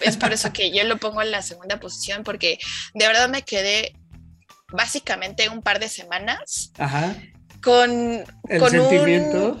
[0.00, 2.58] Es por eso que yo lo pongo en la segunda posición, porque
[2.94, 3.94] de verdad me quedé
[4.72, 6.72] básicamente un par de semanas.
[7.62, 8.22] Con,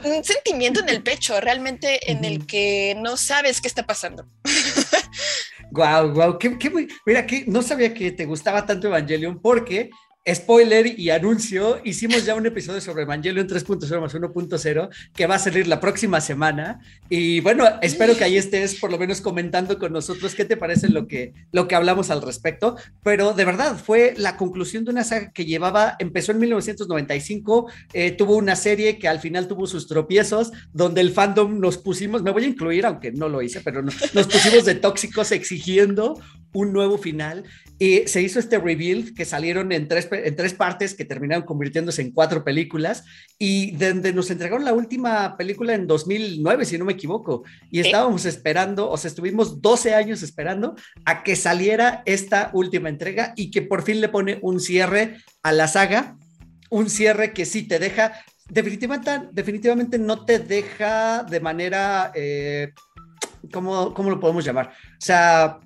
[0.04, 4.26] Un, sentimiento en el pecho, realmente en el que no sabes qué está pasando.
[5.70, 6.38] Guau, guau,
[7.06, 9.88] mira, que no sabía que te gustaba tanto Evangelion porque
[10.32, 15.38] spoiler y anuncio, hicimos ya un episodio sobre Evangelion 3.0 más 1.0 que va a
[15.38, 16.80] salir la próxima semana.
[17.10, 20.88] Y bueno, espero que ahí estés por lo menos comentando con nosotros qué te parece
[20.88, 22.76] lo que, lo que hablamos al respecto.
[23.02, 28.12] Pero de verdad, fue la conclusión de una saga que llevaba, empezó en 1995, eh,
[28.12, 32.30] tuvo una serie que al final tuvo sus tropiezos, donde el fandom nos pusimos, me
[32.30, 36.18] voy a incluir, aunque no lo hice, pero nos pusimos de tóxicos exigiendo
[36.54, 37.44] un nuevo final.
[37.78, 42.00] Y se hizo este reveal que salieron en tres, en tres partes que terminaron convirtiéndose
[42.00, 43.04] en cuatro películas
[43.38, 47.42] y donde nos entregaron la última película en 2009, si no me equivoco.
[47.70, 53.34] Y estábamos esperando, o sea, estuvimos 12 años esperando a que saliera esta última entrega
[53.36, 56.16] y que por fin le pone un cierre a la saga.
[56.70, 58.12] Un cierre que sí te deja,
[58.48, 62.72] definitivamente, definitivamente no te deja de manera, eh,
[63.52, 64.68] ¿cómo, ¿cómo lo podemos llamar?
[64.68, 65.58] O sea,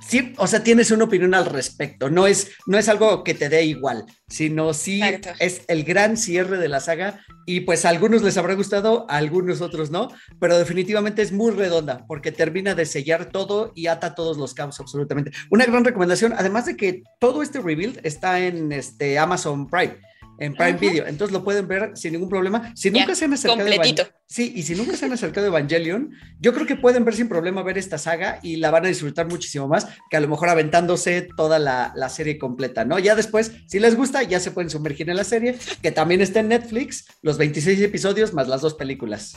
[0.00, 2.10] sí, o sea, tienes una opinión al respecto.
[2.10, 5.00] No es, no es algo que te dé igual, sino sí
[5.38, 7.20] es el gran cierre de la saga.
[7.46, 10.08] Y pues a algunos les habrá gustado, a algunos otros no,
[10.40, 14.80] pero definitivamente es muy redonda porque termina de sellar todo y ata todos los cabos
[14.80, 15.30] absolutamente.
[15.50, 19.96] Una gran recomendación, además de que todo este rebuild está en este Amazon Prime
[20.38, 21.06] en Prime Video.
[21.06, 22.72] Entonces lo pueden ver sin ningún problema.
[22.74, 24.08] Si nunca se han acercado completito.
[24.26, 27.28] sí, y si nunca se han acercado a Evangelion, yo creo que pueden ver sin
[27.28, 30.48] problema ver esta saga y la van a disfrutar muchísimo más que a lo mejor
[30.48, 32.98] aventándose toda la, la, serie completa, ¿no?
[32.98, 36.40] Ya después, si les gusta, ya se pueden sumergir en la serie, que también está
[36.40, 39.34] en Netflix, los 26 episodios más las dos películas.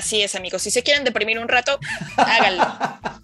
[0.00, 0.62] Así es, amigos.
[0.62, 1.78] Si se quieren deprimir un rato,
[2.16, 2.64] háganlo.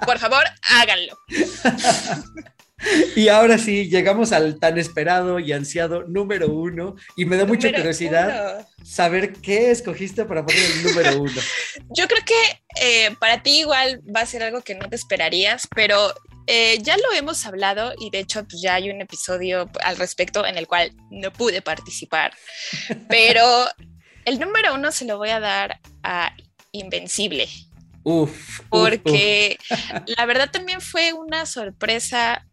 [0.05, 1.19] Por favor, háganlo.
[3.17, 6.97] Y ahora sí, llegamos al tan esperado y ansiado número uno.
[7.17, 11.41] Y me da mucha curiosidad saber qué escogiste para poner el número uno.
[11.97, 15.67] Yo creo que eh, para ti igual va a ser algo que no te esperarías,
[15.75, 16.15] pero
[16.47, 20.47] eh, ya lo hemos hablado y de hecho pues, ya hay un episodio al respecto
[20.47, 22.33] en el cual no pude participar.
[23.09, 23.67] Pero
[24.25, 26.33] el número uno se lo voy a dar a
[26.73, 27.49] Invencible.
[28.09, 29.59] Uf, porque
[30.17, 32.47] la verdad también fue una sorpresa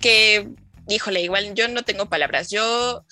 [0.00, 0.48] que,
[0.88, 2.50] híjole, igual yo no tengo palabras.
[2.50, 3.04] Yo,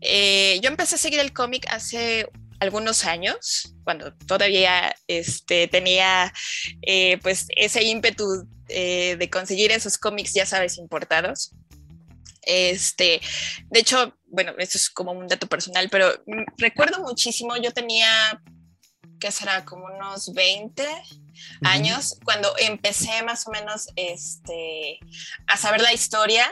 [0.00, 2.26] eh, yo empecé a seguir el cómic hace
[2.58, 6.32] algunos años, cuando todavía este, tenía
[6.80, 11.50] eh, pues ese ímpetu eh, de conseguir esos cómics, ya sabes, importados.
[12.40, 13.20] Este,
[13.68, 16.24] de hecho, bueno, esto es como un dato personal, pero
[16.56, 18.40] recuerdo muchísimo, yo tenía
[19.22, 20.84] que será como unos 20
[21.62, 24.98] años, cuando empecé más o menos este,
[25.46, 26.44] a saber la historia.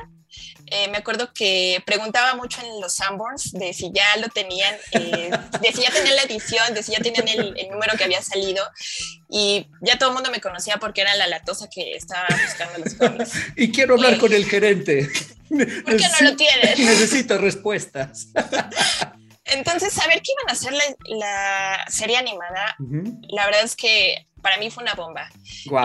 [0.66, 5.32] Eh, me acuerdo que preguntaba mucho en los Sanborns de si ya lo tenían, eh,
[5.60, 8.62] de si ya tenían la edición, de si ya tenían el, número que había salido.
[9.28, 12.94] Y ya todo el mundo me conocía porque era la latosa que estaba buscando los
[12.94, 13.32] cómics.
[13.56, 15.10] Y quiero hablar con el gerente.
[15.48, 16.78] ¿Por qué no lo tienes?
[16.78, 18.28] Necesito respuestas.
[19.50, 20.72] Entonces, saber que iban a hacer
[21.06, 22.76] la, serie animada,
[23.28, 25.28] la verdad es que para mí fue una bomba.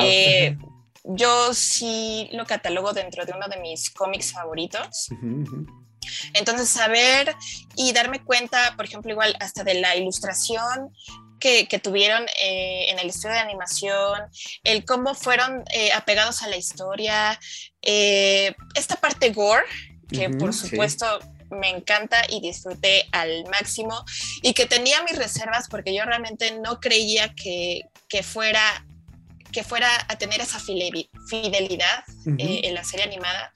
[0.01, 0.57] Eh,
[1.03, 5.09] yo sí lo catalogo dentro de uno de mis cómics favoritos.
[6.34, 7.36] Entonces, saber
[7.76, 10.91] y darme cuenta, por ejemplo, igual hasta de la ilustración
[11.39, 14.22] que, tuvieron eh, en el estudio de animación,
[14.63, 17.39] el cómo fueron eh, apegados a la historia,
[17.82, 19.66] esta parte gore,
[20.09, 21.20] que por supuesto
[21.50, 24.04] me encanta y disfruté al máximo
[24.41, 27.84] y que tenía mis reservas porque yo realmente no creía que,
[28.24, 28.86] fuera
[29.52, 32.04] que fuera a tener esa fidelidad
[32.38, 33.54] eh, en la serie animada.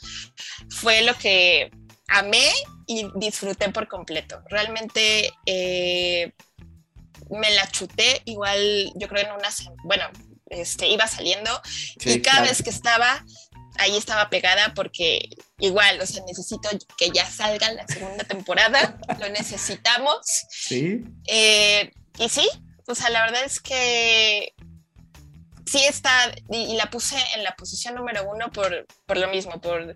[0.70, 1.72] Fue lo que
[2.08, 2.52] amé
[2.88, 4.42] y disfruté por completo.
[4.50, 6.32] Realmente eh,
[7.30, 9.50] me la chuté igual, yo creo en una,
[9.84, 10.06] bueno,
[10.50, 11.62] este, iba saliendo
[12.04, 13.24] y cada vez que estaba
[13.80, 19.30] ahí estaba pegada porque igual, o sea, necesito que ya salga la segunda temporada, lo
[19.30, 20.20] necesitamos.
[20.50, 21.04] Sí.
[21.28, 22.48] Eh, y sí,
[22.88, 24.54] o sea, la verdad es que
[25.66, 26.12] sí está,
[26.52, 29.96] y, la puse en la posición número uno por, por lo mismo, por,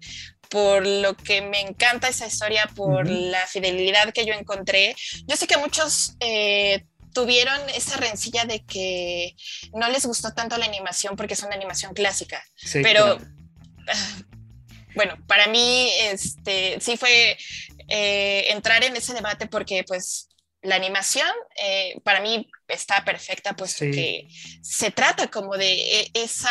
[0.50, 4.96] por lo que me encanta esa historia, por la fidelidad que yo encontré.
[5.28, 6.16] Yo sé que muchos...
[6.20, 9.36] Eh, tuvieron esa rencilla de que
[9.72, 12.44] no les gustó tanto la animación porque es una animación clásica,
[12.82, 13.20] pero
[14.96, 17.38] bueno, para mí este, sí fue
[17.90, 20.30] eh, entrar en ese debate porque pues
[20.64, 21.28] la animación
[21.62, 24.28] eh, para mí está perfecta, puesto que
[24.62, 26.50] se trata como de e, esa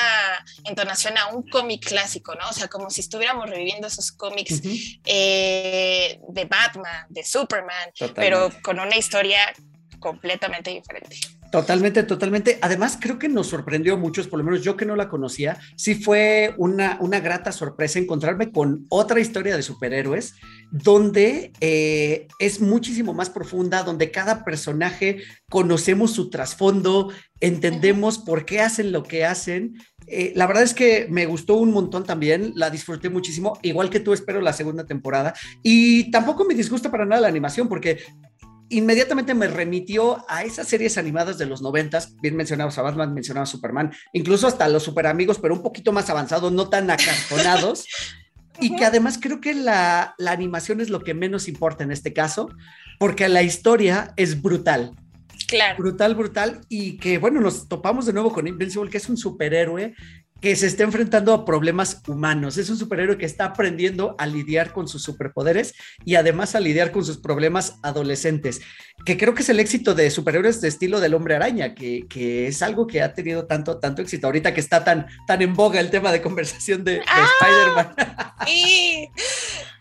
[0.64, 2.48] entonación a un cómic clásico, ¿no?
[2.50, 4.60] O sea, como si estuviéramos reviviendo esos cómics
[5.06, 9.52] eh, de Batman, de Superman, pero con una historia
[9.98, 11.16] completamente diferente.
[11.52, 12.58] Totalmente, totalmente.
[12.62, 15.58] Además, creo que nos sorprendió a muchos, por lo menos yo que no la conocía,
[15.76, 20.34] sí fue una, una grata sorpresa encontrarme con otra historia de superhéroes
[20.70, 25.18] donde eh, es muchísimo más profunda, donde cada personaje
[25.50, 29.74] conocemos su trasfondo, entendemos por qué hacen lo que hacen.
[30.06, 34.00] Eh, la verdad es que me gustó un montón también, la disfruté muchísimo, igual que
[34.00, 35.34] tú espero la segunda temporada.
[35.62, 37.98] Y tampoco me disgusta para nada la animación, porque
[38.76, 43.44] inmediatamente me remitió a esas series animadas de los noventas, bien mencionados a Batman, mencionaba
[43.44, 47.86] a Superman, incluso hasta los super amigos, pero un poquito más avanzados, no tan acartonados.
[48.60, 52.12] y que además creo que la, la, animación es lo que menos importa en este
[52.12, 52.50] caso,
[52.98, 54.92] porque la historia es brutal.
[55.48, 55.76] Claro.
[55.78, 56.60] Brutal, brutal.
[56.68, 59.94] Y que, bueno, nos topamos de nuevo con Invincible, que es un superhéroe
[60.42, 62.58] que se está enfrentando a problemas humanos.
[62.58, 65.72] Es un superhéroe que está aprendiendo a lidiar con sus superpoderes
[66.04, 68.60] y además a lidiar con sus problemas adolescentes,
[69.06, 72.48] que creo que es el éxito de superhéroes de estilo del hombre araña, que, que
[72.48, 75.78] es algo que ha tenido tanto, tanto éxito ahorita que está tan, tan en boga
[75.78, 77.26] el tema de conversación de, ¡Ah!
[77.40, 77.94] Spider-Man.
[78.46, 79.08] Sí,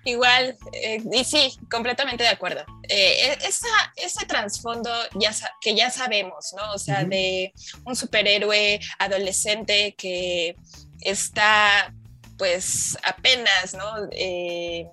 [0.03, 2.61] igual, eh, y sí, completamente de acuerdo.
[2.87, 5.31] Eh, e, esa, ese trasfondo ya,
[5.61, 6.73] que ya sabemos, ¿no?
[6.73, 7.53] O sea, de
[7.85, 10.55] un superhéroe adolescente que
[11.01, 11.93] está
[12.37, 14.07] pues apenas, ¿no?
[14.11, 14.87] Eh,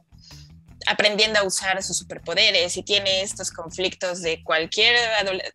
[0.86, 4.96] aprendiendo a usar sus superpoderes y tiene estos conflictos de cualquier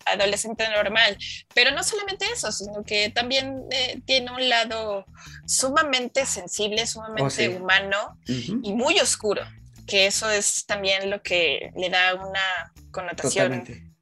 [0.05, 1.17] adolescente normal.
[1.53, 5.05] Pero no solamente eso, sino que también eh, tiene un lado
[5.45, 9.43] sumamente sensible, sumamente oh, humano y muy oscuro,
[9.87, 13.51] que eso es también lo que le da una connotación.
[13.51, 13.92] Totalmente.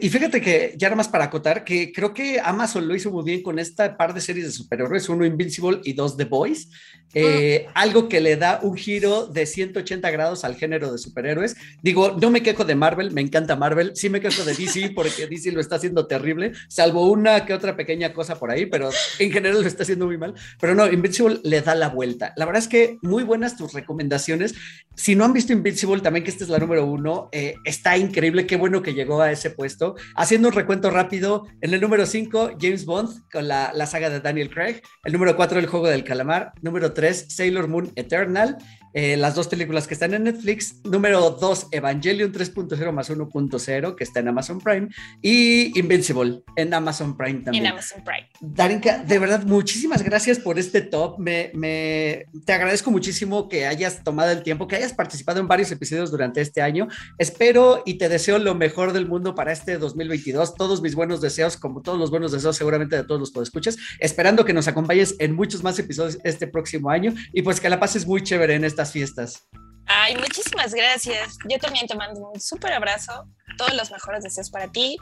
[0.00, 3.24] Y fíjate que, ya nada más para acotar, que creo que Amazon lo hizo muy
[3.24, 6.68] bien con esta par de series de superhéroes, uno Invincible y dos The Boys,
[7.12, 11.56] eh, algo que le da un giro de 180 grados al género de superhéroes.
[11.82, 15.26] Digo, no me quejo de Marvel, me encanta Marvel, sí me quejo de DC porque
[15.26, 19.32] DC lo está haciendo terrible, salvo una que otra pequeña cosa por ahí, pero en
[19.32, 20.34] general lo está haciendo muy mal.
[20.60, 22.32] Pero no, Invincible le da la vuelta.
[22.36, 24.54] La verdad es que muy buenas tus recomendaciones.
[24.94, 28.46] Si no han visto Invincible, también que esta es la número uno, eh, está increíble,
[28.46, 29.96] qué bueno que llegó a ese puesto.
[30.16, 34.20] Haciendo un recuento rápido, en el número 5, James Bond con la, la saga de
[34.20, 38.56] Daniel Craig, el número 4, El Juego del Calamar, número 3, Sailor Moon Eternal,
[38.92, 40.76] eh, las dos películas que están en Netflix.
[40.84, 44.88] Número 2, Evangelion 3.0 más 1.0, que está en Amazon Prime.
[45.22, 47.66] Y Invincible en Amazon Prime también.
[47.66, 48.28] En Amazon Prime.
[48.40, 51.18] Darinka, de verdad, muchísimas gracias por este top.
[51.18, 55.70] Me, me, te agradezco muchísimo que hayas tomado el tiempo, que hayas participado en varios
[55.70, 56.88] episodios durante este año.
[57.18, 60.54] Espero y te deseo lo mejor del mundo para este 2022.
[60.54, 63.76] Todos mis buenos deseos, como todos los buenos deseos seguramente de todos los que escuchas.
[63.98, 67.80] Esperando que nos acompañes en muchos más episodios este próximo año y pues que la
[67.80, 69.46] pases muy chévere en esta fiestas.
[69.86, 71.36] Ay, muchísimas gracias.
[71.48, 73.26] Yo también te mando un súper abrazo,
[73.58, 74.96] todos los mejores deseos para ti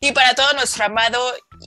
[0.00, 1.20] y para todo nuestro amado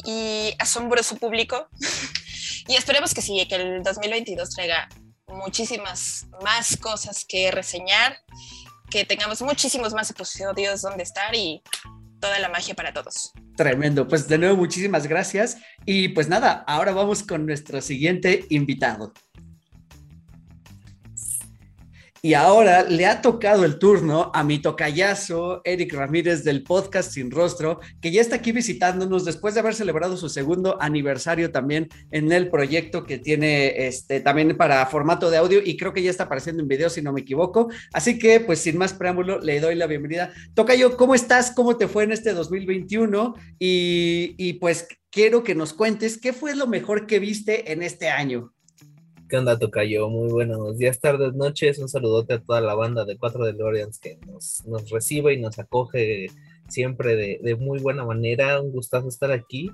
[0.05, 1.67] y asombroso público.
[2.67, 4.87] y esperemos que sí, que el 2022 traiga
[5.27, 8.17] muchísimas más cosas que reseñar,
[8.89, 11.61] que tengamos muchísimos más episodios donde estar y
[12.21, 13.33] toda la magia para todos.
[13.57, 19.13] Tremendo, pues de nuevo muchísimas gracias y pues nada, ahora vamos con nuestro siguiente invitado.
[22.23, 27.31] Y ahora le ha tocado el turno a mi tocayazo, Eric Ramírez del podcast Sin
[27.31, 32.31] Rostro, que ya está aquí visitándonos después de haber celebrado su segundo aniversario también en
[32.31, 36.25] el proyecto que tiene este también para formato de audio y creo que ya está
[36.25, 37.71] apareciendo en video si no me equivoco.
[37.91, 40.31] Así que pues sin más preámbulo le doy la bienvenida.
[40.53, 41.49] Tocayo, ¿cómo estás?
[41.49, 43.33] ¿Cómo te fue en este 2021?
[43.57, 48.09] Y, y pues quiero que nos cuentes qué fue lo mejor que viste en este
[48.09, 48.53] año.
[49.31, 50.09] ¿Qué onda, Tocayo?
[50.09, 51.79] Muy buenos días, tardes, noches.
[51.79, 55.39] Un saludote a toda la banda de Cuatro de Lorians que nos, nos recibe y
[55.39, 56.27] nos acoge
[56.67, 58.59] siempre de, de, muy buena manera.
[58.59, 59.71] Un gustazo estar aquí.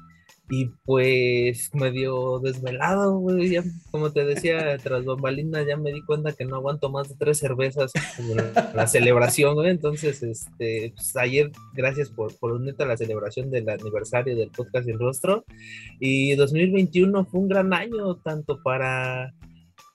[0.49, 3.49] Y pues medio desvelado, güey.
[3.49, 7.15] Ya, como te decía, tras bambalinas ya me di cuenta que no aguanto más de
[7.15, 8.37] tres cervezas en
[8.73, 9.69] la celebración, güey.
[9.69, 14.85] Entonces, este, pues ayer, gracias por, por unirte a la celebración del aniversario del podcast
[14.85, 15.43] Sin Rostro.
[15.99, 19.33] Y 2021 fue un gran año, tanto para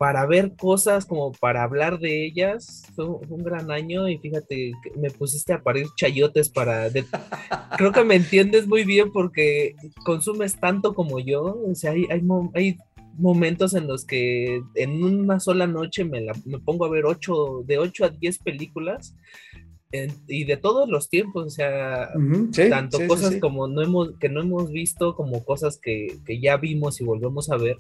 [0.03, 2.83] para ver cosas como para hablar de ellas.
[2.97, 6.91] Fue, un gran año y fíjate, me pusiste a parir chayotes para...
[7.79, 11.57] Creo que me entiendes muy bien porque consumes tanto como yo.
[11.65, 12.77] O sea, hay, hay,
[13.17, 17.63] momentos en los que en una sola noche me, la, me pongo a ver ocho,
[17.65, 19.15] de 8 a 10 películas
[20.27, 22.09] y de todos los tiempos, o sea,
[22.71, 27.05] tanto cosas como no hemos, que no hemos visto, como cosas que, ya vimos y
[27.05, 27.77] volvemos a ver,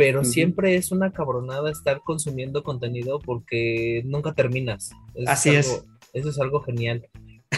[0.00, 4.92] pero siempre es una cabronada estar consumiendo contenido porque nunca terminas.
[5.26, 5.84] Así es.
[6.14, 7.06] Eso es algo genial.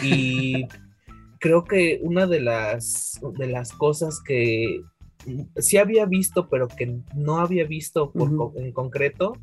[0.01, 0.67] Y
[1.39, 4.81] creo que una de las, de las cosas que
[5.55, 8.11] sí había visto, pero que no había visto
[8.57, 9.37] en concreto,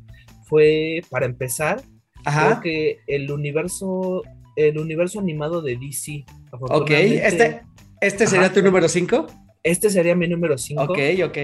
[0.45, 1.81] fue, para empezar,
[2.23, 4.21] creo que el universo
[4.55, 6.23] el universo animado de DC.
[6.51, 7.63] Ok, este,
[7.99, 9.25] este sería tu número 5.
[9.63, 10.83] Este sería mi número 5.
[10.83, 11.37] Ok, ok.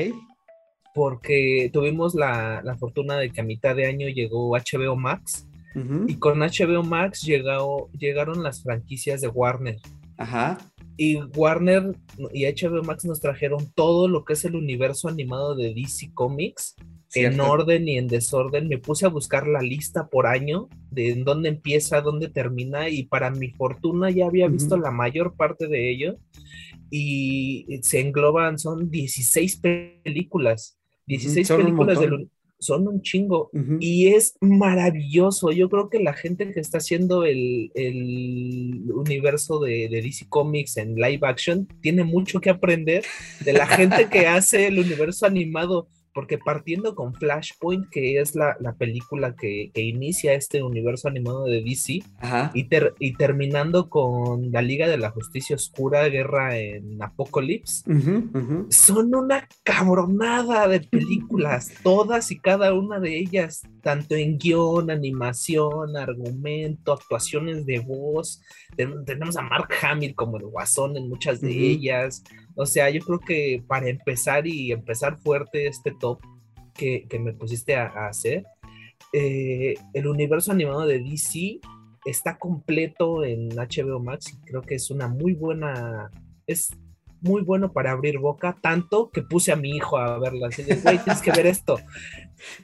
[0.98, 5.48] Porque tuvimos la, fortuna de que a mitad de año llegó HBO Max.
[6.08, 9.78] Y con HBO Max llegó, llegaron las franquicias de Warner.
[10.18, 10.58] Ajá.
[10.98, 11.96] Y Warner
[12.34, 16.76] y HBO Max nos trajeron todo lo que es el universo animado de DC Comics
[17.14, 18.68] en orden y en desorden.
[18.68, 23.04] Me puse a buscar la lista por año de en dónde empieza, dónde termina y
[23.04, 26.18] para mi fortuna ya había visto la mayor parte de ello
[26.90, 29.62] y se engloban, son 16
[30.04, 30.77] películas,
[31.08, 32.30] 16 películas del,
[32.60, 35.52] son un chingo y es maravilloso.
[35.52, 40.78] Yo creo que la gente que está haciendo el, el universo de, de, DC Comics
[40.78, 43.06] en live action tiene mucho que aprender
[43.42, 45.88] de la gente que hace el universo animado
[46.18, 52.02] porque partiendo con Flashpoint, que es la, película que, inicia este universo animado de DC,
[52.56, 57.84] Y, y, terminando con la Liga de la Justicia Oscura, Guerra en Apocalypse,
[58.70, 65.96] son una cabronada de películas, todas y cada una de ellas, tanto en guion, animación,
[65.96, 68.42] argumento, actuaciones de voz.
[69.06, 72.24] Tenemos a Mark Hamill como el guasón en muchas de ellas.
[72.58, 76.20] O sea, yo creo que para empezar y empezar fuerte este top
[76.74, 78.46] que, me pusiste a, hacer,
[79.14, 81.60] eh, el universo animado de DC
[82.06, 86.10] está completo en HBO Max y creo que es una muy buena,
[86.48, 86.70] es
[87.22, 90.48] muy bueno para abrir boca, tanto que puse a mi hijo a verla.
[90.48, 91.78] Así de, güey, tienes que ver esto.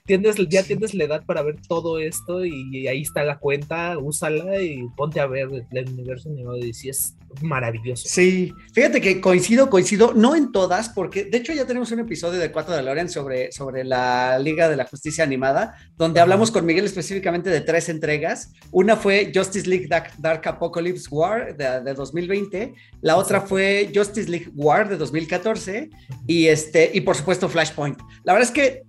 [0.06, 4.62] Tienes, ya tienes la edad para ver todo esto y, ahí está la cuenta, úsala
[4.62, 6.89] y ponte a ver el universo animado de DC.
[6.89, 8.08] Es maravilloso.
[8.08, 12.40] Sí, fíjate que coincido, coincido, no en todas, porque de hecho ya tenemos un episodio
[12.40, 16.66] de 4 de Loren sobre, sobre la Liga de la Justicia Animada, donde hablamos con
[16.66, 18.54] Miguel específicamente de tres entregas.
[18.72, 24.90] Una fue Justice League Dark, Apocalypse War de, 2020, la otra fue Justice League War
[24.90, 25.90] de 2014
[26.28, 28.00] y, este, y por supuesto Flashpoint.
[28.24, 28.84] La verdad es que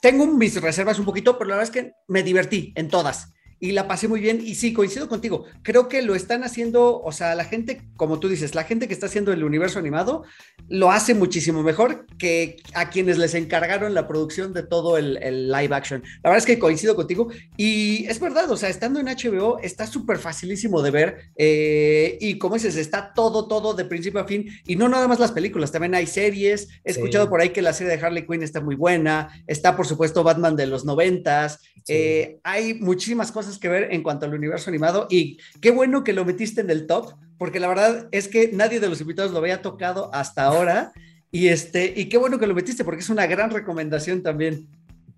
[0.00, 3.72] tengo mis reservas un poquito, pero la verdad es que me divertí en todas y
[3.72, 4.40] la pasé muy bien.
[4.44, 5.44] Y sí, coincido contigo.
[5.62, 8.94] Creo que lo están haciendo, o sea, la gente, como tú dices, la gente que
[8.94, 10.24] está haciendo el universo animado
[10.68, 15.16] lo hace muchísimo mejor que a quienes les encargaron la producción de todo el,
[15.50, 16.02] live action.
[16.22, 17.28] La verdad es que coincido contigo.
[17.56, 21.16] Y es verdad, o sea, estando en HBO está súper facilísimo de ver.
[21.36, 24.46] Eh, y como dices, está todo, todo de principio a fin.
[24.66, 26.68] Y no nada más las películas, también hay series.
[26.84, 29.42] He escuchado por ahí que la serie de Harley Quinn está muy buena.
[29.46, 31.60] Está, por supuesto, Batman de los noventas.
[31.88, 36.12] Eh, hay muchísimas cosas que ver en cuanto al universo animado y qué bueno que
[36.12, 39.38] lo metiste en el top, porque la verdad es que nadie de los invitados lo
[39.38, 40.92] había tocado hasta ahora
[41.30, 44.68] y este y qué bueno que lo metiste porque es una gran recomendación también.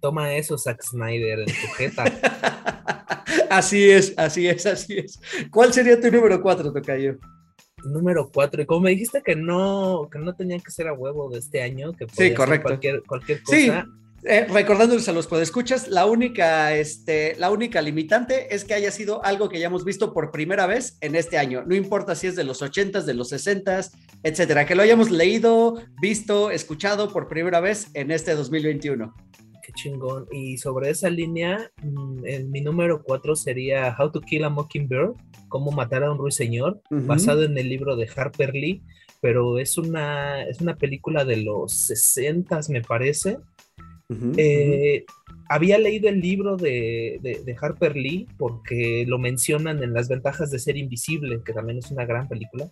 [0.01, 2.05] Toma eso, Zack Snyder, en tu jeta.
[3.51, 5.21] así es, así es, así es.
[5.51, 7.19] ¿Cuál sería tu número cuatro, Tocayo?
[7.85, 11.31] Número cuatro, y como me dijiste que no, que no tenía que ser a huevo
[11.31, 12.69] de este año, que sí, correcto.
[12.69, 13.87] cualquier, cualquier cosa,
[14.25, 19.25] eh, recordándoles a los podescuchas, la única, este, la única limitante es que haya sido
[19.25, 21.63] algo que hayamos visto por primera vez en este año.
[21.65, 23.93] No importa si es de los 80s, de los 60s,
[24.25, 29.15] etcétera, que lo hayamos leído, visto, escuchado por primera vez en este 2021.
[29.63, 30.27] Qué chingón.
[30.33, 35.13] Y sobre esa línea, mm, en mi número 4 sería How to Kill a Mockingbird,
[35.49, 38.83] Cómo matar a un ruiseñor, basado en el libro de Harper Lee,
[39.23, 43.39] pero es una, es una película de los 60s, me parece
[44.11, 45.05] eh,
[45.49, 50.77] había leído el libro de, Harper Lee porque lo mencionan en Las ventajas de ser
[50.77, 52.71] invisible, que también es una gran película.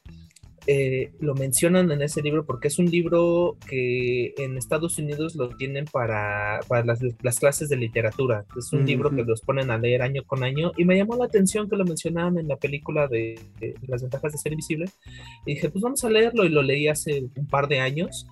[0.68, 5.50] Eh, lo mencionan en ese libro porque es un libro que en Estados Unidos lo
[5.50, 8.44] tienen para, las, clases de literatura.
[8.58, 11.26] Es un libro que los ponen a leer año con año y me llamó la
[11.26, 14.86] atención que lo mencionaban en la película de, de Las ventajas de ser invisible.
[15.46, 18.26] Y dije, pues vamos a leerlo y lo leí hace un par de años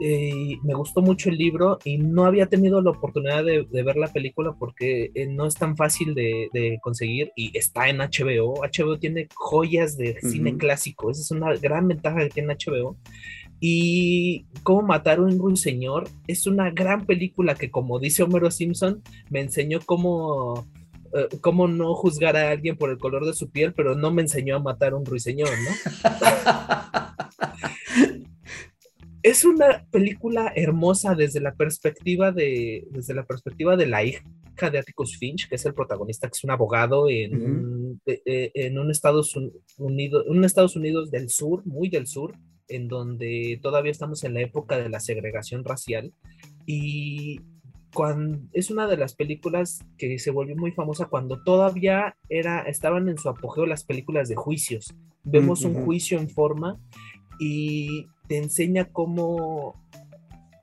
[0.00, 4.12] eh, me gustó mucho el libro y no había tenido la oportunidad de, ver la
[4.12, 8.62] película porque eh, no es tan fácil de, conseguir y está en HBO.
[8.62, 12.96] HBO tiene joyas de cine clásico, esa es una gran ventaja que tiene HBO.
[13.62, 19.02] Y Cómo matar a un ruiseñor es una gran película que, como dice Homero Simpson,
[19.28, 20.66] me enseñó cómo
[21.12, 24.22] eh, cómo no juzgar a alguien por el color de su piel, pero no me
[24.22, 25.70] enseñó a matar a un ruiseñor, ¿no?
[29.22, 34.22] es una película hermosa desde la perspectiva de, desde la perspectiva de la hija
[34.70, 39.34] de Atticus Finch, que es el protagonista, que es un abogado en, en un Estados
[39.78, 42.34] Unidos, un Estados Unidos del sur, muy del sur,
[42.68, 46.12] en donde todavía estamos en la época de la segregación racial.
[46.66, 47.40] Y
[47.94, 53.08] cuando, es una de las películas que se volvió muy famosa cuando todavía era, estaban
[53.08, 54.94] en su apogeo las películas de juicios.
[55.24, 56.78] Vemos un juicio en forma
[57.38, 59.74] y te enseña cómo,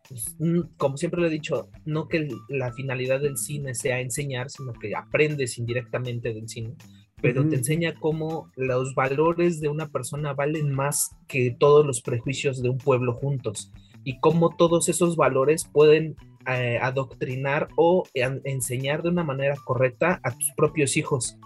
[0.07, 0.37] pues,
[0.77, 4.95] como siempre lo he dicho, no que la finalidad del cine sea enseñar, sino que
[4.95, 6.77] aprendes indirectamente del cine
[7.21, 12.61] pero te enseña cómo los valores de una persona valen más que todos los prejuicios
[12.61, 13.71] de un pueblo juntos
[14.03, 16.15] y cómo todos esos valores pueden
[16.47, 21.37] eh, adoctrinar o enseñar de una manera correcta a tus propios hijos.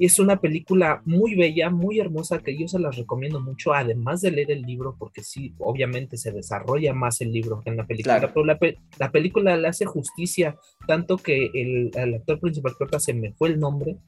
[0.00, 4.30] Es una película muy bella, muy hermosa, que yo se las recomiendo mucho, además de
[4.30, 8.18] leer el libro, porque sí, obviamente se desarrolla más el libro que en la película,
[8.32, 13.50] pero la, película le hace justicia, tanto que el, actor principal, que se me fue
[13.50, 13.98] el nombre,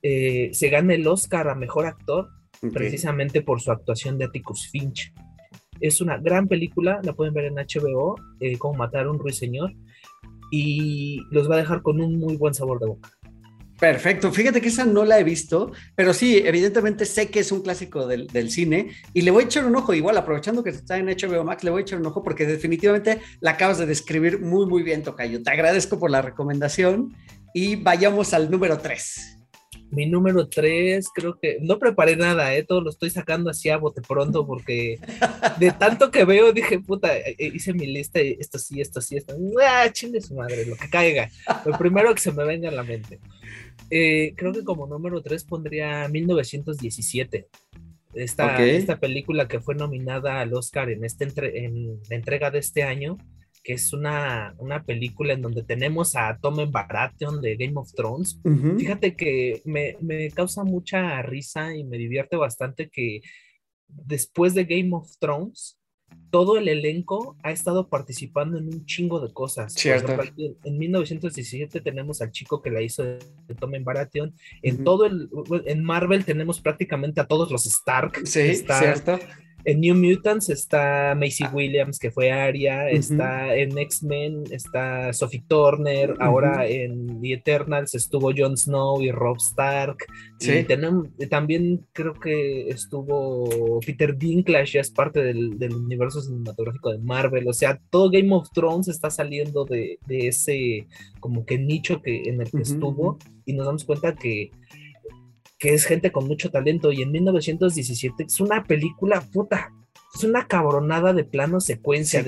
[0.00, 2.30] eh, se gana el Oscar a Mejor Actor,
[2.72, 5.12] precisamente por su actuación de Atticus Finch.
[5.80, 9.74] Es una gran película, la pueden ver en HBO, eh, Cómo matar a un ruiseñor,
[10.50, 13.10] y los va a dejar con un muy buen sabor de boca.
[13.78, 17.60] Perfecto, fíjate que esa no la he visto, pero sí, evidentemente sé que es un
[17.60, 21.06] clásico del, cine y le voy a echar un ojo, igual aprovechando que está en
[21.06, 24.64] HBO Max, le voy a echar un ojo porque definitivamente la acabas de describir muy,
[24.66, 25.42] muy bien, Tocayo.
[25.42, 27.14] Te agradezco por la recomendación
[27.52, 29.36] y vayamos al número 3.
[29.90, 32.64] Mi número 3, creo que no preparé nada, ¿eh?
[32.64, 34.98] todo lo estoy sacando así a bote pronto porque
[35.58, 39.00] de tanto que veo dije, puta, eh, eh, hice mi lista y esto sí, esto
[39.00, 39.34] sí, esto.
[39.62, 40.64] ¡Ah, chingue su madre!
[40.64, 41.30] Lo que caiga.
[41.64, 43.20] Lo primero que se me venga a la mente.
[43.90, 47.48] Eh, creo que como número 3 pondría 1917.
[48.14, 51.26] Esta, esta película que fue nominada al Oscar en, este
[51.64, 53.18] en la entrega de este año,
[53.62, 58.40] que es una, una película en donde tenemos a Tom Baratheon de Game of Thrones.
[58.78, 63.20] Fíjate que me, me causa mucha risa y me divierte bastante que
[63.88, 65.75] después de Game of Thrones,
[66.30, 69.72] todo el elenco ha estado participando en un chingo de cosas.
[69.72, 70.12] Cierto.
[70.64, 73.18] en 1917 tenemos al chico que la hizo de
[73.58, 74.34] Tom Baratheon.
[74.62, 75.30] En todo el,
[75.64, 78.26] en Marvel tenemos prácticamente a todos los Stark.
[78.26, 79.18] Sí, cierto.
[79.66, 81.50] En New Mutants está Macy ah.
[81.52, 88.30] Williams, que fue Aria, está en X-Men, está Sophie Turner, ahora en The Eternals estuvo
[88.34, 90.06] Jon Snow y Rob Stark.
[90.38, 96.98] Y tenemos, también creo que estuvo Peter Dinklage, ya es parte del, universo cinematográfico de
[96.98, 97.48] Marvel.
[97.48, 100.86] O sea, todo Game of Thrones está saliendo de, ese
[101.18, 104.52] como que nicho que, en el que estuvo y nos damos cuenta que
[105.58, 109.72] que es gente con mucho talento y en 1917 es una película puta,
[110.14, 112.24] es una cabronada de plano secuencia.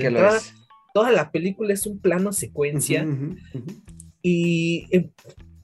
[0.93, 3.07] toda, la película es un plano secuencia.
[4.21, 5.11] Y em,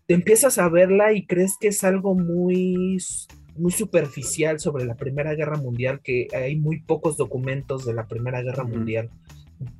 [0.05, 2.97] te empiezas a verla y crees que es algo muy,
[3.57, 8.41] muy superficial sobre la Primera Guerra Mundial, que hay muy pocos documentos de la Primera
[8.41, 9.09] Guerra Mundial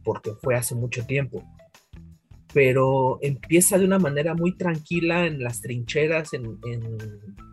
[0.04, 1.44] porque fue hace mucho tiempo
[2.56, 6.58] pero empieza de una manera muy tranquila en las trincheras en,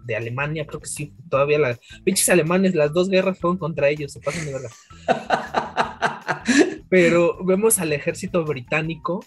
[0.05, 4.13] de Alemania, creo que sí, todavía las pinches alemanes, las dos guerras fueron contra ellos,
[4.13, 4.71] se pasan de verdad.
[6.89, 9.25] pero vemos al ejército británico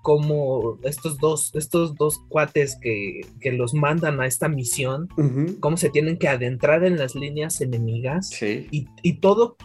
[0.00, 3.20] como estos dos, estos dos cuates que,
[3.52, 5.08] los mandan a esta misión,
[5.60, 9.58] cómo se tienen que adentrar en las líneas enemigas y, y todo,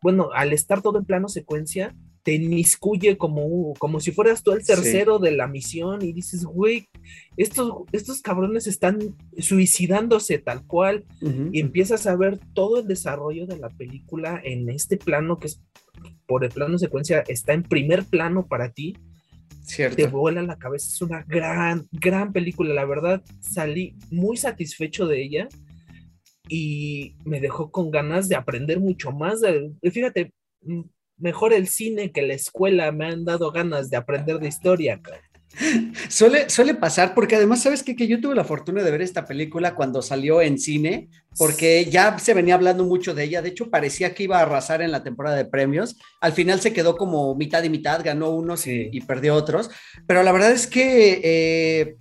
[0.00, 1.94] bueno, al estar todo en plano secuencia,
[2.26, 6.88] te inmiscuye como, como si fueras tú el tercero de la misión y dices, güey,
[7.36, 8.98] estos, estos cabrones están
[9.38, 11.04] suicidándose tal cual
[11.52, 15.62] y empiezas a ver todo el desarrollo de la película en este plano que es
[16.26, 18.96] por el plano secuencia está en primer plano para ti.
[19.62, 19.94] Cierto.
[19.94, 25.22] Te vuela la cabeza, es una gran, gran película, la verdad salí muy satisfecho de
[25.22, 25.48] ella
[26.48, 29.40] y me dejó con ganas de aprender mucho más.
[29.42, 30.82] De, fíjate, mm,
[31.18, 35.00] mejor el cine que la escuela me han dado ganas de aprender de historia.
[36.08, 37.96] Suele, suele pasar, porque además, ¿sabes qué?
[37.96, 41.08] Que yo tuve la fortuna de ver esta película cuando salió en cine,
[41.38, 43.42] porque ya se venía hablando mucho de ella.
[43.42, 45.96] De hecho, parecía que iba a arrasar en la temporada de premios.
[46.20, 49.70] Al final se quedó como mitad y mitad, ganó unos y, perdió otros.
[50.06, 51.96] Pero la verdad es que, eh,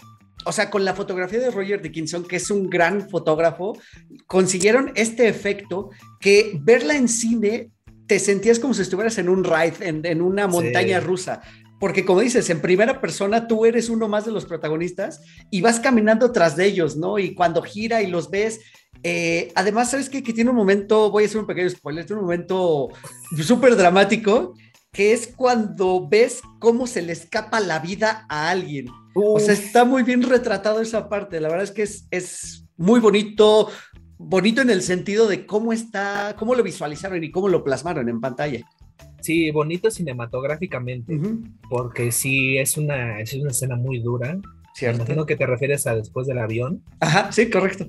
[0.46, 3.78] o sea, con la fotografía de Roger Dickinson, que es un gran fotógrafo,
[4.28, 7.72] consiguieron este efecto que verla en cine
[8.08, 11.42] te sentías como si estuvieras en un ride, en, una montaña rusa.
[11.80, 15.22] porque como dices, en primera persona tú eres uno más de los protagonistas
[15.52, 17.20] y vas caminando tras de ellos, ¿no?
[17.20, 18.62] Y cuando gira y los ves,
[19.04, 20.24] eh, además, ¿sabes qué?
[20.24, 22.90] Que tiene un momento, voy a hacer un pequeño spoiler, tiene un momento
[23.44, 24.56] súper dramático,
[24.92, 28.88] que es cuando ves cómo se le escapa la vida a alguien.
[29.14, 33.00] O sea, está muy bien retratado esa parte, la verdad es que es, es muy
[33.00, 33.70] bonito,
[34.18, 38.22] bonito en el sentido de cómo está, cómo lo visualizaron y cómo lo plasmaron en
[38.22, 38.66] pantalla.
[39.22, 41.20] Sí, bonito cinematográficamente,
[41.70, 44.38] porque sí es una, es una escena muy dura.
[44.76, 44.98] Cierto.
[44.98, 46.84] Imagino que te refieres a después del avión.
[47.00, 47.88] Ajá, sí, correcto.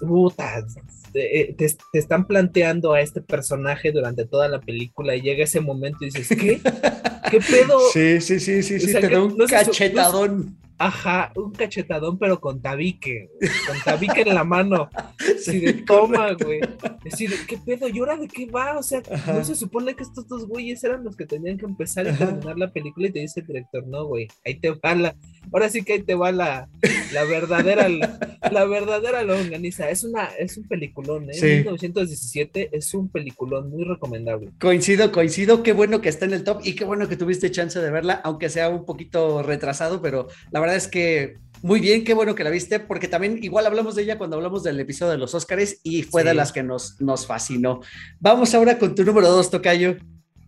[0.00, 0.64] Puta,
[1.12, 5.98] te, te, están planteando a este personaje durante toda la película y llega ese momento
[6.02, 6.60] y dices, ¿qué?
[7.30, 7.80] ¿Qué pedo?
[7.92, 10.56] Sí, sí, sí, sí, sí, te da un cachetadón.
[10.80, 13.28] Ajá, un cachetadón, pero con tabique,
[13.66, 14.88] con tabique en la mano.
[15.40, 16.60] Sí, de toma, güey.
[17.02, 17.88] Decir, ¿qué pedo?
[17.88, 18.78] ¿Y ahora de qué va?
[18.78, 22.06] O sea, no se supone que estos dos güeyes eran los que tenían que empezar
[22.06, 25.16] a terminar la película y te dice el director, no, güey, ahí te va la,
[25.52, 26.68] ahora sí que ahí te va la,
[27.12, 29.88] la verdadera, la, verdadera longaniza.
[29.88, 31.40] Es una, es un peliculón, ¿eh?
[31.42, 34.50] 1917 es un peliculón muy recomendable.
[34.60, 37.80] Coincido, coincido, qué bueno que está en el top y qué bueno que tuviste chance
[37.80, 42.14] de verla, aunque sea un poquito retrasado, pero la verdad es que muy bien, qué
[42.14, 45.18] bueno que la viste, porque también igual hablamos de ella cuando hablamos del episodio de
[45.18, 47.80] los Óscares y fue de las que nos, nos fascinó.
[48.18, 49.96] Vamos ahora con tu número dos, Tocayo.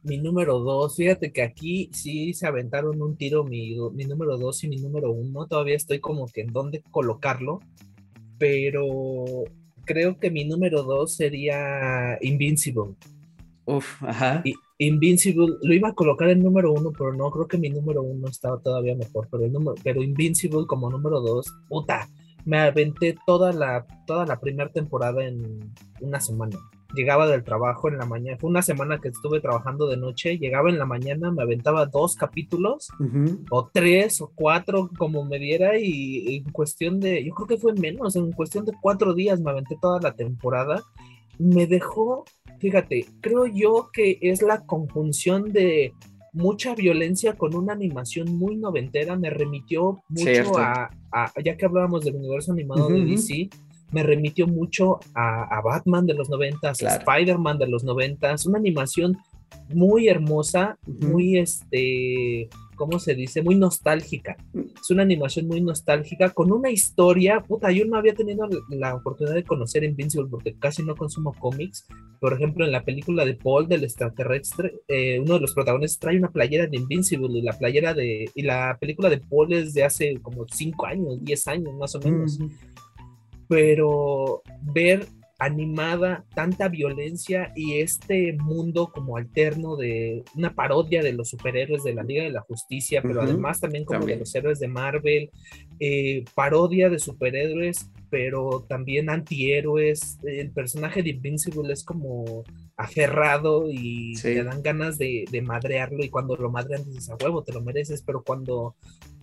[0.03, 4.65] Mi número dos, fíjate que aquí sí se aventaron un tiro mi, mi número dos
[4.65, 5.47] y mi número uno.
[5.47, 7.61] Todavía estoy como que en dónde colocarlo,
[8.39, 9.45] pero
[9.85, 12.95] creo que mi número dos sería Invincible.
[13.67, 14.43] Uf, ajá.
[14.87, 18.29] Invincible, lo iba a colocar en número uno, pero no, creo que mi número uno
[18.29, 19.29] estaba todavía mejor.
[19.31, 22.09] Pero, el número, pero Invincible como número dos, puta,
[22.45, 26.59] me aventé toda la, toda la primera temporada en una semana.
[26.95, 30.69] Llegaba del trabajo en la mañana, fue una semana que estuve trabajando de noche, llegaba
[30.69, 32.89] en la mañana, me aventaba dos capítulos,
[33.51, 37.73] o tres o cuatro, como me diera, y en cuestión de, yo creo que fue
[37.73, 40.83] menos, en cuestión de cuatro días me aventé toda la temporada.
[41.43, 42.25] Me dejó
[42.63, 45.93] fíjate, creo yo que es la conjunción de
[46.33, 50.89] mucha violencia con una animación muy noventera, me remitió mucho a,
[51.45, 53.51] ya que hablábamos del universo animado de DC,
[53.91, 59.19] me remitió mucho a, Batman de los noventas, a Spider-Man de los noventas, una animación
[59.75, 62.49] muy hermosa, muy este,
[62.83, 63.43] ¿cómo se dice?
[63.43, 64.37] Muy nostálgica.
[64.53, 69.37] Es una animación muy nostálgica con una historia, puta, yo no había tenido la oportunidad
[69.37, 71.87] de conocer Invincible porque casi no consumo cómics.
[72.19, 76.19] Por ejemplo, en la película de Paul del extraterrestre, eh, uno de los protagonistas trae
[76.19, 79.85] una playera de Invincible y la playera de, y la película de Paul es de
[79.85, 82.41] hace como 5 años, 10 años más o menos.
[83.47, 84.43] Pero
[84.75, 85.07] ver
[85.43, 91.95] animada, tanta violencia y este mundo como alterno de una parodia de los superhéroes de
[91.95, 95.31] la Liga de la Justicia, pero además también como de los héroes de Marvel,
[95.81, 100.19] eh, parodia de superhéroes, pero también antihéroes.
[100.23, 102.45] El personaje de Invincible es como
[102.77, 107.43] aferrado y te dan ganas de, de, madrearlo y cuando lo madrean dices a huevo,
[107.43, 108.77] te lo mereces, pero cuando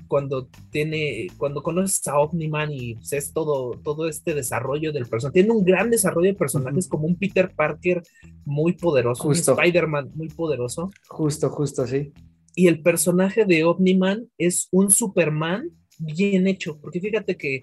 [0.10, 5.41] cuando tiene, cuando conoces a Omniman y pues, es todo, todo este desarrollo del personaje,
[5.41, 8.03] tiene un gran desarrollo de personajes como un Peter Parker
[8.44, 10.91] muy poderoso, un Spider-Man muy poderoso.
[11.07, 12.11] Justo, justo, sí.
[12.56, 17.61] Y el personaje de Omniman es un Superman bien hecho, porque fíjate que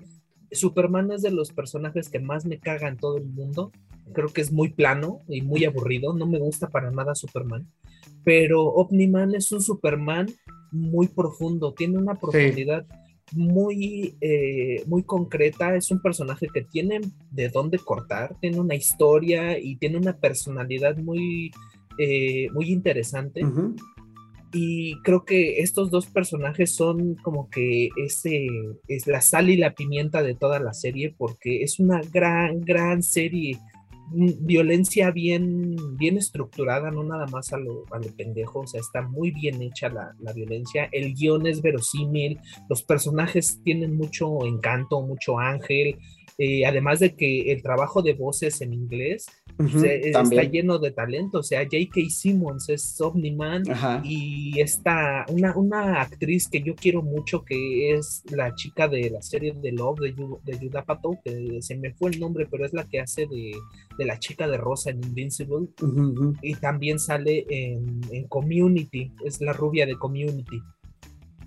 [0.52, 3.72] Superman es de los personajes que más me caga en todo el mundo.
[4.12, 6.14] Creo que es muy plano y muy aburrido.
[6.14, 7.66] No me gusta para nada Superman.
[8.24, 10.28] Pero Omniman es un Superman
[10.70, 12.86] muy profundo, tiene una profundidad
[13.32, 19.58] muy, eh, muy concreta, es un personaje que tiene de dónde cortar, tiene una historia
[19.58, 21.50] y tiene una personalidad muy,
[21.98, 23.42] eh, muy interesante.
[24.52, 28.46] Y creo que estos dos personajes son como que ese
[28.86, 33.02] es la sal y la pimienta de toda la serie porque es una gran, gran
[33.02, 33.58] serie
[34.10, 39.02] violencia bien, bien estructurada, no nada más a lo, a lo pendejo, o sea, está
[39.02, 42.38] muy bien hecha la, la, violencia, el guion es verosímil,
[42.68, 45.98] los personajes tienen mucho encanto, mucho ángel,
[46.38, 49.26] eh, además de que el trabajo de voces en inglés
[49.58, 52.10] está lleno de talento, o sea, J.K.
[52.10, 53.64] Simmons es Omni-Man
[54.04, 59.22] y está una, una actriz que yo quiero mucho que es la chica de la
[59.22, 60.14] serie de Love de,
[60.44, 63.52] de Yudapato, que se me fue el nombre, pero es la que hace de,
[63.98, 65.68] de la chica de Rosa en Invincible
[66.42, 70.60] y también sale en, en Community, es la rubia de Community.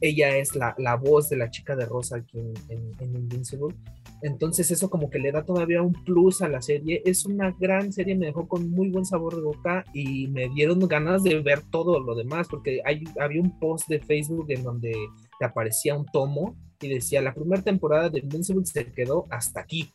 [0.02, 2.54] Ella es la, la, voz de la chica de rosa aquí en,
[3.00, 3.76] en, Invincible.
[4.22, 7.02] Entonces eso como que le da todavía un plus a la serie.
[7.06, 10.80] Es una gran serie, me dejó con muy buen sabor de boca y me dieron
[10.88, 14.94] ganas de ver todo lo demás, porque hay, había un post de Facebook en donde
[15.40, 19.92] te aparecía un tomo y decía, la primera temporada de Invincible se quedó hasta aquí.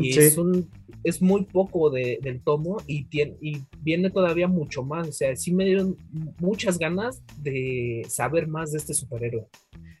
[0.00, 0.68] y es, un,
[1.04, 5.08] es muy poco de, del tomo y, tiene, y viene todavía mucho más.
[5.08, 5.96] O sea, sí me dieron
[6.40, 9.46] muchas ganas de saber más de este superhéroe.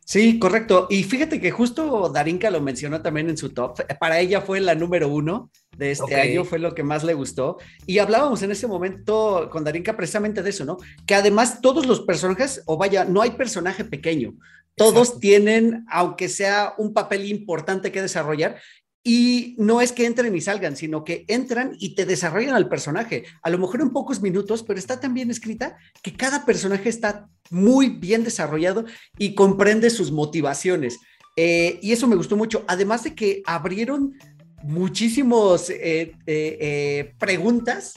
[0.04, 0.88] Sí, correcto.
[0.90, 3.80] Y fíjate que justo Darinka lo mencionó también en su top.
[4.00, 7.58] Para ella fue la número uno de este año, fue lo que más le gustó.
[7.86, 10.78] Y hablábamos en ese momento con Darinka precisamente de eso, ¿no?
[11.06, 14.34] Que además todos los personajes, o vaya, no hay personaje pequeño.
[14.74, 18.58] Todos tienen, aunque sea un papel importante que desarrollar,
[19.04, 23.24] y no es que entren y salgan, sino que entran y te desarrollan al personaje.
[23.42, 27.28] A lo mejor en pocos minutos, pero está tan bien escrita que cada personaje está
[27.50, 28.84] muy bien desarrollado
[29.18, 31.00] y comprende sus motivaciones.
[31.36, 32.64] Eh, y eso me gustó mucho.
[32.68, 34.14] Además de que abrieron
[34.62, 37.94] muchísimos eh, eh, preguntas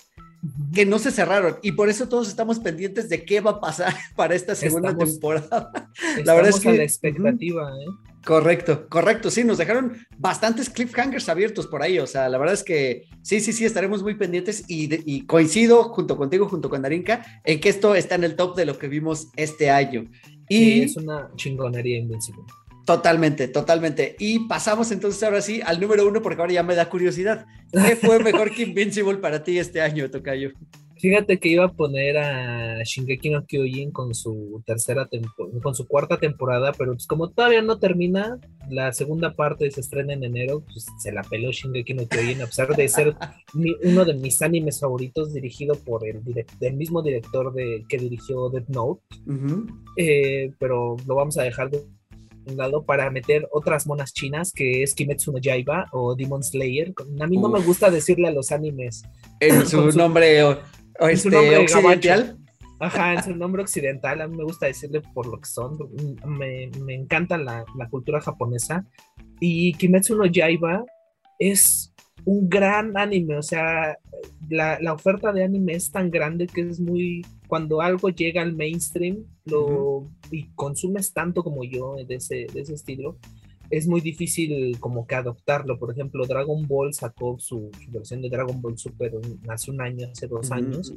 [0.74, 3.94] que no se cerraron y por eso todos estamos pendientes de qué va a pasar
[4.16, 5.72] para esta segunda temporada.
[6.24, 7.86] La verdad es que la expectativa, ¿eh?
[8.26, 12.64] Correcto, correcto, sí, nos dejaron bastantes cliffhangers abiertos por ahí, o sea, la verdad es
[12.64, 17.60] que sí, sí, sí, estaremos muy pendientes y, coincido junto contigo, junto con Darinka, en
[17.60, 20.10] que esto está en el top de lo que vimos este año.
[20.50, 22.42] Y es una chingonería invencible.
[22.86, 24.16] Totalmente, totalmente.
[24.20, 27.46] Y pasamos entonces ahora sí al número uno, porque ahora ya me da curiosidad.
[27.72, 30.52] ¿Qué fue mejor que Invincible para ti este año, Tocayo?
[31.06, 35.08] Fíjate que iba a poner a Shingeki no Kyojin con su tercera
[35.62, 38.40] con su cuarta temporada, pero pues como todavía no termina,
[38.72, 42.48] la segunda parte se estrena en enero, pues se la peló Shingeki no Kyojin, a
[42.48, 43.16] pesar de ser
[43.84, 46.24] uno de mis animes favoritos, dirigido por el,
[46.60, 49.04] el mismo director de, que dirigió Death Note.
[49.98, 51.84] Eh, pero lo vamos a dejar de
[52.48, 56.96] lado para meter otras monas chinas que es Kimetsu no Yaiba o Demon Slayer.
[57.20, 59.04] A mí no me gusta decirle a los animes
[59.40, 60.42] en su, nombre
[61.00, 62.38] o, este, occidental.
[62.80, 65.78] Ajá, en su nombre occidental, a mí me gusta decirle por lo que son.
[66.26, 68.86] Me, me encanta la, la, cultura japonesa.
[69.40, 70.84] Y Kimetsu no Yaiba
[71.40, 71.94] es
[72.26, 73.98] un gran anime, o sea,
[74.50, 78.56] la, la, oferta de anime es tan grande que es muy, cuando algo llega al
[78.56, 83.18] mainstream lo, y consumes tanto como yo de ese, de ese estilo,
[83.70, 85.78] es muy difícil como que adoptarlo.
[85.80, 89.14] Por ejemplo, Dragon Ball sacó su, versión de Dragon Ball Super
[89.50, 90.94] hace un año, hace dos años.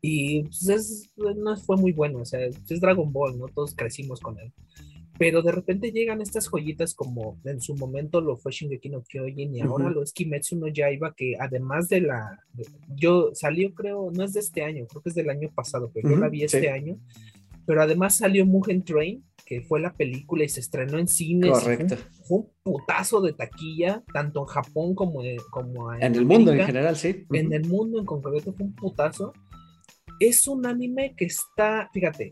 [0.00, 3.46] Y pues no fue muy bueno, o sea, es Dragon Ball, ¿no?
[3.48, 4.52] Todos crecimos con él
[5.18, 9.54] pero de repente llegan estas joyitas como en su momento lo fue Shingeki no Kyojin
[9.54, 12.38] y ahora lo es Kimetsu no Yaiba que además de la
[12.94, 16.08] yo salió creo no es de este año creo que es del año pasado pero
[16.08, 16.98] yo la vi este año
[17.68, 21.50] pero además salió Mugen Train que fue la película y se estrenó en cines.
[21.50, 21.96] Correcto.
[22.24, 25.20] Fue un, putazo de taquilla tanto en Japón como,
[25.50, 27.26] como en, el mundo en general sí.
[27.30, 29.34] En el mundo en concreto fue un putazo.
[30.18, 32.30] Es un anime que está fíjate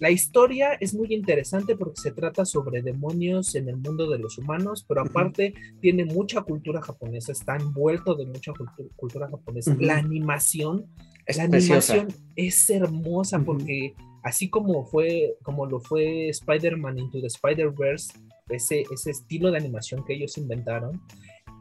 [0.00, 4.38] la historia es muy interesante porque se trata sobre demonios en el mundo de los
[4.38, 8.52] humanos, pero aparte tiene mucha cultura japonesa, está envuelto de mucha
[8.96, 9.76] cultura japonesa.
[9.78, 10.86] La animación,
[11.26, 17.26] es la animación es hermosa porque así como fue, como lo fue Spider-Man Into the
[17.26, 18.12] Spider-Verse,
[18.48, 21.00] ese, ese estilo de animación que ellos inventaron,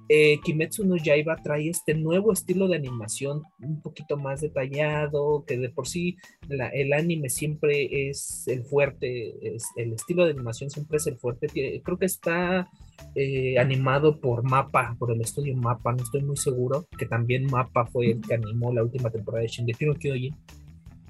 [0.10, 5.58] eh, Kimetsu no Yaiba trae este nuevo estilo de animación un poquito más detallado, que
[5.58, 6.18] de por sí
[6.50, 9.34] el anime siempre es el fuerte,
[9.76, 11.48] el estilo de animación siempre es el fuerte.
[11.84, 12.68] Creo que está
[13.16, 17.86] eh, animado por Mapa, por el estudio Mapa, no estoy muy seguro, que también Mapa
[17.86, 20.36] fue el que animó la última temporada de Shingeki no Kyojin.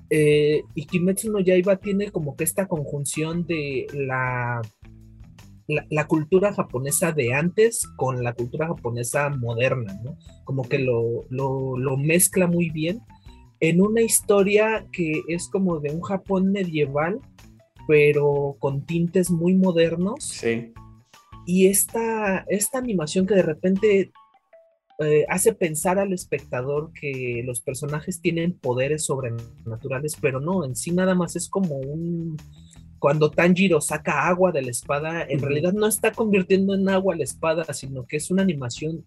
[0.10, 4.62] Eh, y Kimetsu no Yaiba tiene como que esta conjunción de la
[5.68, 10.18] la, cultura japonesa de antes con la cultura japonesa moderna, ¿no?
[10.44, 13.02] Como que lo, lo, mezcla muy bien
[13.60, 17.20] en una historia que es como de un Japón medieval,
[17.88, 20.24] pero con tintes muy modernos.
[20.24, 20.74] Sí.
[21.46, 24.12] Y esta, esta animación que de repente
[25.00, 30.92] eh, hace pensar al espectador que los personajes tienen poderes sobrenaturales, pero no, en sí
[30.92, 32.38] nada más es como un,
[33.04, 37.26] cuando Tanjiro saca agua de la espada, en realidad no está convirtiendo en agua la
[37.26, 39.06] espada, sino que es una animación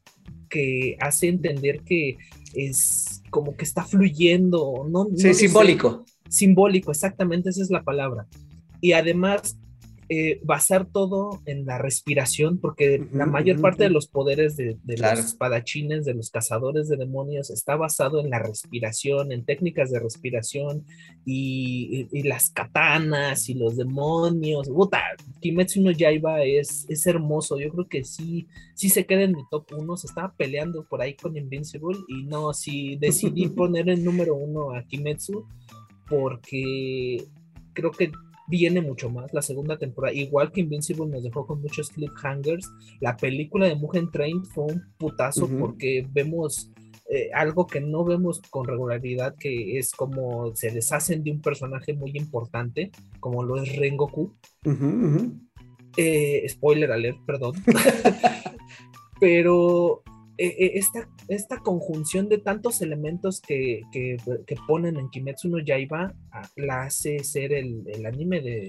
[0.50, 2.18] que hace entender que
[2.52, 5.06] es como que está fluyendo, ¿no?
[5.16, 6.04] sí, simbólico.
[6.28, 8.26] simbólico, exactamente, esa es la palabra.
[8.82, 9.56] Y además,
[10.08, 15.18] eh, basar todo en la respiración, porque la mayor parte de los poderes de, los
[15.18, 20.84] espadachines, de los cazadores de demonios, está basado en la respiración, en técnicas de respiración
[21.24, 24.68] y, las katanas y los demonios.
[24.68, 25.02] Puta,
[25.40, 27.58] Kimetsu no Yaiba es, es hermoso.
[27.58, 29.96] Yo creo que sí, sí se queda en mi top uno.
[29.96, 34.72] Se estaba peleando por ahí con Invincible y no, sí decidí poner el número uno
[34.72, 35.46] a Kimetsu
[36.08, 37.24] porque
[37.72, 38.12] creo que
[38.48, 39.32] viene mucho más.
[39.32, 42.70] La segunda temporada, igual que Invincible nos dejó con muchos cliffhangers,
[43.00, 46.70] la película de Mugen Train fue un putazo porque vemos
[47.08, 51.94] eh, algo que no vemos con regularidad, que es como se deshacen de un personaje
[51.94, 52.90] muy importante,
[53.20, 54.34] como lo es Rengoku.
[55.96, 57.54] Eh, spoiler alert, perdón.
[59.20, 60.02] Pero
[60.38, 64.16] eh, esta, esta conjunción de tantos elementos que, que,
[64.66, 68.66] ponen en Kimetsu no Yaiba ah, la hace ser el, el anime de,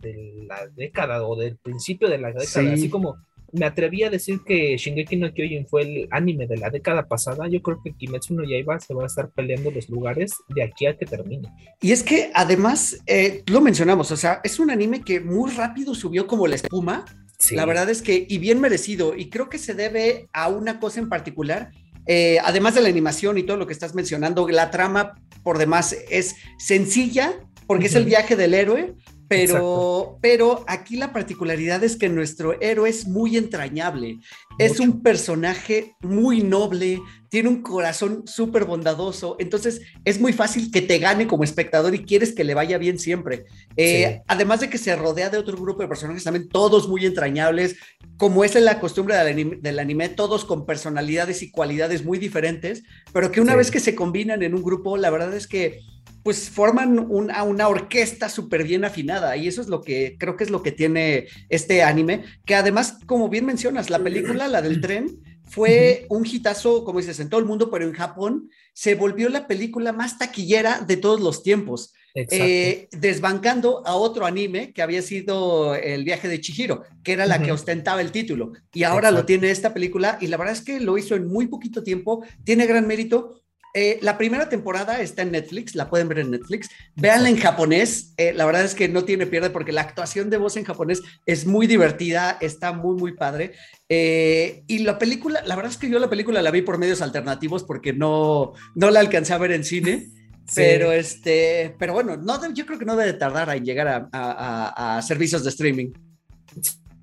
[0.00, 3.16] de, la década o del principio de la década, así como
[3.54, 7.46] me atreví a decir que Shingeki no Kyojin fue el anime de la década pasada,
[7.46, 10.86] yo creo que Kimetsu no Yaiba se va a estar peleando los lugares de aquí
[10.86, 11.52] a que termine.
[11.80, 15.94] Y es que además, eh, lo mencionamos, o sea, es un anime que muy rápido
[15.94, 17.04] subió como la espuma,
[17.50, 21.00] la verdad es que, y bien merecido, y creo que se debe a una cosa
[21.00, 21.70] en particular,
[22.06, 25.96] eh, además de la animación y todo lo que estás mencionando, la trama por demás
[26.10, 27.34] es sencilla,
[27.66, 28.94] porque es el viaje del héroe,
[29.28, 34.18] pero, pero aquí la particularidad es que nuestro héroe es muy entrañable.
[34.58, 40.82] Es un personaje muy noble, tiene un corazón súper bondadoso, entonces es muy fácil que
[40.82, 43.46] te gane como espectador y quieres que le vaya bien siempre.
[43.76, 47.76] Eh, además de que se rodea de otro grupo de personajes también, todos muy entrañables,
[48.16, 53.40] como es la costumbre del anime, todos con personalidades y cualidades muy diferentes, pero que
[53.40, 55.80] una vez que se combinan en un grupo, la verdad es que
[56.22, 60.44] pues forman una, una orquesta súper bien afinada y eso es lo que creo que
[60.44, 64.80] es lo que tiene este anime, que además, como bien mencionas, la película, la del
[64.80, 65.20] tren,
[65.54, 69.46] fue un hitazo, como dices, en todo el mundo, pero en Japón se volvió la
[69.46, 75.74] película más taquillera de todos los tiempos, eh, desbancando a otro anime que había sido
[75.74, 79.50] El viaje de Chihiro, que era la que ostentaba el título, y ahora lo tiene
[79.50, 82.86] esta película, y la verdad es que lo hizo en muy poquito tiempo, tiene gran
[82.86, 83.43] mérito,
[83.76, 86.68] eh, la primera temporada está en Netflix, la pueden ver en Netflix.
[86.94, 90.36] Véanla en japonés, eh, la verdad es que no tiene pierde porque la actuación de
[90.36, 93.52] voz en japonés es muy divertida, está muy, muy padre.
[93.88, 97.02] Eh, y la película, la verdad es que yo la película la vi por medios
[97.02, 100.08] alternativos porque no, no la alcancé a ver en cine.
[100.54, 105.42] Pero este, pero bueno, no, yo creo que no debe tardar en llegar a servicios
[105.42, 105.94] de streaming.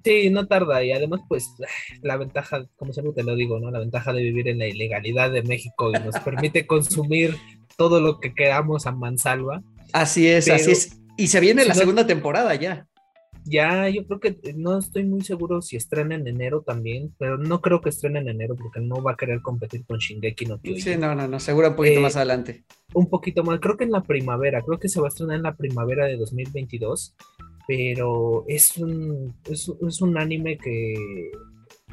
[0.03, 1.53] Sí, no tarda y además pues
[2.01, 3.71] la ventaja, como siempre te lo digo, ¿no?
[3.71, 7.35] La ventaja de vivir en la ilegalidad de México y nos permite consumir
[7.77, 9.63] todo lo que queramos a mansalva.
[9.93, 10.97] Así es, así es.
[11.17, 12.87] Y se viene la segunda temporada ya.
[13.43, 17.59] Ya, yo creo que no estoy muy seguro si estrena en enero también, pero no
[17.59, 20.81] creo que estrene en enero porque no va a querer competir con Shingeki no Kyojin.
[20.81, 22.63] Sí, no, no, no, seguro un poquito eh, más adelante.
[22.93, 25.43] Un poquito más, creo que en la primavera, creo que se va a estrenar en
[25.43, 27.15] la primavera de 2022
[27.67, 30.93] pero es un, es, un anime que,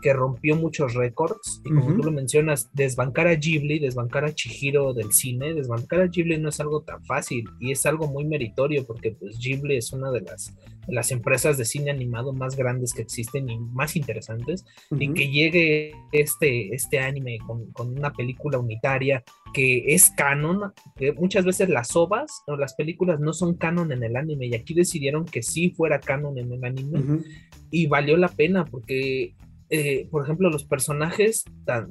[0.03, 4.95] que rompió muchos récords y como tú lo mencionas, desbancar a Ghibli, desbancar a Chihiro
[4.95, 8.87] del cine, desbancar a Ghibli no es algo tan fácil y es algo muy meritorio
[8.87, 10.55] porque pues Ghibli es una de las,
[10.89, 14.65] las empresas de cine animado más grandes que existen y más interesantes
[14.99, 21.13] y que llegue este, este anime con, con, una película unitaria que es canon, que
[21.13, 24.75] muchas veces las ovas o las películas no son canon en el anime y aquí
[24.75, 27.23] decidieron que sí fuera canon en el anime
[27.71, 29.35] y valió la pena porque
[29.71, 31.45] eh, por ejemplo, los personajes,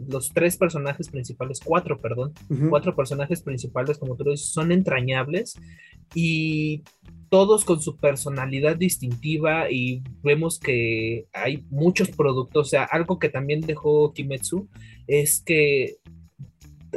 [0.07, 2.33] los tres personajes principales, cuatro, perdón,
[2.69, 5.55] cuatro personajes principales, como tú dices, son entrañables
[6.15, 6.83] y
[7.29, 13.29] todos con su personalidad distintiva y vemos que hay muchos productos, o sea, algo que
[13.29, 14.67] también dejó Kimetsu
[15.05, 15.97] es que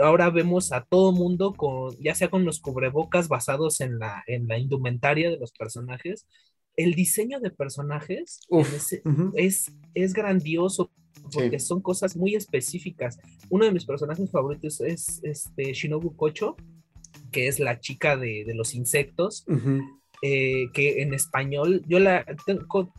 [0.01, 4.49] ahora vemos a todo mundo con, ya sea con los cubrebocas basados en la, en
[4.49, 6.27] la indumentaria de los personajes,
[6.77, 8.41] el diseño de personajes
[9.35, 10.91] es, es grandioso
[11.33, 13.19] porque son cosas muy específicas.
[13.49, 16.57] Uno de mis personajes favoritos es este Shinobu Kocho,
[17.31, 19.45] que es la chica de, los insectos.
[20.23, 22.27] Eh, que en español yo la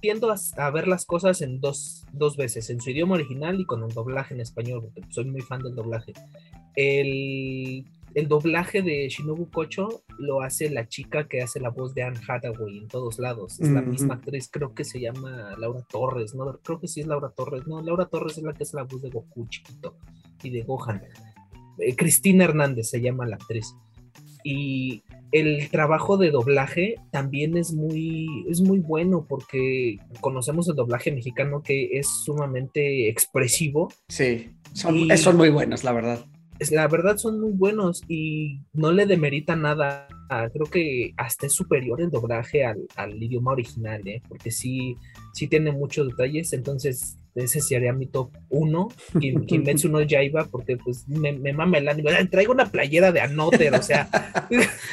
[0.01, 3.83] tiendo a, ver las cosas en dos, dos, veces, en su idioma original y con
[3.83, 6.13] un doblaje en español, porque soy muy fan del doblaje.
[6.75, 12.03] El el doblaje de Shinobu Kocho lo hace la chica que hace la voz de
[12.03, 13.59] Anne Hathaway en todos lados.
[13.59, 16.59] Es la misma actriz, creo que se llama Laura Torres, ¿no?
[16.63, 17.65] Creo que sí es Laura Torres.
[17.67, 19.97] No, Laura Torres es la que hace la voz de Goku chiquito
[20.43, 21.01] y de Gohan.
[21.79, 23.75] Eh, Cristina Hernández se llama la actriz.
[24.43, 31.11] Y el trabajo de doblaje también es muy, es muy bueno porque conocemos el doblaje
[31.11, 33.93] mexicano que es sumamente expresivo.
[34.09, 36.25] Sí, son, son muy buenos, la verdad.
[36.69, 40.07] La verdad son muy buenos y no le demerita nada.
[40.53, 44.21] Creo que hasta es superior el doblaje al, al idioma original, ¿eh?
[44.29, 44.95] porque sí,
[45.33, 46.53] sí tiene muchos detalles.
[46.53, 48.89] Entonces, ese sería mi top 1,
[49.47, 52.11] Kimetsu no Yaiba, porque pues me, me mama el anime.
[52.25, 54.09] Traigo una playera de Anoter, o sea.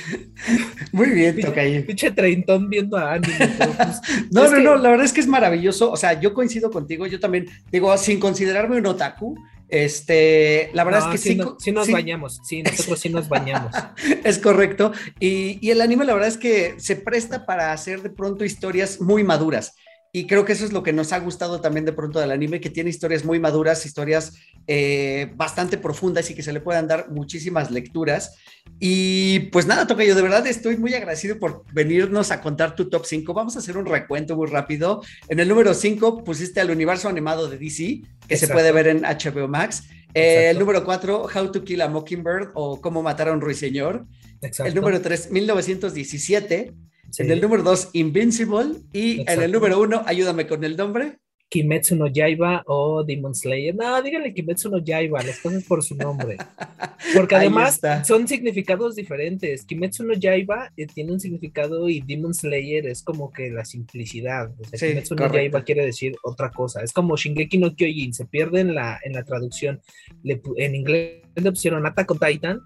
[0.93, 1.83] Muy bien, toca ahí.
[1.83, 3.35] Pinche treintón viendo a anime.
[3.57, 4.01] Pues,
[4.31, 5.91] no, no, no, la verdad es que es maravilloso.
[5.91, 9.37] O sea, yo coincido contigo, yo también, digo, sin considerarme un otaku,
[9.69, 13.73] este, la verdad es que sí, sí, nos bañamos, sí, nosotros sí nos bañamos.
[14.25, 14.93] es correcto.
[15.21, 19.01] Y, y el anime, la verdad es que se presta para hacer de pronto historias
[19.01, 19.75] muy maduras.
[20.13, 22.61] Y creo que eso es lo que nos ha gustado también de pronto del anime,
[22.61, 24.35] que tiene historias muy maduras, historias
[24.67, 28.37] eh, bastante profundas y que se le puedan dar muchísimas lecturas.
[28.81, 32.89] Y pues nada, toca yo de verdad estoy muy agradecido por venirnos a contar tu
[32.89, 33.35] top 5.
[33.35, 35.03] Vamos a hacer un recuento muy rápido.
[35.29, 39.03] En el número 5 pusiste al universo animado de DC, que se puede ver en
[39.03, 39.85] HBO Max.
[40.15, 44.07] Eh, el número 4, How to Kill a Mockingbird o Cómo matar a un ruiseñor.
[44.41, 46.75] El número 3, 1917.
[47.17, 48.81] En el número 2, Invincible.
[48.93, 51.19] Y en el número 1, ayúdame con el nombre.
[51.51, 53.75] Kimetsu no Yaiba o Demon Slayer.
[53.75, 56.37] No, díganle Kimetsu no Yaiba, las cosas por su nombre.
[57.15, 59.65] Porque además son significados diferentes.
[59.65, 64.51] Kimetsu no Yaiba eh, tiene un significado y Demon Slayer es como que la simplicidad.
[64.59, 66.83] O sea, Kimetsu no Yaiba quiere decir otra cosa.
[66.83, 69.81] Es como Shingeki no Kyojin, se pierde en la, en la traducción.
[70.23, 72.61] en inglés le pusieron Attack on Titan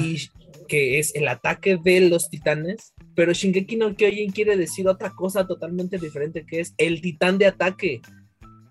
[0.00, 0.18] y
[0.68, 5.44] que es el ataque de los titanes, pero Shingeki no Kyojin quiere decir otra cosa
[5.44, 8.00] totalmente diferente, que es el titán de ataque,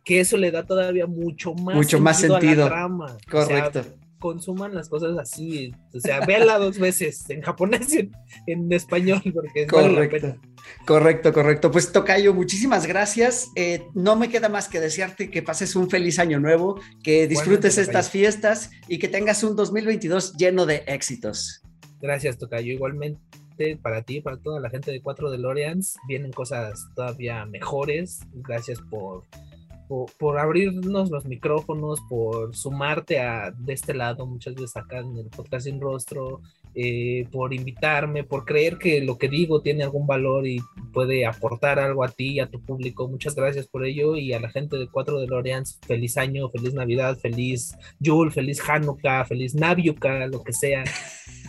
[0.06, 3.18] que eso le da todavía mucho más, mucho sentido, más sentido a la trama.
[3.30, 3.82] Correcto.
[4.19, 8.10] consuman las cosas así, o sea, véanla dos veces, en japonés y
[8.48, 10.38] en, español, porque Correcto.
[10.86, 11.69] Correcto, correcto.
[11.69, 13.49] Pues Tocayo, muchísimas gracias.
[13.57, 17.78] Eh, no me queda más que desearte que pases un feliz año nuevo, que disfrutes
[17.78, 21.64] estas fiestas y que tengas un 2022 lleno de éxitos.
[21.99, 22.72] Gracias, Tocayo.
[22.72, 23.19] Igualmente
[23.82, 28.22] para ti, para toda la gente de Cuatro de Loreans, vienen cosas todavía mejores.
[28.34, 29.24] Gracias por,
[30.18, 35.30] por, abrirnos los micrófonos, por sumarte a de este lado, muchas veces acá en el
[35.30, 36.42] podcast Sin Rostro,
[36.76, 40.62] eh, por invitarme, por creer que lo que digo tiene algún valor y
[40.94, 43.08] puede aportar algo a ti y a tu público.
[43.08, 46.74] Muchas gracias por ello y a la gente de Cuatro de Loreans, feliz año, feliz
[46.74, 50.84] Navidad, feliz Yul, feliz Hanukkah, feliz Naviuka, lo que sea.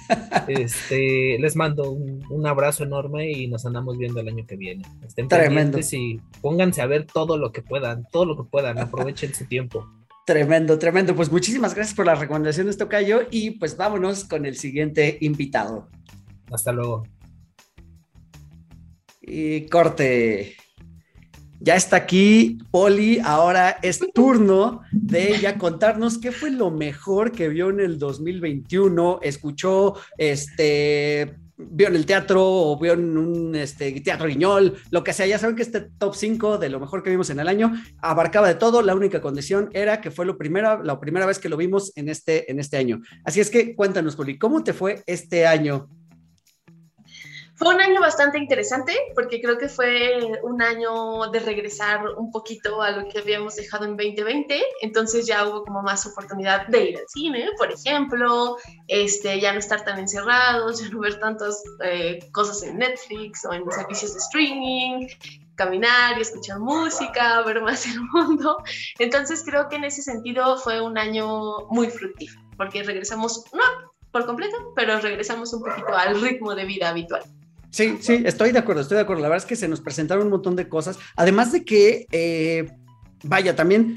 [0.48, 4.82] Este, les mando un, abrazo enorme y nos andamos viendo el año que viene.
[5.06, 5.78] Estén Tremendo.
[5.78, 9.86] y pónganse a ver todo lo que puedan, todo lo que puedan, aprovechen su tiempo.
[10.26, 11.14] Tremendo, tremendo.
[11.14, 15.88] Pues muchísimas gracias por las recomendaciones, Tocayo, y pues vámonos con el siguiente invitado.
[16.50, 17.04] Hasta luego.
[19.22, 20.54] Y corte.
[21.60, 27.48] Ya está aquí Poli, ahora es turno de ella contarnos qué fue lo mejor que
[27.48, 34.00] vio en el 2021, escuchó, este, vio en el teatro o vio en un este,
[34.00, 35.26] teatro guiñol, lo que sea.
[35.26, 38.46] Ya saben que este top 5 de lo mejor que vimos en el año abarcaba
[38.46, 38.80] de todo.
[38.82, 42.08] La única condición era que fue lo primera, la primera vez que lo vimos en
[42.08, 43.00] este, en este año.
[43.24, 45.88] Así es que cuéntanos, Poli, ¿cómo te fue este año
[47.58, 52.80] fue un año bastante interesante porque creo que fue un año de regresar un poquito
[52.80, 56.98] a lo que habíamos dejado en 2020, entonces ya hubo como más oportunidad de ir
[56.98, 62.20] al cine, por ejemplo, este, ya no estar tan encerrados, ya no ver tantas eh,
[62.30, 65.08] cosas en Netflix o en servicios de streaming,
[65.56, 68.62] caminar y escuchar música, ver más el mundo.
[69.00, 73.62] Entonces creo que en ese sentido fue un año muy fructífero porque regresamos, no
[74.12, 77.22] por completo, pero regresamos un poquito al ritmo de vida habitual.
[77.70, 79.22] Sí, sí, estoy de acuerdo, estoy de acuerdo.
[79.22, 80.98] La verdad es que se nos presentaron un montón de cosas.
[81.16, 82.66] Además de que, eh,
[83.24, 83.96] vaya, también,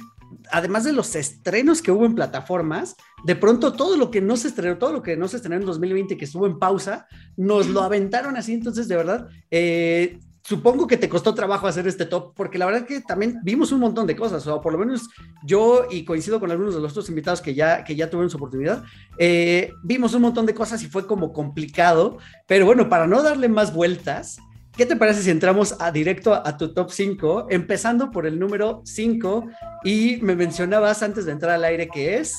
[0.52, 4.50] además de los estrenos que hubo en plataformas, de pronto todo lo que no se
[4.50, 7.08] estrenó, todo lo que no se estrenó en 2020, que estuvo en pausa,
[7.38, 8.54] nos lo aventaron así.
[8.54, 12.86] Entonces, de verdad, eh, supongo que te costó trabajo hacer este top, porque la verdad
[12.86, 15.08] que también vimos un montón de cosas, o por lo menos
[15.44, 18.38] yo, y coincido con algunos de los otros invitados que ya, que ya tuvieron su
[18.38, 18.84] oportunidad,
[19.18, 23.50] eh, vimos un montón de cosas y fue como complicado, pero bueno, para no darle
[23.50, 24.40] más vueltas,
[24.76, 28.82] ¿qué te parece si entramos a directo a, tu top 5, empezando por el número
[28.86, 29.48] 5,
[29.84, 32.36] y me mencionabas antes de entrar al aire que es...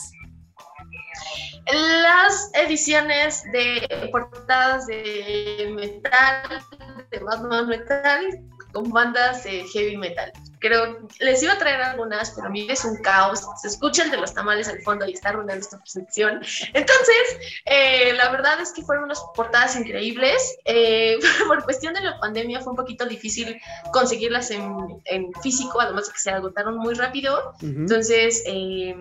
[1.70, 6.62] Las ediciones de portadas de metal,
[7.10, 10.32] de Batman Metal, con bandas de heavy metal.
[10.58, 13.42] creo, les iba a traer algunas, pero a mí es un caos.
[13.60, 16.40] Se escucha el de los tamales al fondo y está arruinando esta presentación.
[16.72, 20.56] Entonces, eh, la verdad es que fueron unas portadas increíbles.
[20.64, 23.60] Eh, por cuestión de la pandemia fue un poquito difícil
[23.92, 27.54] conseguirlas en, en físico, además de que se agotaron muy rápido.
[27.60, 28.96] Entonces, eh,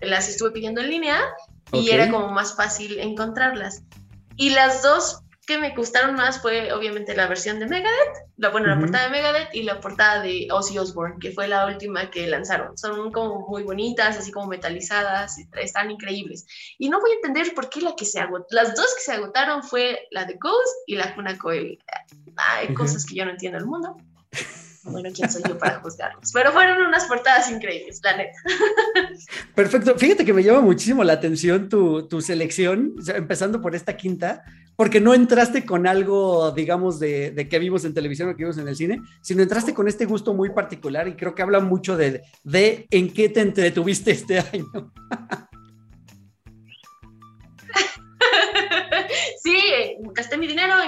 [0.00, 1.20] las estuve pidiendo en línea
[1.72, 3.82] y era como más fácil encontrarlas.
[4.36, 8.68] Y las dos que me gustaron más fue obviamente la versión de Megadeth, la, bueno,
[8.68, 12.26] la portada de Megadeth y la portada de Ozzy Osbourne, que fue la última que
[12.26, 12.76] lanzaron.
[12.78, 16.46] Son como muy bonitas, así como metalizadas, están increíbles.
[16.78, 19.12] Y no voy a entender por qué la que se agotó, las dos que se
[19.12, 21.78] agotaron fue la de Ghost y la Kuna Coel.
[22.36, 23.96] Hay cosas que yo no entiendo el mundo.
[24.84, 26.30] Bueno, ¿quién soy yo para juzgarlos?
[26.32, 28.38] Pero fueron unas portadas increíbles, la neta.
[29.54, 29.96] Perfecto.
[29.96, 34.44] Fíjate que me llama muchísimo la atención tu, tu selección, empezando por esta quinta,
[34.76, 38.58] porque no entraste con algo, digamos, de, de, que vimos en televisión o que vimos
[38.58, 41.96] en el cine, sino entraste con este gusto muy particular y creo que habla mucho
[41.96, 44.92] de, de en qué te entretuviste este año.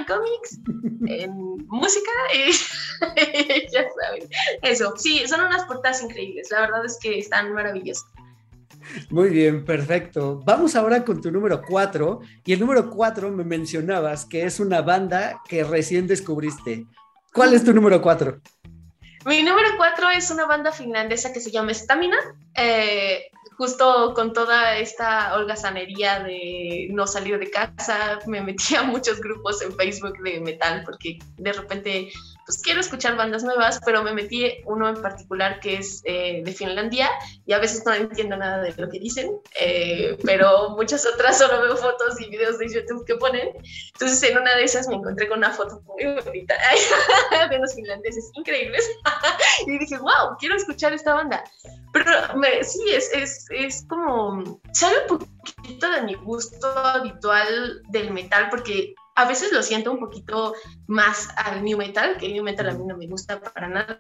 [0.07, 0.59] Cómics,
[1.07, 2.53] en música, y
[3.73, 4.29] ya saben.
[4.63, 6.51] Eso, sí, son unas portadas increíbles.
[6.51, 8.07] La verdad es que están maravillosas.
[9.11, 10.41] Muy bien, perfecto.
[10.45, 12.21] Vamos ahora con tu número 4.
[12.45, 16.87] Y el número 4 me mencionabas que es una banda que recién descubriste.
[17.33, 18.41] ¿Cuál es tu número 4?
[19.27, 22.17] Mi número 4 es una banda finlandesa que se llama Stamina.
[22.55, 23.27] Eh,
[23.57, 29.63] justo con toda esta holgazanería de no salir de casa, me metí a muchos grupos
[29.63, 32.11] en Facebook de metal porque de repente
[32.47, 36.53] pues quiero escuchar bandas nuevas, pero me metí uno en particular que es eh, de
[36.53, 37.11] Finlandia
[37.45, 41.61] y a veces no entiendo nada de lo que dicen, eh, pero muchas otras solo
[41.61, 43.49] veo fotos y videos de YouTube que ponen.
[43.95, 46.55] Entonces en una de esas me encontré con una foto muy bonita
[47.51, 48.89] de unos finlandeses increíbles
[49.67, 51.43] y dije, wow, quiero escuchar esta banda.
[51.93, 52.13] Pero
[52.63, 58.95] sí, es, es, es como, sale un poquito de mi gusto habitual del metal porque
[59.17, 60.55] a veces lo siento un poquito
[60.87, 63.99] más al new metal, que el new metal a mí no me gusta para nada.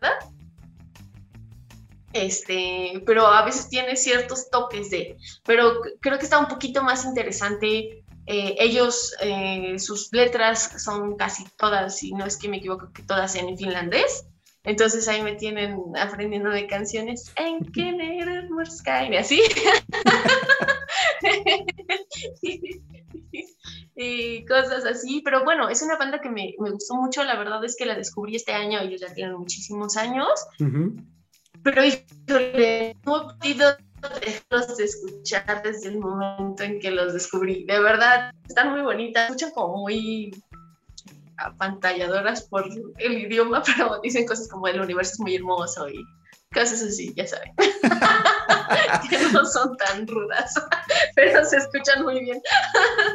[2.12, 7.05] Este, pero a veces tiene ciertos toques de, pero creo que está un poquito más
[7.05, 8.05] interesante.
[8.26, 13.02] Eh, ellos, eh, sus letras son casi todas, y no es que me equivoco, que
[13.02, 14.26] todas en finlandés.
[14.64, 19.40] Entonces ahí me tienen aprendiendo de canciones en y así.
[23.97, 27.64] y cosas así, pero bueno, es una banda que me, me, gustó mucho, la verdad
[27.64, 30.28] es que la descubrí este año, ellos ya tienen muchísimos años,
[31.62, 33.74] pero híjole, no he podido
[34.20, 39.31] dejarlos de escuchar desde el momento en que los descubrí, de verdad, están muy bonitas,
[39.31, 40.31] escuchan como muy
[41.39, 42.66] apantalladoras por
[42.98, 46.05] el idioma, pero dicen cosas como el universo es muy hermoso y
[46.52, 47.52] cosas así, ya saben.
[49.10, 50.55] que no son tan rudas,
[51.14, 52.40] pero se escuchan muy bien.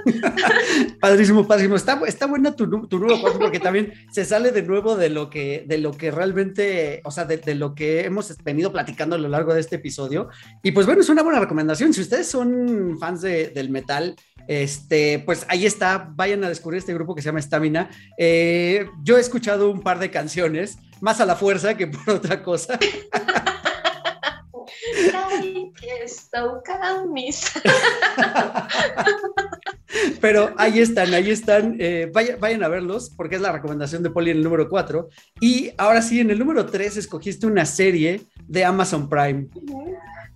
[1.00, 1.76] padrísimo, padrísimo.
[1.76, 5.64] Está, está buena tu, tu nuevo porque también se sale de nuevo de lo que,
[5.68, 9.54] de lo que realmente, o sea, de, lo que hemos venido platicando a lo largo
[9.54, 10.30] de este episodio.
[10.64, 11.94] Y pues bueno, es una buena recomendación.
[11.94, 14.16] Si ustedes son fans de, del metal,
[14.48, 17.90] este, pues ahí está, vayan a descubrir este grupo que se llama Stamina.
[18.18, 22.44] Eh, yo he escuchado un par de canciones, más a la fuerza que por otra
[22.44, 22.78] cosa.
[30.22, 31.78] Pero ahí están, ahí están.
[31.80, 35.10] Eh, vayan, vayan, a verlos porque es la recomendación de Poli en el número 4.
[35.40, 39.48] Y ahora sí, en el número 3 escogiste una serie de Amazon Prime.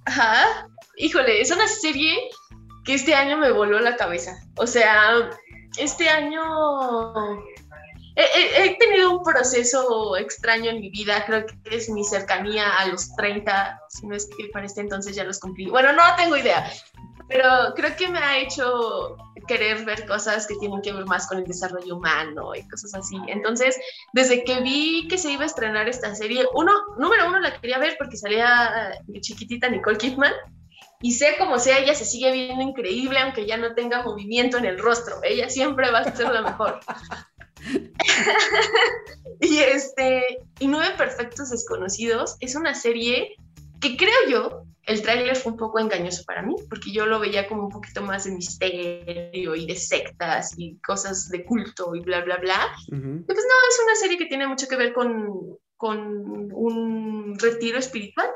[0.06, 0.68] Ajá.
[0.98, 2.16] Híjole, es una serie
[2.86, 4.38] que este año me voló la cabeza.
[4.58, 5.30] O sea,
[5.78, 6.42] este año
[8.16, 13.14] he, tenido un proceso extraño en mi vida, creo que es mi cercanía a los
[13.16, 15.68] 30, si no es que para este entonces ya los cumplí.
[15.68, 16.72] Bueno, no tengo idea,
[17.28, 19.18] pero creo que me ha hecho
[19.48, 23.18] querer ver cosas que tienen que ver más con el desarrollo humano y cosas así.
[23.28, 23.78] Entonces,
[24.14, 27.78] desde que vi que se iba a estrenar esta serie, uno, número uno la quería
[27.78, 30.34] ver porque salía mi chiquitita Nicole Kidman.
[31.02, 34.66] Y sea como sea, ella se sigue viendo increíble, aunque ya no tenga movimiento en
[34.66, 35.20] el rostro.
[35.24, 36.80] Ella siempre va a ser la mejor.
[39.42, 43.36] y este, y Nueve Perfectos Desconocidos es una serie
[43.82, 47.48] que creo yo, el tráiler fue un poco engañoso para mí, porque yo lo veía
[47.48, 52.22] como un poquito más de misterio y de sectas y cosas de culto y bla,
[52.22, 52.60] bla, bla.
[52.88, 58.30] pues no, es una serie que tiene mucho que ver con, con un retiro espiritual,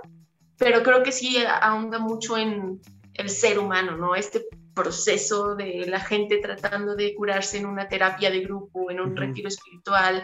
[0.57, 2.81] pero creo que sí ahonda mucho en
[3.13, 4.15] el ser humano, ¿no?
[4.15, 4.45] Este
[4.79, 9.49] proceso de la gente tratando de curarse en una terapia de grupo, en un retiro
[9.49, 10.23] espiritual,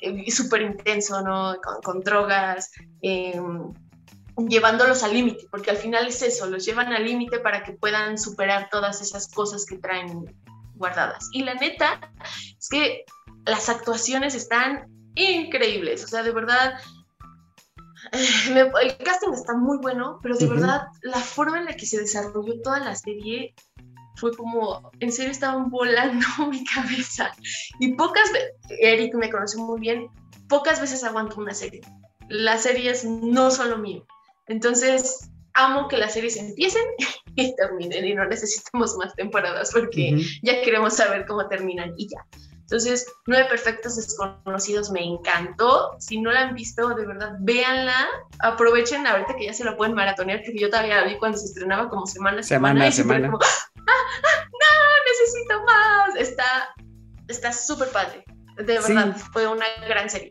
[0.00, 1.56] eh, súper intenso, ¿no?
[1.82, 2.70] Con, drogas,
[3.00, 3.72] em,
[4.48, 8.18] llevándolos al límite, porque al final es eso, los llevan al límite para que puedan
[8.18, 10.26] superar todas esas cosas que traen
[10.74, 11.28] guardadas.
[11.32, 12.12] Y la neta
[12.58, 13.04] es que
[13.46, 16.74] las actuaciones están increíbles, o sea, de verdad,
[18.12, 22.60] el casting está muy bueno, pero de verdad la forma en la que se desarrolló
[22.62, 23.54] toda la serie
[24.16, 27.32] fue como, en serio estaban volando mi cabeza.
[27.80, 30.08] Y pocas veces, Eric me conoce muy bien,
[30.48, 31.80] pocas veces aguanto una serie.
[32.28, 34.06] Las series no son lo mío.
[34.46, 36.82] Entonces, amo que las series empiecen
[37.36, 42.24] y terminen y no necesitamos más temporadas porque ya queremos saber cómo terminan y ya.
[42.64, 45.96] Entonces, Nueve Perfectos Desconocidos me encantó.
[45.98, 48.06] Si no la han visto, de verdad, véanla.
[48.40, 51.44] Aprovechen ahorita que ya se la pueden maratonear, porque yo todavía la vi cuando se
[51.44, 52.90] estrenaba como semana a semana.
[52.90, 53.38] Semana, semana.
[53.86, 56.16] Ah, ah, no, necesito más.
[56.16, 56.74] Está
[57.28, 58.24] está súper padre.
[58.56, 60.30] De verdad, fue una gran serie.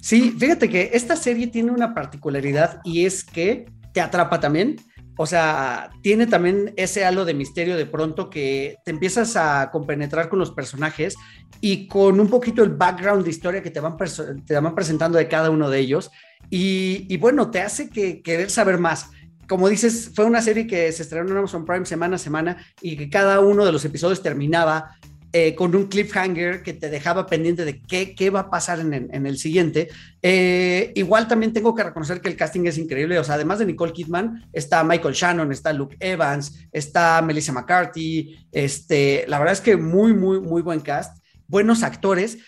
[0.00, 4.76] Sí, fíjate que esta serie tiene una particularidad y es que te atrapa también
[5.16, 10.28] o sea, tiene también ese halo de misterio de pronto que te empiezas a compenetrar
[10.28, 11.14] con los personajes
[11.60, 13.96] y con un poquito el background de historia que te van,
[14.44, 16.10] te van presentando de cada uno de ellos.
[16.50, 19.10] Y, bueno, te hace que querer saber más.
[19.48, 22.96] Como dices, fue una serie que se estrenó en Amazon Prime semana a semana y
[22.96, 24.96] que cada uno de los episodios terminaba
[25.36, 29.26] eh, con un cliffhanger que te dejaba pendiente de qué, qué va a pasar en,
[29.26, 29.88] el siguiente.
[30.22, 33.66] Eh, igual también tengo que reconocer que el casting es increíble, o sea, además de
[33.66, 39.60] Nicole Kidman, está Michael Shannon, está Luke Evans, está Melissa McCarthy, este, la verdad es
[39.60, 41.18] que muy, muy, muy buen cast,
[41.48, 42.38] buenos actores.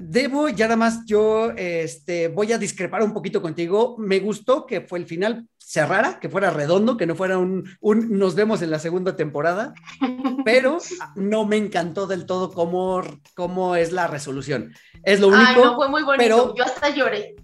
[0.00, 3.96] Debo, ya nada más yo este, voy a discrepar un poquito contigo.
[3.98, 8.18] Me gustó que fue el final cerrara, que fuera redondo, que no fuera un, un
[8.18, 9.72] nos vemos en la segunda temporada,
[10.44, 10.78] pero
[11.14, 13.02] no me encantó del todo cómo,
[13.34, 14.72] cómo es la resolución.
[15.04, 15.44] Es lo único.
[15.46, 16.22] Ay, no, fue muy bonito.
[16.22, 17.36] Pero, yo hasta lloré.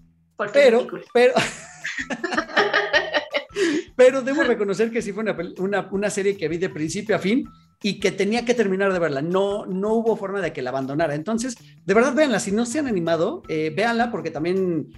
[0.53, 1.35] Pero, pero,
[3.97, 7.19] pero debo reconocer que sí fue una, una, una, serie que vi de principio a
[7.19, 7.49] fin
[7.83, 9.23] y que tenía que terminar de verla.
[9.23, 11.15] No, no hubo forma de que la abandonara.
[11.15, 12.41] Entonces, de verdad, véanla.
[12.41, 14.89] Si no se han animado, eh, véanla porque también,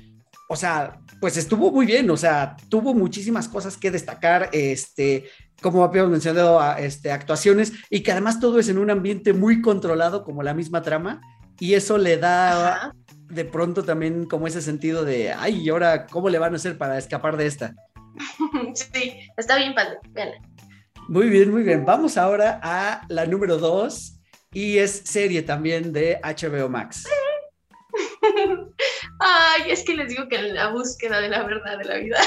[0.49, 2.11] o sea, pues estuvo muy bien.
[2.11, 4.49] O sea, tuvo muchísimas cosas que destacar.
[4.53, 5.25] Este,
[5.61, 10.25] como habíamos mencionado, este, actuaciones y que además todo es en un ambiente muy controlado,
[10.25, 11.21] como la misma trama.
[11.61, 12.95] Y eso le da
[13.29, 16.79] de pronto también como ese sentido de, ay, ¿y ahora cómo le van a hacer
[16.79, 17.75] para escapar de esta?
[18.75, 19.99] Sí, está bien padre,
[21.09, 21.87] Muy bien, muy bien.
[21.87, 24.21] Vamos ahora a la número dos
[24.53, 27.09] y es serie también de HBO Max.
[29.19, 32.19] Ay, es que les digo que en la búsqueda de la verdad de la vida.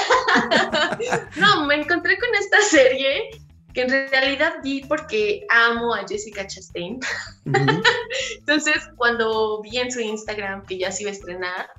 [1.36, 3.30] no, me encontré con esta serie
[3.72, 6.98] que en realidad vi porque amo a Jessica Chastain.
[8.40, 11.70] Entonces, cuando vi en su Instagram que ya se iba a estrenar,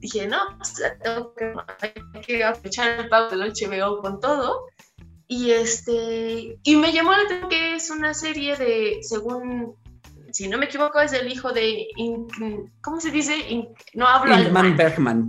[0.00, 1.34] dije, no, pues tengo
[2.26, 4.66] que aprovechar el pago del HBO con todo.
[5.26, 9.74] Y, este, y me llamó la atención que es una serie de, según,
[10.32, 11.86] si no me equivoco, es el hijo de,
[12.82, 13.34] ¿cómo se dice?
[13.94, 15.28] no hablo Ingman Bergman.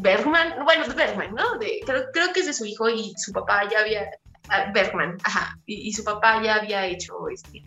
[0.00, 1.58] Bergman, bueno, Bergman, ¿no?
[1.58, 4.08] De, creo, creo que es de su hijo y su papá ya había,
[4.48, 7.62] ah, Bergman, ajá, y, su papá ya había hecho este,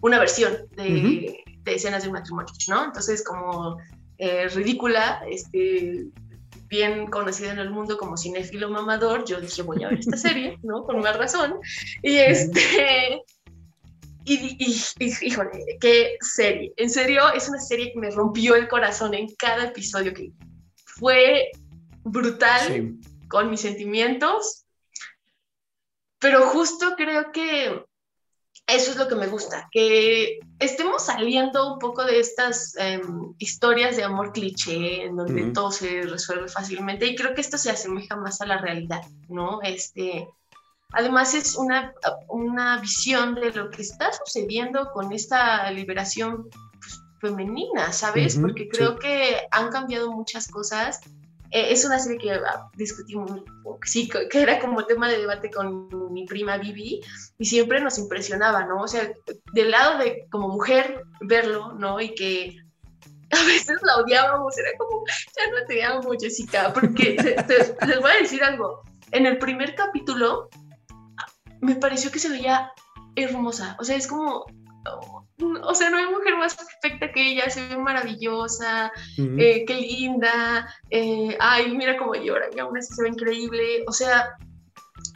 [0.00, 2.84] una versión de, de escenas de un matrimonio, ¿no?
[2.84, 3.78] Entonces, como
[4.18, 6.06] eh, ridícula, este,
[6.72, 10.58] bien conocida en el mundo como cinéfilo mamador, yo dije, voy a ver esta serie,
[10.62, 10.84] ¿no?
[10.84, 11.60] Con más razón.
[12.02, 13.20] Y este...
[14.24, 14.56] Y,
[15.00, 15.50] híjole,
[15.80, 16.72] qué serie.
[16.76, 20.30] En serio, es una serie que me rompió el corazón en cada episodio que
[20.84, 21.50] fue
[22.04, 22.94] brutal
[23.28, 24.64] con mis sentimientos.
[26.20, 27.84] Pero justo creo que
[28.68, 33.96] eso es lo que me gusta, que estemos saliendo un poco de estas em, historias
[33.96, 38.16] de amor cliché, en donde todo se resuelve fácilmente, y creo que esto se asemeja
[38.16, 39.60] más a la realidad, ¿no?
[39.62, 40.28] Este,
[40.92, 41.92] además es una,
[42.28, 46.48] una visión de lo que está sucediendo con esta liberación
[46.78, 48.38] pues, femenina, ¿sabes?
[48.38, 51.00] Porque creo que han cambiado muchas cosas
[51.52, 53.30] eh, es una serie que ah, discutimos,
[53.84, 57.00] sí, que era como tema de debate con mi prima Vivi
[57.38, 58.82] y siempre nos impresionaba, ¿no?
[58.82, 59.12] O sea,
[59.52, 62.00] del lado de como mujer verlo, ¿no?
[62.00, 62.56] Y que
[63.30, 67.16] a veces la odiábamos, era como, ya no te amo, Jessica, porque
[67.86, 70.48] les voy a decir algo, en el primer capítulo
[71.60, 72.72] me pareció que se veía
[73.14, 74.46] hermosa, o sea, es como,
[75.40, 80.68] o sea, no hay mujer más perfecta que ella, se ve maravillosa, eh, qué linda,
[80.90, 84.36] eh, ay, mira cómo llora, y aún así se ve increíble, o sea,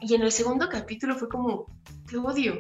[0.01, 1.67] Y en el segundo capítulo fue como,
[2.09, 2.59] te odio,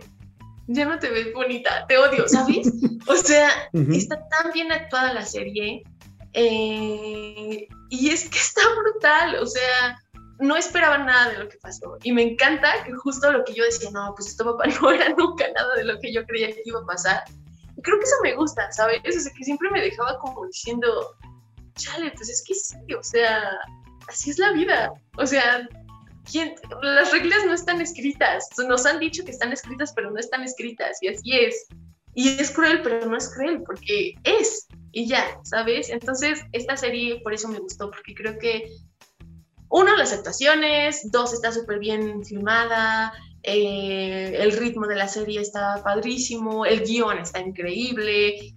[0.69, 2.70] ya no te ves bonita, te odio, ¿sabes?
[3.09, 5.85] O sea, está tan bien actuada la serie.
[6.33, 9.97] Eh, y es que está brutal, o sea,
[10.39, 11.97] no esperaba nada de lo que pasó.
[12.03, 15.09] Y me encanta que justo lo que yo decía, no, pues esto papá no era
[15.11, 17.23] nunca nada de lo que yo creía que iba a pasar.
[17.82, 19.01] Creo que eso me gusta, ¿sabes?
[19.05, 21.16] O sea, que siempre me dejaba como diciendo,
[21.74, 23.51] chale, pues es que sí, o sea,
[24.09, 24.93] así es la vida.
[25.19, 25.69] O sea,
[26.82, 28.48] las reglas no están escritas.
[28.66, 30.98] Nos han dicho que están escritas, pero no están escritas.
[31.03, 31.66] Y así es.
[32.15, 34.66] Y es cruel, pero no es cruel, porque es.
[34.93, 35.90] Y ya, ¿sabes?
[35.90, 38.70] Entonces, esta serie por eso me gustó, porque creo que,
[39.69, 43.12] uno, las actuaciones, dos, está súper bien filmada,
[43.43, 48.55] eh, el ritmo de la serie está padrísimo, el guion está increíble,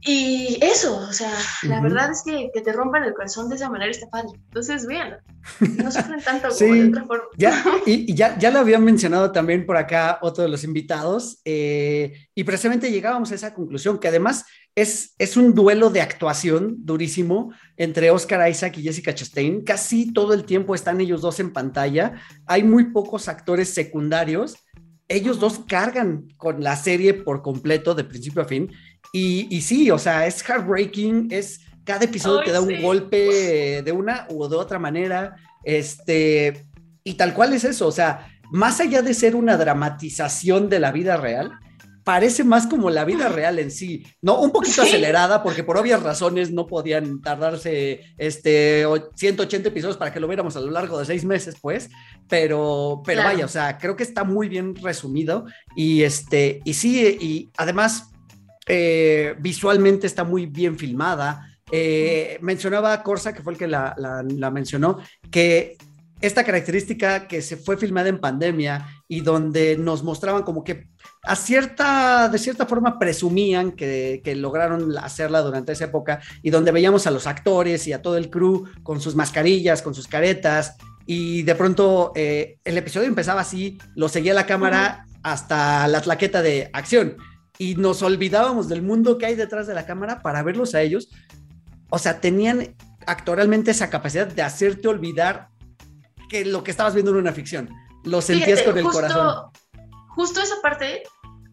[0.00, 1.32] y eso, o sea,
[1.64, 4.30] la verdad es que, que te rompan el corazón de esa manera está padre.
[4.46, 5.18] Entonces, vean,
[5.60, 7.24] no sufren tanto como de otra forma.
[7.36, 12.12] Ya, y, ya, ya lo habían mencionado también por acá otro de los invitados, eh,
[12.34, 14.44] y precisamente llegábamos a esa conclusión, que además
[14.80, 19.62] es, es un duelo de actuación durísimo entre Oscar Isaac y Jessica Chastain.
[19.62, 22.14] Casi todo el tiempo están ellos dos en pantalla.
[22.46, 24.56] Hay muy pocos actores secundarios.
[25.08, 28.70] Ellos dos cargan con la serie por completo, de principio a fin
[29.12, 34.26] y, sí, o sea, es heartbreaking, es cada episodio te da un golpe de una
[34.28, 36.66] u de otra manera, este,
[37.02, 40.92] y tal cual es eso, o sea, más allá de ser una dramatización de la
[40.92, 41.52] vida real,
[42.08, 44.40] parece más como la vida real en sí, ¿no?
[44.40, 50.18] Un poquito acelerada porque por obvias razones no podían tardarse este 180 episodios para que
[50.18, 51.90] lo viéramos a lo largo de seis meses, pues,
[52.26, 55.44] pero, pero vaya, o sea, creo que está muy bien resumido
[55.76, 58.10] y este, y sí, y además
[58.66, 61.58] eh, visualmente está muy bien filmada.
[61.70, 64.96] Eh, mencionaba Corsa, que fue el que la, mencionó,
[65.30, 65.76] que
[66.22, 70.88] esta característica que se fue filmada en pandemia y donde nos mostraban como que
[71.22, 77.06] a cierta, de cierta forma presumían que, lograron hacerla durante esa época y donde veíamos
[77.06, 80.76] a los actores y a todo el crew con sus mascarillas, con sus caretas
[81.06, 86.42] y de pronto eh, el episodio empezaba así, lo seguía la cámara hasta la tlaqueta
[86.42, 87.16] de acción
[87.58, 91.08] y nos olvidábamos del mundo que hay detrás de la cámara para verlos a ellos.
[91.90, 92.76] O sea, tenían
[93.06, 95.48] actoralmente esa capacidad de hacerte olvidar
[96.28, 97.68] que lo que estabas viendo era una ficción.
[98.04, 99.50] Lo sentías con el corazón.
[100.18, 101.04] Justo esa parte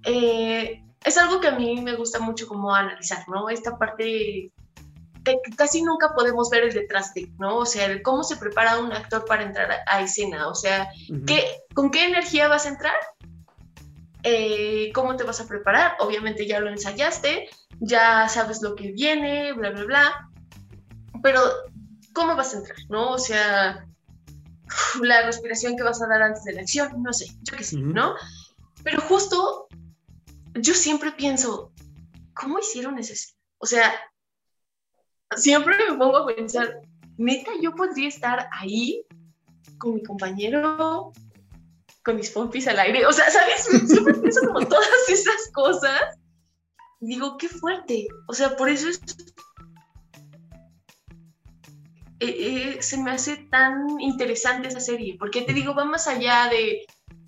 [0.05, 3.47] eh, es algo que a mí me gusta mucho como analizar, ¿no?
[3.47, 4.51] Esta parte
[5.23, 7.57] que casi nunca podemos ver el detrás de, ¿no?
[7.57, 10.89] O sea, cómo se prepara un actor para entrar a, escena, o sea,
[11.27, 12.95] ¿qué, ¿con qué energía vas a entrar?
[14.23, 15.97] Eh, cómo te vas a preparar.
[15.99, 17.47] Obviamente ya lo ensayaste,
[17.81, 20.29] ya sabes lo que viene, bla, bla, bla.
[21.21, 21.39] Pero,
[22.13, 22.77] ¿cómo vas a entrar?
[22.89, 23.11] ¿No?
[23.11, 23.85] O sea,
[25.03, 27.77] la respiración que vas a dar antes de la acción, no sé, yo qué sé,
[27.77, 28.15] ¿no?
[28.85, 29.67] Pero justo,
[30.53, 31.73] yo siempre pienso,
[32.35, 33.13] ¿cómo hicieron eso?
[33.57, 33.91] O sea,
[35.35, 36.81] siempre me pongo a pensar,
[37.17, 39.03] neta, yo podría estar ahí
[39.79, 41.11] con mi compañero
[42.03, 43.07] con mis pompis al aire.
[43.07, 43.63] O sea, ¿sabes?
[43.87, 46.19] Siempre pienso como todas esas cosas.
[46.99, 48.05] Digo, qué fuerte.
[48.27, 49.01] O sea, por eso es...
[52.19, 56.47] Eh, eh, se me hace tan interesante esa serie, porque te digo, va más allá
[56.49, 56.85] de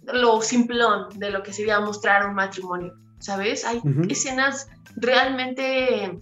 [0.08, 3.66] lo simplón de lo que sería mostrar un matrimonio, ¿sabes?
[3.66, 6.18] Hay escenas realmente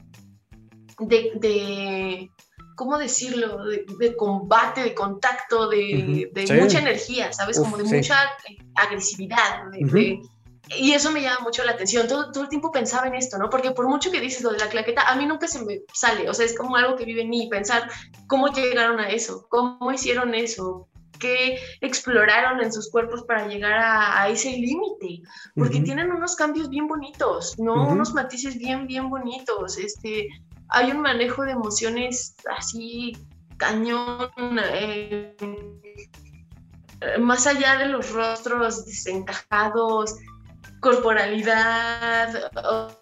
[0.99, 2.29] de
[2.75, 3.65] ¿cómo decirlo?
[3.65, 6.29] De, combate, de contacto, de,
[6.61, 7.59] mucha energía, ¿sabes?
[7.59, 8.17] Como de mucha
[8.75, 9.63] agresividad.
[10.77, 12.07] y eso me llama mucho la atención.
[12.07, 13.49] Todo, todo el tiempo pensaba en esto, ¿no?
[13.49, 16.29] Porque por mucho que dices lo de la claqueta, a mí nunca se me sale.
[16.29, 17.89] O sea, es como algo que vive en mí, pensar
[18.27, 20.87] cómo llegaron a eso, cómo hicieron eso,
[21.19, 25.21] qué exploraron en sus cuerpos para llegar a, ese límite,
[25.55, 27.87] porque tienen unos cambios bien bonitos, ¿no?
[27.87, 30.27] Unos matices bien, bien bonitos, este,
[30.69, 33.13] hay un manejo de emociones así
[33.57, 34.29] cañón,
[34.73, 35.35] eh,
[37.19, 40.15] más allá de los rostros desencajados,
[40.79, 42.51] corporalidad,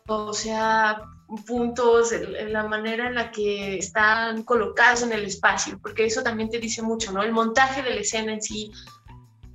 [0.07, 1.02] o, sea,
[1.35, 2.11] puntos,
[2.47, 6.81] la manera en la que están colocados en el espacio, porque eso también te dice
[6.81, 7.23] mucho, ¿no?
[7.23, 8.72] El montaje de la escena en sí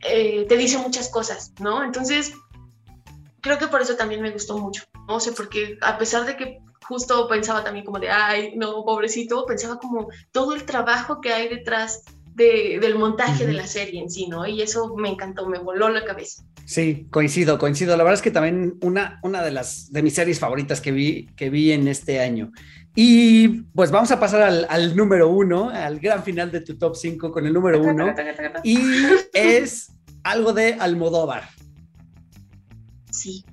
[0.01, 1.83] eh, te dice muchas cosas, ¿no?
[1.83, 2.33] Entonces,
[3.41, 6.59] creo que por eso también me gustó mucho, no sé, porque a pesar de que
[6.87, 11.49] justo pensaba también como de, ay, no, pobrecito, pensaba como todo el trabajo que hay
[11.49, 12.03] detrás
[12.39, 14.47] del montaje de la serie en sí, ¿no?
[14.47, 16.45] Y eso me encantó, me voló la cabeza.
[16.65, 17.97] Sí, coincido, coincido.
[17.97, 21.27] La verdad es que también una, una de las de mis series favoritas que vi,
[21.37, 22.53] que vi en este año.
[22.95, 26.97] Y pues vamos a pasar al, al número uno, al gran final de tu top
[26.97, 28.15] 5 con el número uno.
[28.65, 28.79] y
[29.33, 29.93] es
[30.25, 31.49] algo de Almodóvar.
[33.11, 33.45] Sí,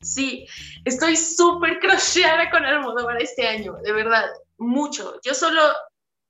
[0.00, 0.46] sí,
[0.84, 4.26] estoy súper crocheada con Almodóvar este año, de verdad,
[4.58, 5.20] mucho.
[5.24, 5.60] Yo solo,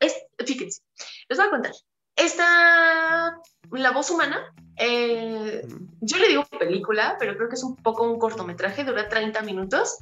[0.00, 0.14] es,
[0.44, 0.82] fíjense,
[1.28, 1.72] les voy a contar.
[2.18, 3.40] Esta,
[3.70, 5.66] La voz humana, eh,
[6.00, 9.98] yo le digo película, pero creo que es un poco un cortometraje, dura 30 minutos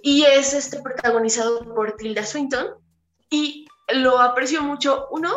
[0.00, 2.66] y es este protagonizado por Tilda Swinton
[3.30, 5.32] y lo aprecio mucho, uno,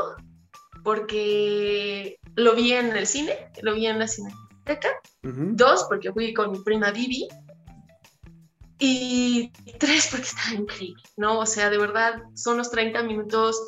[0.84, 4.90] porque lo vi en el cine, lo vi en la cineteca,
[5.22, 7.28] dos, porque fui con mi prima Vivi,
[8.80, 11.40] y tres, porque está increíble, ¿no?
[11.40, 13.62] O sea, de verdad, son los 30 minutos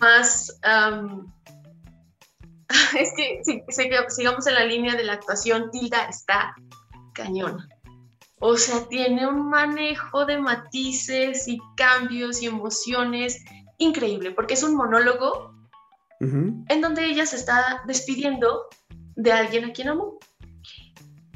[0.00, 0.58] más...
[2.98, 3.62] es que si,
[4.08, 6.54] sigamos en la línea de la actuación, Tilda está
[7.14, 7.68] cañón.
[8.38, 13.42] O sea, tiene un manejo de matices y cambios y emociones
[13.78, 15.54] increíble, porque es un monólogo
[16.18, 18.68] en donde ella se está despidiendo
[19.16, 20.18] de alguien a quien amó.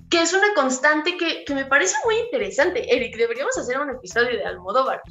[0.09, 2.95] Que es una constante que, me parece muy interesante.
[2.95, 5.03] Eric, deberíamos hacer un episodio de Almodóvar.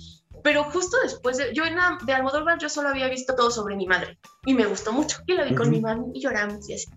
[0.43, 1.75] Pero justo después de, yo en
[2.05, 5.33] de Almodóvar yo solo había visto todo sobre mi madre y me gustó mucho y
[5.33, 6.87] la vi con mi mamá y lloramos y así.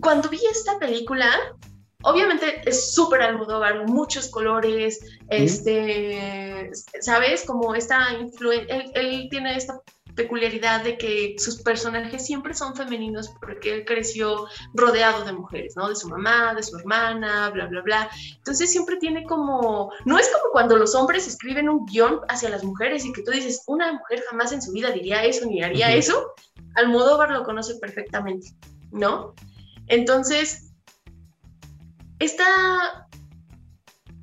[0.00, 1.28] Cuando vi esta película
[2.02, 6.70] obviamente es súper Almodóvar, muchos colores, este,
[7.00, 7.44] ¿sabes?
[7.44, 9.80] Como esta influencia, él, tiene esta
[10.14, 15.88] peculiaridad de que sus personajes siempre son femeninos porque él creció rodeado de mujeres, ¿no?
[15.88, 18.10] De su mamá, de su hermana, bla, bla, bla.
[18.36, 22.64] Entonces siempre tiene como, no es como cuando los hombres escriben un guion hacia las
[22.64, 25.94] mujeres y que tú dices, una mujer jamás en su vida diría eso ni haría
[25.94, 26.34] eso.
[26.74, 28.48] Almodóvar lo conoce perfectamente,
[28.90, 29.34] ¿no?
[29.88, 30.72] Entonces,
[32.18, 33.08] esta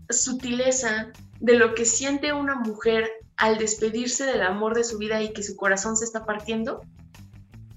[0.09, 3.09] sutileza de lo que siente una mujer
[3.39, 6.81] al despedirse del amor de su vida y que su corazón se está partiendo,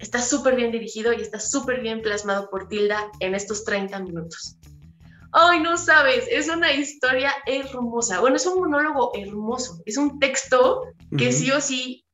[0.00, 4.56] está súper bien dirigido y está súper bien plasmado por Tilda en estos 30 minutos.
[5.30, 8.20] Ay, no sabes, es una historia hermosa.
[8.20, 10.82] Bueno, es un monólogo hermoso, es un texto
[11.16, 12.04] que sí o sí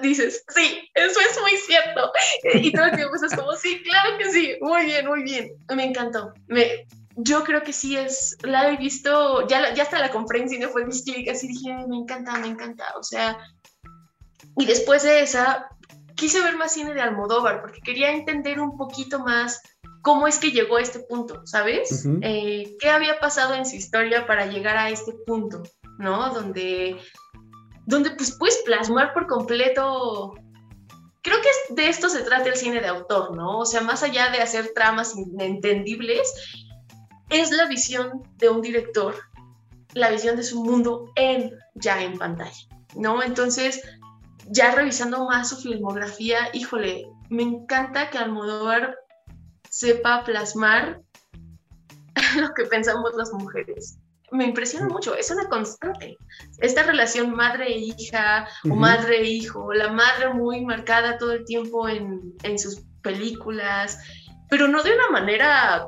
[0.00, 2.12] dices, sí, eso es muy cierto.
[2.54, 5.52] Y todo el tiempo estás como, sí, claro que sí, muy bien, muy bien.
[5.74, 6.32] Me encantó.
[6.46, 6.86] Me,
[7.16, 10.84] yo creo que sí es, la he visto, ya, ya hasta la conferencia no fue
[10.86, 13.38] mis y así dije, me encanta, me encanta, o sea,
[14.56, 15.68] y después de esa,
[16.14, 19.60] quise ver más cine de Almodóvar, porque quería entender un poquito más
[20.02, 22.06] cómo es que llegó a este punto, ¿sabes?
[22.22, 25.62] Eh, ¿Qué había pasado en su historia para llegar a este punto,
[25.98, 26.30] ¿no?
[26.30, 26.96] Donde,
[27.86, 30.34] donde pues puedes plasmar por completo
[31.22, 33.60] creo que de esto se trata el cine de autor, ¿no?
[33.60, 36.32] O sea, más allá de hacer tramas inentendibles,
[37.32, 39.14] es la visión de un director,
[39.94, 43.22] la visión de su mundo en ya en pantalla, ¿no?
[43.22, 43.82] Entonces,
[44.48, 48.96] ya revisando más su filmografía, híjole, me encanta que Almodóvar
[49.70, 51.00] sepa plasmar
[52.36, 53.98] lo que pensamos las mujeres.
[54.30, 56.16] Me impresiona mucho, es una constante.
[56.58, 62.82] Esta relación madre-hija o madre-hijo, la madre muy marcada todo el tiempo en, en sus
[63.02, 63.98] películas,
[64.48, 65.86] pero no de una manera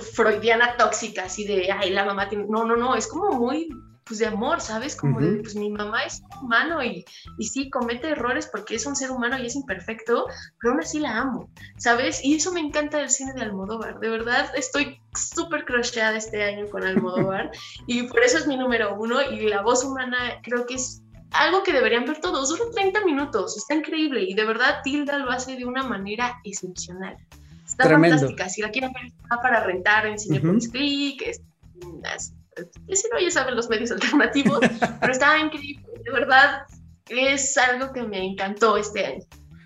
[0.00, 2.46] freudiana tóxica, así de, ay, la mamá tiene...
[2.48, 3.68] No, no, no, es como muy,
[4.04, 4.96] pues de amor, ¿sabes?
[4.96, 7.04] Como de, pues mi mamá es humano y,
[7.38, 10.26] y sí, comete errores porque es un ser humano y es imperfecto,
[10.60, 11.48] pero aún así la amo,
[11.78, 12.22] ¿sabes?
[12.22, 16.68] Y eso me encanta del cine de Almodóvar, de verdad estoy súper crocheada este año
[16.68, 17.50] con Almodóvar
[17.86, 21.62] y por eso es mi número uno y la voz humana creo que es algo
[21.62, 25.56] que deberían ver todos, dura 30 minutos, está increíble y de verdad Tilda lo hace
[25.56, 27.16] de una manera excepcional.
[27.78, 28.48] Está fantástica.
[28.48, 31.22] Si la quieren ver, está para rentar en Cinepolis uh Click.
[31.22, 31.42] Es,
[32.92, 34.60] si no, ya saben los medios alternativos,
[35.00, 35.84] pero está increíble.
[36.04, 36.62] De verdad,
[37.08, 39.24] es algo que me encantó este año.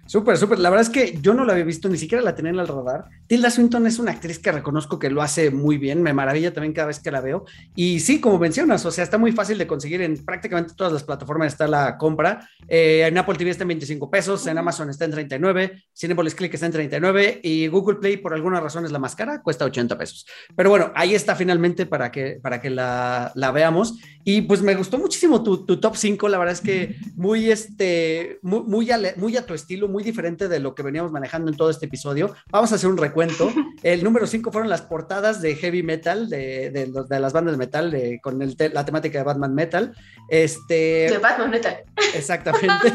[0.08, 0.58] Súper, súper.
[0.58, 2.66] La verdad es que yo no la había visto, ni siquiera la tenía en el
[2.66, 3.04] radar.
[3.26, 6.72] Tilda Swinton es una actriz que reconozco que lo hace muy bien, me maravilla también
[6.72, 7.44] cada vez que la veo.
[7.76, 11.04] Y sí, como mencionas, o sea, está muy fácil de conseguir en prácticamente todas las
[11.04, 12.48] plataformas está la compra.
[12.66, 16.54] Eh, en Apple TV está en 25 pesos, en Amazon está en 39, Cinepolis Click
[16.54, 19.98] está en 39 y Google Play por alguna razón es la más cara, cuesta 80
[19.98, 20.26] pesos.
[20.56, 23.98] Pero bueno, ahí está finalmente para que, para que la, la veamos.
[24.24, 28.38] Y pues me gustó muchísimo tu, tu top 5, la verdad es que muy, este,
[28.42, 31.50] muy, muy, a, muy a tu estilo, muy muy diferente de lo que veníamos manejando
[31.50, 32.32] en todo este episodio.
[32.52, 33.50] Vamos a hacer un recuento.
[33.82, 37.90] El número 5 fueron las portadas de heavy metal, de, de, las bandas de metal,
[37.90, 39.92] de, con el la temática de Batman Metal.
[40.28, 41.78] Este, de Batman Metal.
[42.14, 42.92] Exactamente.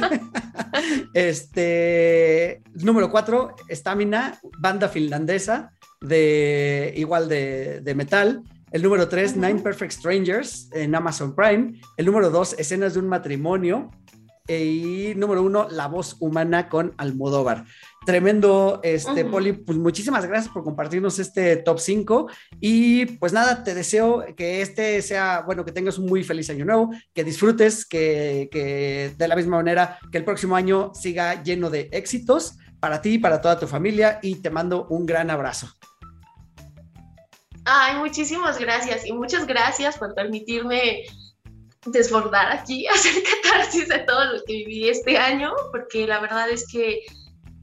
[1.14, 8.44] este, número 4, Stamina, banda finlandesa, de igual de, de metal.
[8.72, 11.82] El número 3, Nine Perfect Strangers en Amazon Prime.
[11.98, 13.92] El número 2, Escenas de un matrimonio.
[14.48, 17.64] Y número 1, La voz humana con Almodóvar.
[18.06, 22.30] Tremendo, este, Poli, pues muchísimas gracias por compartirnos este top 5
[22.60, 26.66] y pues nada, te deseo que este sea, bueno, que tengas un muy feliz año
[26.66, 31.70] nuevo, que disfrutes, que, que de la misma manera que el próximo año siga lleno
[31.70, 35.70] de éxitos para ti para toda tu familia y te mando un gran abrazo.
[37.64, 41.06] Ay, muchísimas gracias y muchas gracias por permitirme
[41.86, 46.68] desbordar aquí, hacer catarsis de todo lo que viví este año, porque la verdad es
[46.72, 47.02] que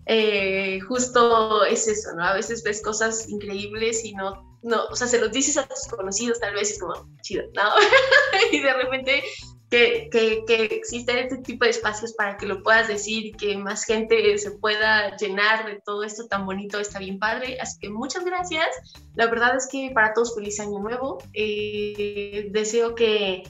[0.07, 2.25] eh, justo es eso, ¿no?
[2.25, 5.87] A veces ves cosas increíbles y no, no, o sea, se los dices a tus
[5.89, 7.63] conocidos tal vez es como, chido, ¿no?
[8.53, 9.23] y de repente
[9.71, 13.57] que, que, que existen este tipo de espacios para que lo puedas decir y que
[13.57, 17.57] más gente se pueda llenar de todo esto tan bonito, está bien padre.
[17.61, 18.67] Así que muchas gracias.
[19.15, 21.19] La verdad es que para todos feliz año nuevo.
[21.35, 23.45] Eh, deseo que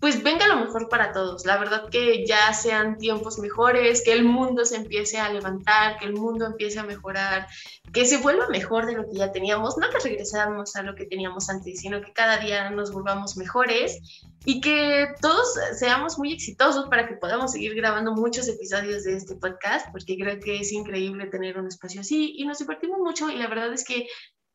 [0.00, 1.46] pues venga lo mejor para todos.
[1.46, 6.06] La verdad que ya sean tiempos mejores, que el mundo se empiece a levantar, que
[6.06, 7.46] el mundo empiece a mejorar,
[7.92, 11.06] que se vuelva mejor de lo que ya teníamos, no que regresáramos a lo que
[11.06, 13.98] teníamos antes, sino que cada día nos volvamos mejores
[14.44, 19.34] y que todos seamos muy exitosos para que podamos seguir grabando muchos episodios de este
[19.34, 23.36] podcast, porque creo que es increíble tener un espacio así y nos divertimos mucho y
[23.36, 24.06] la verdad es que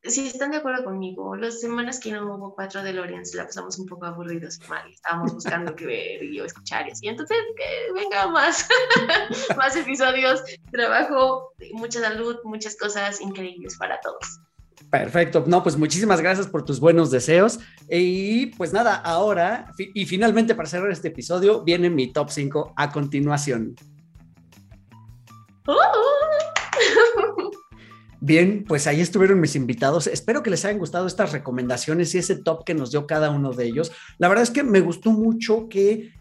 [0.03, 3.78] si están de acuerdo conmigo, las semanas que no hubo cuatro de Lorenz la pasamos
[3.78, 7.07] un poco aburridos mal, estábamos buscando qué ver y escuchar y así.
[7.07, 8.68] Entonces, que venga más,
[9.57, 10.41] más episodios,
[10.72, 14.40] trabajo, mucha salud, muchas cosas increíbles para todos.
[14.90, 17.60] Perfecto, no, pues muchísimas gracias por tus buenos deseos.
[17.90, 22.91] Y pues nada, ahora, y finalmente para cerrar este episodio, viene mi top 5 a
[22.91, 23.76] continuación.
[25.68, 26.51] ¡Oh!
[28.23, 30.06] Bien, pues ahí estuvieron mis invitados.
[30.06, 33.52] Espero que les hayan gustado estas recomendaciones y ese top que nos dio cada uno
[33.52, 33.91] de ellos.
[34.19, 36.14] La verdad es que me gustó mucho que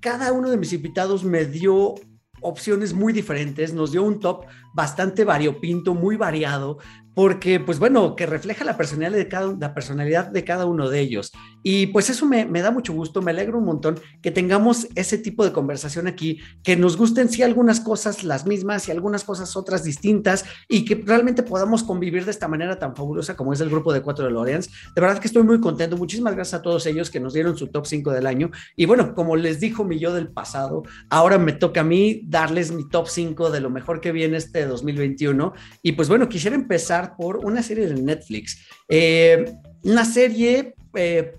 [0.00, 1.94] cada uno de mis invitados me dio
[2.42, 4.44] opciones muy diferentes, nos dio un top
[4.74, 6.76] bastante variopinto, muy variado,
[7.20, 11.00] porque, pues bueno, que refleja la personalidad de cada, la personalidad de cada uno de
[11.00, 11.32] ellos.
[11.62, 15.44] Y pues eso me, da mucho gusto, me alegro un montón que tengamos ese tipo
[15.44, 19.84] de conversación aquí, que nos gusten sí algunas cosas las mismas y algunas cosas otras
[19.84, 23.92] distintas y que realmente podamos convivir de esta manera tan fabulosa como es el grupo
[23.92, 24.70] de cuatro de Loreans.
[24.94, 25.98] De verdad que estoy muy contento.
[25.98, 28.50] Muchísimas gracias a todos ellos que nos dieron su top 5 del año.
[28.76, 32.72] Y bueno, como les dijo mi yo del pasado, ahora me toca a mí darles
[32.72, 35.52] mi top 5 de lo mejor que viene este 2021.
[35.82, 38.66] Y pues bueno, quisiera empezar por una serie de Netflix.
[38.88, 41.34] Eh, una serie eh,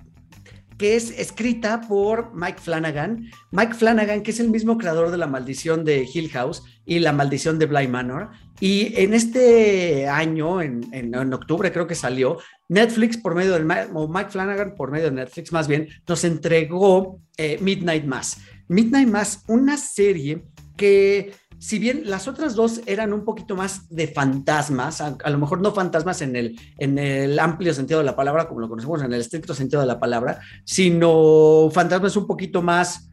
[0.82, 3.30] que es escrita por Mike Flanagan.
[3.52, 7.14] Mike Flanagan, que es el mismo creador de La Maldición de Hill House y La
[7.14, 8.32] Maldición de Bly Manor.
[8.60, 14.08] Y en este año, en, en, octubre creo que salió, Netflix por medio del, o
[14.08, 18.38] Mike Flanagan por medio de Netflix más bien, nos entregó eh, Midnight Mass.
[18.68, 20.44] Midnight Mass, una serie
[20.78, 21.32] que
[21.62, 25.72] si bien las otras dos eran un poquito más de fantasmas, a, lo mejor no
[25.72, 29.22] fantasmas en el, en el amplio sentido de la palabra, como lo conocemos en el
[29.22, 33.12] estricto sentido de la palabra, sino fantasmas un poquito más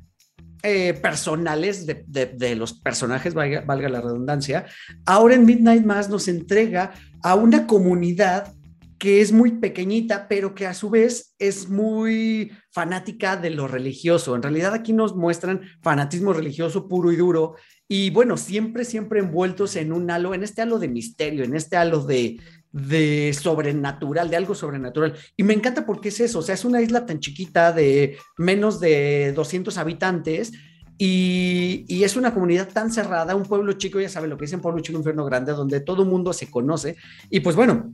[0.63, 4.65] eh, personales de, los personajes, valga, valga, la redundancia,
[5.05, 8.55] ahora en Midnight Mass nos entrega a una comunidad
[8.99, 14.35] que es muy pequeñita, pero que a su vez es muy fanática de lo religioso.
[14.35, 17.55] En realidad aquí nos muestran fanatismo religioso puro y duro
[17.89, 21.79] y bueno, siempre, siempre envueltos en un halo, en este halo de misterio, en este
[21.79, 22.39] halo de,
[22.71, 25.15] de sobrenatural, de algo sobrenatural.
[25.37, 28.79] Y me encanta porque es eso, o sea, es una isla tan chiquita de menos
[28.79, 30.53] de 200 habitantes.
[30.99, 34.61] Y, y, es una comunidad tan cerrada, un pueblo chico, ya saben lo que dicen
[34.61, 36.97] pueblo chico, infierno grande, donde todo mundo se conoce.
[37.31, 37.93] Y pues bueno,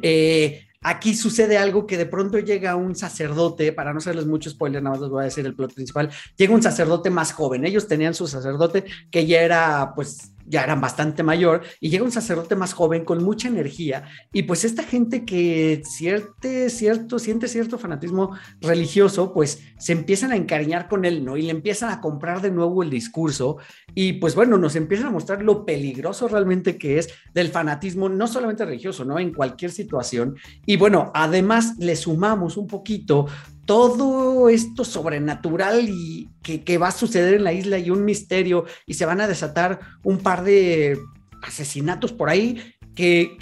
[0.00, 4.80] eh, Aquí sucede algo que de pronto llega un sacerdote, para no hacerles mucho spoiler,
[4.80, 7.64] nada más les voy a decir el plot principal, llega un sacerdote más joven.
[7.64, 12.12] Ellos tenían su sacerdote que ya era pues ya eran bastante mayor, y llega un
[12.12, 17.78] sacerdote más joven con mucha energía, y pues esta gente que cierte, cierto, siente cierto
[17.78, 21.36] fanatismo religioso, pues se empiezan a encariñar con él, ¿no?
[21.36, 23.58] Y le empiezan a comprar de nuevo el discurso,
[23.94, 28.26] y pues bueno, nos empiezan a mostrar lo peligroso realmente que es del fanatismo, no
[28.26, 29.18] solamente religioso, ¿no?
[29.18, 33.26] En cualquier situación, y bueno, además le sumamos un poquito
[33.68, 38.94] todo esto sobrenatural y que, va a suceder en la isla y un misterio y
[38.94, 40.98] se van a desatar un par de
[41.42, 43.36] asesinatos por ahí que,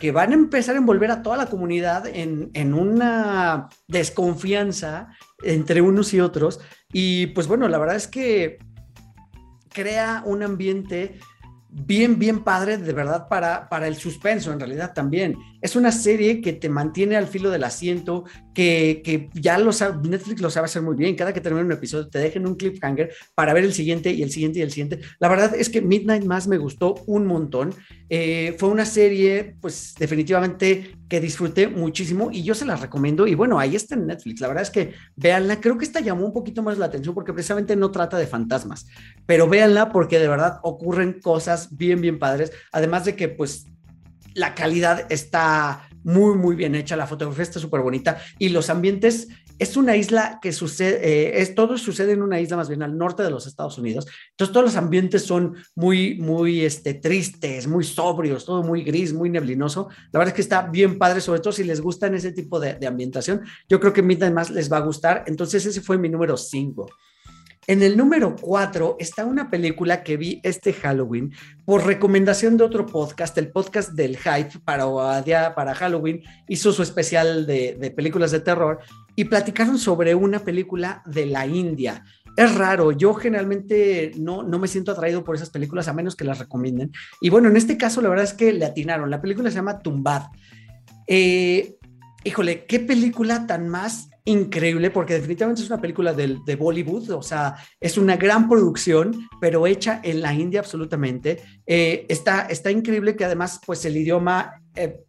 [0.00, 5.10] que, van a empezar a envolver a toda la comunidad en, en, una desconfianza
[5.44, 6.58] entre unos y otros.
[6.92, 8.58] Y pues bueno, la verdad es que
[9.68, 11.20] crea un ambiente
[11.68, 15.36] bien, bien padre, de verdad, para, para el suspenso, en realidad también.
[15.60, 18.24] Es una serie que te mantiene al filo del asiento,
[18.54, 21.16] que, que ya lo sabe, Netflix lo sabe hacer muy bien.
[21.16, 24.30] Cada que termina un episodio te dejen un cliffhanger para ver el siguiente y el
[24.30, 25.00] siguiente y el siguiente.
[25.18, 27.74] La verdad es que Midnight Mass me gustó un montón.
[28.08, 33.26] Eh, fue una serie, pues definitivamente que disfruté muchísimo y yo se la recomiendo.
[33.26, 34.40] Y bueno, ahí está en Netflix.
[34.40, 35.60] La verdad es que véanla.
[35.60, 38.86] Creo que esta llamó un poquito más la atención porque precisamente no trata de fantasmas,
[39.26, 42.52] pero véanla porque de verdad ocurren cosas bien, bien padres.
[42.72, 43.66] Además de que, pues,
[44.34, 49.28] la calidad está muy, muy bien hecha, la fotografía está súper bonita y los ambientes,
[49.58, 52.96] es una isla que sucede, eh, es, todo sucede en una isla más bien al
[52.96, 57.84] norte de los Estados Unidos, entonces todos los ambientes son muy, muy este, tristes, muy
[57.84, 61.52] sobrios, todo muy gris, muy neblinoso, la verdad es que está bien padre, sobre todo
[61.52, 64.80] si les gustan ese tipo de, ambientación, yo creo que Midnight más les va a
[64.80, 66.86] gustar, entonces ese fue mi número 5.
[67.66, 71.32] En el número 4 está una película que vi este Halloween
[71.66, 74.86] por recomendación de otro podcast, el podcast del Hype para,
[75.54, 78.80] para Halloween, hizo su especial de, películas de terror
[79.14, 82.02] y platicaron sobre una película de la India.
[82.34, 86.24] Es raro, yo generalmente no, no me siento atraído por esas películas a menos que
[86.24, 86.90] las recomienden.
[87.20, 89.10] Y bueno, en este caso la verdad es que le atinaron.
[89.10, 90.22] La película se llama Tumbad.
[91.06, 91.76] Eh,
[92.24, 97.22] híjole, qué película tan más increíble porque definitivamente es una película de, de, Bollywood, o
[97.22, 101.42] sea, es una gran producción, pero hecha en la India absolutamente.
[101.66, 105.00] Eh, está, está increíble que además, pues el idioma, eh,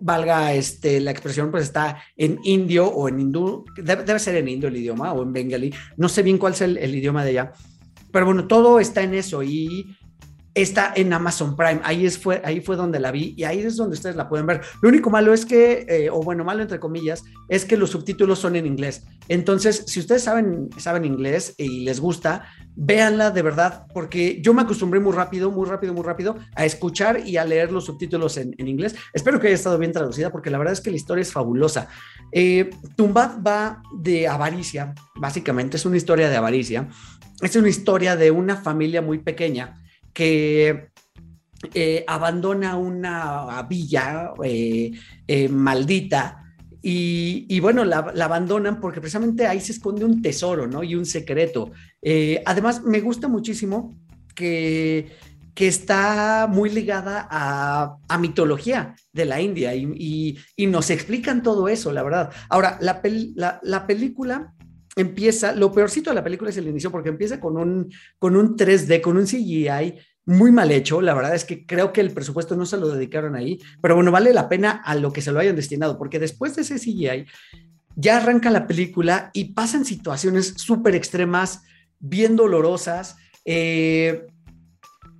[0.00, 4.68] valga este, la expresión, pues está en indio o en hindú, debe, ser en indio
[4.68, 7.52] el idioma o en bengalí, no sé bien cuál es el, el idioma de allá,
[8.12, 9.96] pero bueno, todo está en eso y
[10.54, 11.80] está en Amazon Prime.
[11.82, 14.46] Ahí, es, fue, ahí fue donde la vi y ahí es donde ustedes la pueden
[14.46, 14.60] ver.
[14.80, 18.38] Lo único malo es que, eh, o bueno, malo entre comillas, es que los subtítulos
[18.38, 19.04] son en inglés.
[19.28, 24.62] Entonces, si ustedes saben, saben inglés y les gusta, véanla de verdad, porque yo me
[24.62, 28.54] acostumbré muy rápido, muy rápido, muy rápido a escuchar y a leer los subtítulos en,
[28.58, 28.94] inglés.
[29.12, 31.88] Espero que haya estado bien traducida, porque la verdad es que la historia es fabulosa.
[32.32, 36.88] Eh, Tumbad va de avaricia, básicamente, es una historia de avaricia.
[37.40, 39.83] Es una historia de una familia muy pequeña
[40.14, 40.88] que
[41.74, 44.92] eh, abandona una villa eh,
[45.26, 46.40] eh, maldita
[46.86, 50.82] y, bueno, la, abandonan porque precisamente ahí se esconde un tesoro, ¿no?
[50.84, 51.72] Y un secreto.
[52.44, 53.94] además, me gusta muchísimo
[54.34, 55.10] que,
[55.54, 62.02] que está muy ligada a, mitología de la India y, nos explican todo eso, la
[62.02, 62.30] verdad.
[62.50, 63.00] Ahora, la,
[63.62, 64.52] la película
[64.96, 68.56] empieza, lo peorcito de la película es el inicio, porque empieza con un, con un
[68.56, 69.94] 3D, con un CGI
[70.26, 71.00] muy mal hecho.
[71.00, 74.10] La verdad es que creo que el presupuesto no se lo dedicaron ahí, pero bueno,
[74.10, 77.26] vale la pena a lo que se lo hayan destinado, porque después de ese CGI
[77.96, 81.62] ya arranca la película y pasan situaciones súper extremas,
[81.98, 83.16] bien dolorosas.
[83.44, 84.26] Eh,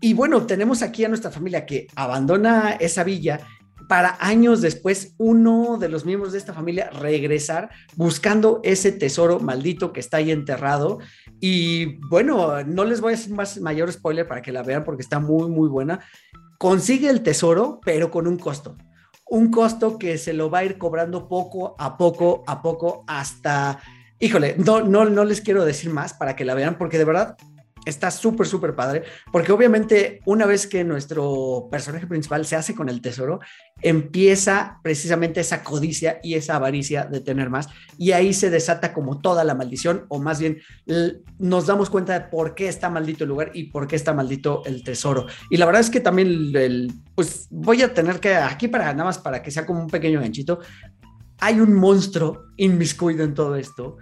[0.01, 3.41] y bueno, tenemos aquí a nuestra familia que abandona esa villa
[3.89, 9.93] para años después uno de los miembros de esta familia regresar buscando ese tesoro maldito
[9.93, 10.99] que está ahí enterrado.
[11.41, 15.03] Y bueno, no les voy a hacer más mayor spoiler para que la vean porque
[15.03, 16.01] está muy, muy buena.
[16.59, 18.77] Consigue el tesoro, pero con un costo.
[19.27, 23.81] Un costo que se lo va a ir cobrando poco a poco a poco hasta...
[24.21, 27.37] Híjole, no, no, no les quiero decir más para que la vean porque de verdad
[27.85, 29.03] está súper, súper padre,
[29.33, 33.41] porque obviamente una vez que nuestro personaje principal se hace con el tesoro,
[33.83, 39.21] empieza precisamente esa codicia y esa avaricia de tener más, y ahí se desata como
[39.21, 40.59] toda la maldición, o más bien
[41.39, 44.63] nos damos cuenta de por qué está maldito el lugar y por qué está maldito
[44.65, 45.27] el tesoro.
[45.51, 49.05] Y la verdad es que también, el, pues voy a tener que, aquí para nada
[49.05, 50.61] más para que sea como un pequeño ganchito,
[51.39, 53.99] hay un monstruo inmiscuido en todo esto.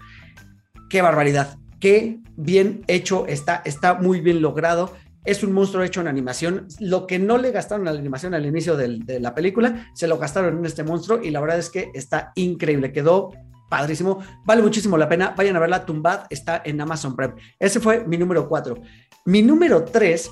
[0.89, 4.95] Qué barbaridad qué bien hecho está, está muy bien logrado.
[5.25, 6.69] Es un monstruo hecho en animación.
[6.79, 10.17] Lo que no le gastaron a la animación al inicio de la película, se lo
[10.17, 12.93] gastaron en este monstruo y la verdad es que está increíble.
[12.93, 13.33] Quedó
[13.69, 14.21] padrísimo.
[14.45, 15.35] Vale muchísimo la pena.
[15.37, 15.85] Vayan a verla.
[15.85, 17.35] Tumbad está en Amazon Prime.
[17.59, 18.81] Ese fue mi número 4.
[19.25, 20.31] Mi número 3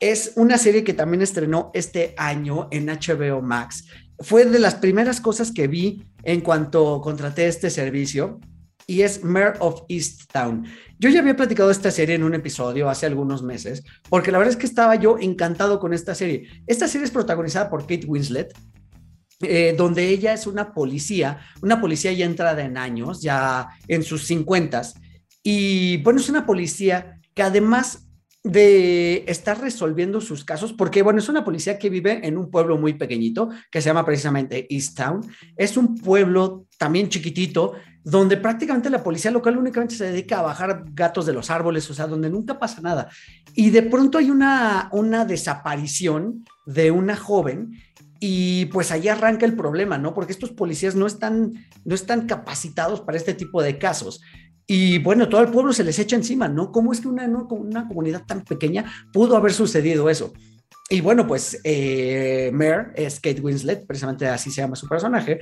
[0.00, 3.86] es una serie que también estrenó este año en HBO Max.
[4.18, 8.38] Fue de las primeras cosas que vi en cuanto contraté este servicio
[8.90, 10.66] y es Mayor of Easttown.
[10.98, 14.52] Yo ya había platicado esta serie en un episodio hace algunos meses, porque la verdad
[14.52, 16.48] es que estaba yo encantado con esta serie.
[16.66, 18.52] Esta serie es protagonizada por Kate Winslet
[19.42, 24.26] eh, donde ella es una policía, una policía ya entrada en años, ya en sus
[24.26, 24.94] cincuentas,
[25.42, 28.09] y bueno, es una policía que además
[28.42, 32.78] de estar resolviendo sus casos, porque bueno, es una policía que vive en un pueblo
[32.78, 35.20] muy pequeñito que se llama precisamente East Town.
[35.56, 40.84] Es un pueblo también chiquitito donde prácticamente la policía local únicamente se dedica a bajar
[40.94, 43.10] gatos de los árboles, o sea, donde nunca pasa nada.
[43.54, 47.76] Y de pronto hay una, una desaparición de una joven
[48.20, 50.14] y pues ahí arranca el problema, ¿no?
[50.14, 54.22] Porque estos policías no están, no están capacitados para este tipo de casos.
[54.72, 56.70] Y bueno, todo el pueblo se les echa encima, ¿no?
[56.70, 60.32] ¿Cómo es que una, una comunidad tan pequeña pudo haber sucedido eso?
[60.88, 65.40] Y bueno, pues eh, Mare es Kate Winslet, precisamente así se llama su personaje,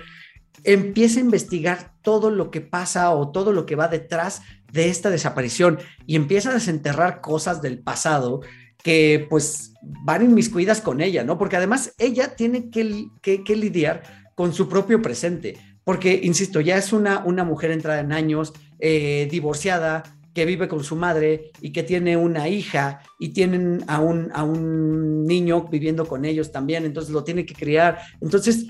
[0.65, 4.41] empieza a investigar todo lo que pasa o todo lo que va detrás
[4.73, 8.41] de esta desaparición y empieza a desenterrar cosas del pasado
[8.83, 11.37] que pues van inmiscuidas con ella, ¿no?
[11.37, 16.93] Porque además ella tiene que, que lidiar con su propio presente, porque, insisto, ya es
[16.93, 20.03] una, una mujer entrada en años, eh, divorciada,
[20.35, 24.45] que vive con su madre y que tiene una hija y tienen a un, a
[24.45, 28.01] un niño viviendo con ellos también, entonces lo tiene que criar.
[28.21, 28.67] Entonces,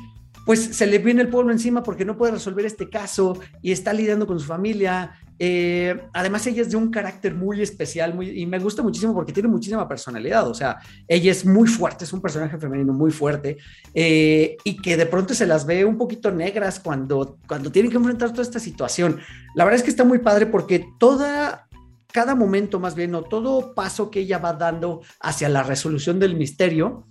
[0.46, 3.92] pues se le viene el pueblo encima porque no puede resolver este caso y está
[3.92, 5.18] lidiando con su familia.
[5.38, 9.48] Eh, además, ella es de un carácter muy especial y me gusta muchísimo porque tiene
[9.48, 10.48] muchísima personalidad.
[10.48, 13.58] O sea, ella es muy fuerte, es un personaje femenino muy fuerte
[13.94, 17.98] eh, y que de pronto se las ve un poquito negras cuando, cuando tienen que
[17.98, 19.20] enfrentar toda esta situación.
[19.54, 21.68] La verdad es que está muy padre porque toda,
[22.12, 26.36] cada momento más bien, o todo paso que ella va dando hacia la resolución del
[26.36, 27.06] misterio,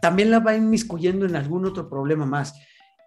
[0.00, 2.54] también la va inmiscuyendo en algún otro problema más.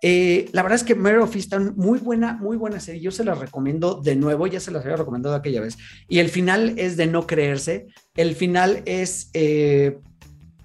[0.01, 3.01] Eh, la verdad es que Mare of Easttown, muy buena, muy buena serie.
[3.01, 5.77] Yo se la recomiendo de nuevo, ya se las había recomendado aquella vez.
[6.07, 7.87] Y el final es de no creerse.
[8.15, 9.29] El final es.
[9.33, 9.97] Eh,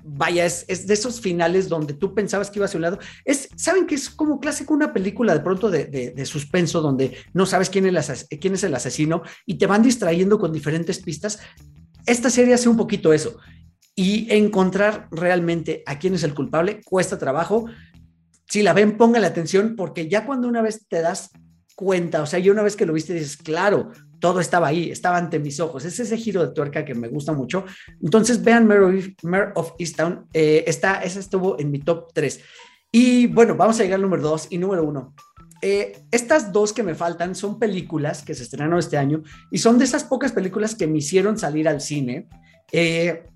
[0.05, 2.99] vaya, es, de esos finales donde tú pensabas que iba a un lado.
[3.25, 7.71] Es, ¿saben que es como clásico una película de pronto de, suspenso donde no sabes
[7.71, 11.41] quién es, quién es el asesino y te van distrayendo con diferentes pistas?
[12.07, 13.39] Esta serie hace un poquito eso.
[13.95, 17.67] Y encontrar realmente a quién es el culpable cuesta trabajo
[18.51, 21.31] si la ven, la atención, porque ya cuando una vez te das
[21.77, 25.19] cuenta, o sea, yo una vez que lo viste dices, claro, todo estaba ahí, estaba
[25.19, 25.85] ante mis ojos.
[25.85, 27.65] Es ese giro de tuerca que me gusta mucho.
[28.03, 30.27] Entonces, vean Mare of, Easttown.
[30.35, 32.41] Eh, está, esa estuvo en mi top 3.
[32.91, 35.15] Y bueno, vamos a llegar al número 2 y número 1.
[35.63, 39.79] Eh, estas dos que me faltan son películas que se estrenaron este año y son
[39.79, 42.29] de esas pocas películas que me hicieron salir al cine.
[42.73, 43.27] Eh,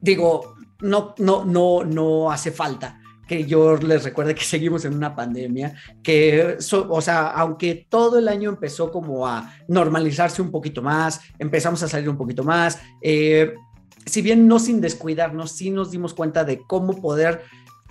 [0.00, 2.97] digo, no, no, no, no hace falta
[3.28, 6.56] que yo les recuerde que seguimos en una pandemia, que,
[6.88, 11.88] o sea, aunque todo el año empezó como a normalizarse un poquito más, empezamos a
[11.88, 13.54] salir un poquito más, eh,
[14.06, 17.42] si bien no sin descuidarnos, sí nos dimos cuenta de cómo poder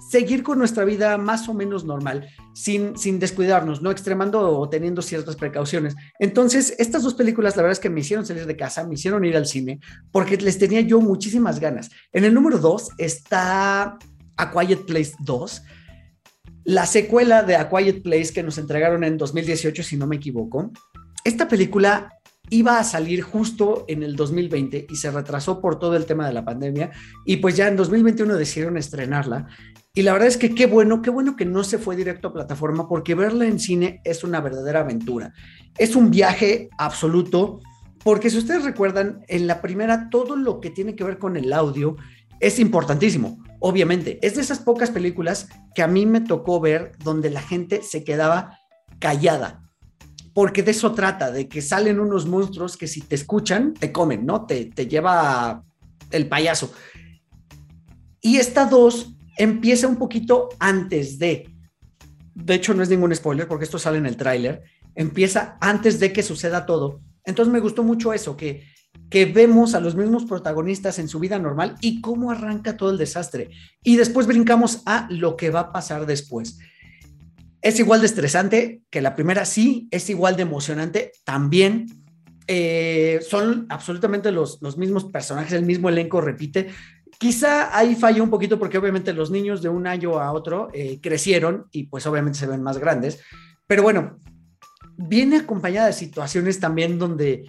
[0.10, 5.02] seguir con nuestra vida más o menos normal, sin, sin descuidarnos, no extremando o teniendo
[5.02, 5.96] ciertas precauciones.
[6.20, 9.26] Entonces, estas dos películas, la verdad es que me hicieron salir de casa, me hicieron
[9.26, 9.80] ir al cine,
[10.12, 11.90] porque les tenía yo muchísimas ganas.
[12.14, 13.98] En el número dos está
[14.38, 15.64] a Quiet Place 2,
[16.66, 20.72] la secuela de A Quiet Place que nos entregaron en 2018, si no me equivoco.
[21.24, 22.10] Esta película
[22.50, 26.34] iba a salir justo en el 2020 y se retrasó por todo el tema de
[26.34, 26.92] la pandemia
[27.26, 29.48] y pues ya en 2021 decidieron estrenarla
[29.94, 32.34] y la verdad es que qué bueno, qué bueno que no se fue directo a
[32.34, 35.34] plataforma porque verla en cine es una verdadera aventura.
[35.78, 37.62] Es un viaje absoluto
[38.04, 41.52] porque si ustedes recuerdan, en la primera todo lo que tiene que ver con el
[41.52, 41.96] audio
[42.40, 47.30] es importantísimo obviamente, es de esas pocas películas que a mí me tocó ver donde
[47.30, 48.60] la gente se quedaba
[49.00, 49.64] callada.
[50.34, 54.26] Porque de eso trata, de que salen unos monstruos que si te escuchan, te comen,
[54.26, 54.46] ¿no?
[54.46, 55.64] Te, te lleva
[56.12, 56.72] el payaso.
[58.22, 61.50] Y esta dos empieza un poquito antes de.
[62.36, 64.64] De hecho, no es ningún spoiler porque esto sale en el tráiler.
[64.94, 67.02] Empieza antes de que suceda todo.
[67.24, 68.64] Entonces me gustó mucho eso, que
[69.10, 72.98] que vemos a los mismos protagonistas en su vida normal y cómo arranca todo el
[72.98, 73.50] desastre.
[73.84, 76.60] Y después brincamos a lo que va a pasar después.
[77.62, 81.88] Es igual de estresante que la primera, sí, es igual de emocionante también.
[82.48, 86.68] Eh, son absolutamente los, los mismos personajes, el mismo elenco repite.
[87.18, 91.00] Quizá ahí falla un poquito porque obviamente los niños de un año a otro eh,
[91.02, 93.20] crecieron y pues obviamente se ven más grandes.
[93.66, 94.20] Pero bueno,
[94.98, 97.46] viene acompañada de situaciones también donde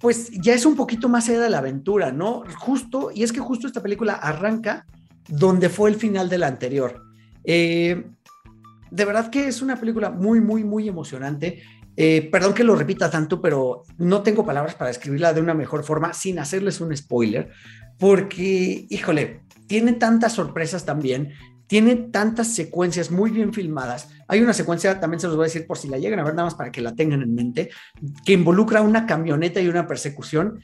[0.00, 2.42] pues ya es un poquito más allá de la aventura, ¿no?
[2.58, 4.86] Justo, y es que justo esta película arranca
[5.28, 7.02] donde fue el final de la anterior.
[7.44, 8.06] Eh,
[8.90, 11.62] de verdad que es una película muy, muy, muy emocionante.
[11.96, 15.84] Eh, perdón que lo repita tanto, pero no tengo palabras para describirla de una mejor
[15.84, 17.50] forma sin hacerles un spoiler,
[17.98, 21.32] porque, híjole, tiene tantas sorpresas también
[21.70, 24.08] tiene tantas secuencias muy bien filmadas.
[24.26, 26.34] Hay una secuencia, también se los voy a decir por si la llegan a ver,
[26.34, 27.70] nada más para que la tengan en mente,
[28.26, 30.60] que involucra una camioneta y una persecución.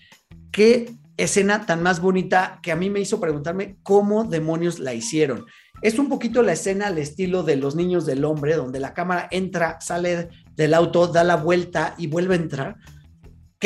[0.50, 5.46] Qué escena tan más bonita que a mí me hizo preguntarme cómo demonios la hicieron.
[5.80, 9.28] Es un poquito la escena al estilo de los niños del hombre, donde la cámara
[9.30, 12.76] entra, sale del auto, da la vuelta y vuelve a entrar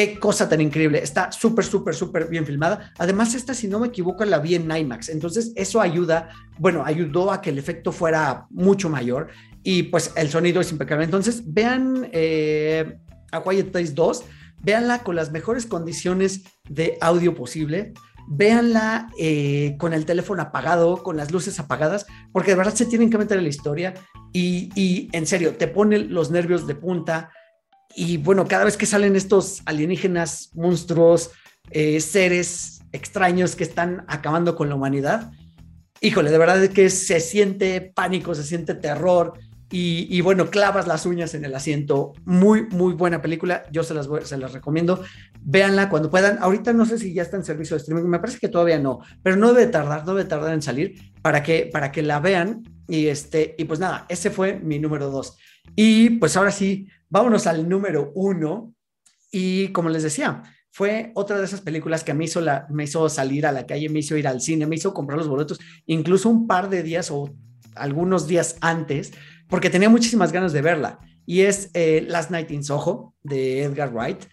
[0.01, 1.03] Qué cosa tan increíble.
[1.03, 2.91] Está súper, súper, súper bien filmada.
[2.97, 5.11] Además, esta, si no me equivoco, la vi en IMAX.
[5.11, 9.29] Entonces, eso ayuda, bueno, ayudó a que el efecto fuera mucho mayor
[9.63, 11.05] y pues el sonido es impecable.
[11.05, 12.97] Entonces, vean eh,
[13.31, 14.25] A Quiet Place 2,
[14.63, 17.93] véanla con las mejores condiciones de audio posible.
[18.27, 23.11] Véanla eh, con el teléfono apagado, con las luces apagadas, porque de verdad se tienen
[23.11, 23.93] que meter en la historia
[24.33, 27.29] y, y en serio, te pone los nervios de punta
[27.95, 31.31] y bueno, cada vez que salen estos alienígenas, monstruos,
[31.71, 35.33] eh, seres extraños que están acabando con la humanidad,
[36.01, 39.35] híjole, de verdad es que se siente pánico, se siente terror.
[39.73, 42.12] Y, bueno, clavas las uñas en el asiento.
[42.25, 43.62] Muy, muy buena película.
[43.71, 45.05] Yo se las, se las recomiendo.
[45.43, 46.39] Véanla cuando puedan.
[46.41, 48.09] Ahorita no sé si ya está en servicio de streaming.
[48.09, 51.45] Me parece que todavía no, pero no debe tardar, no debe tardar en salir para
[51.45, 52.65] que, para que la vean.
[52.89, 55.39] Y, este, y pues nada, ese fue mi número dos.
[55.77, 58.73] Y pues ahora sí, vámonos al número uno.
[59.31, 63.47] Y como les decía, fue otra de esas películas que me hizo, me hizo salir
[63.47, 66.47] a la calle, me hizo ir al cine, me hizo comprar los boletos, incluso un
[66.47, 67.35] par de días o
[67.74, 69.12] algunos días antes,
[69.49, 70.99] porque tenía muchísimas ganas de verla.
[71.27, 74.24] Y es eh, Last Night in Soho de Edgar Wright,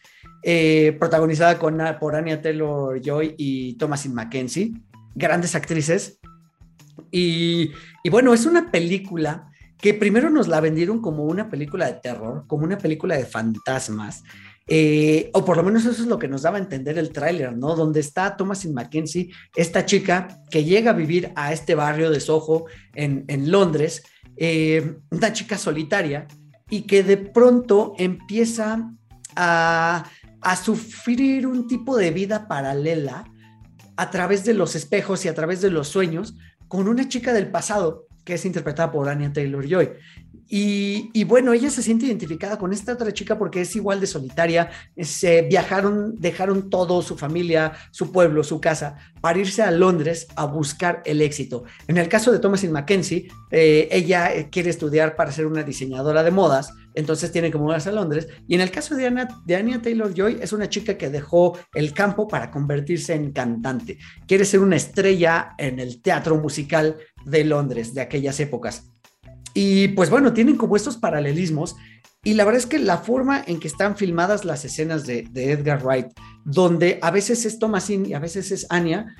[0.43, 4.73] eh, protagonizada con, por Anya Taylor Joy y Thomasin Mackenzie,
[5.15, 6.19] grandes actrices.
[7.11, 7.71] Y
[8.09, 9.46] bueno, es una película
[9.79, 14.23] que primero nos la vendieron como una película de terror, como una película de fantasmas,
[14.69, 17.55] eh, o por lo menos eso es lo que nos daba a entender el tráiler,
[17.55, 17.75] ¿no?
[17.75, 22.65] Donde está Thomasin Mackenzie, esta chica que llega a vivir a este barrio de Soho
[22.93, 24.03] en, Londres,
[24.35, 26.27] eh, una chica solitaria
[26.69, 28.91] y que de pronto empieza
[29.37, 30.03] a,
[30.41, 33.23] a sufrir un tipo de vida paralela
[33.95, 36.35] a través de los espejos y a través de los sueños
[36.67, 39.89] con una chica del pasado que es interpretada por Anya Taylor Joy.
[40.49, 44.69] Y, bueno, ella se siente identificada con esta otra chica porque es igual de solitaria.
[44.97, 50.45] Se viajaron, dejaron todo, su familia, su pueblo, su casa, para irse a Londres a
[50.45, 51.63] buscar el éxito.
[51.87, 56.31] En el caso de Thomasin Mackenzie, eh, ella quiere estudiar para ser una diseñadora de
[56.31, 58.27] modas, entonces tiene que mudarse a Londres.
[58.47, 61.57] Y en el caso de, Anna, de Anya Taylor Joy, es una chica que dejó
[61.73, 63.99] el campo para convertirse en cantante.
[64.27, 68.91] Quiere ser una estrella en el teatro musical de Londres de aquellas épocas.
[69.53, 71.75] Y pues bueno, tienen como estos paralelismos
[72.23, 75.83] y la verdad es que la forma en que están filmadas las escenas de, Edgar
[75.83, 76.07] Wright,
[76.43, 79.15] donde a veces es Thomasin y a veces es Anya,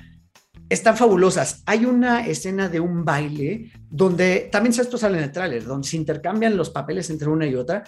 [0.68, 1.62] están fabulosas.
[1.66, 6.56] Hay una escena de un baile donde también esto sale en el donde se intercambian
[6.56, 7.84] los papeles entre una y otra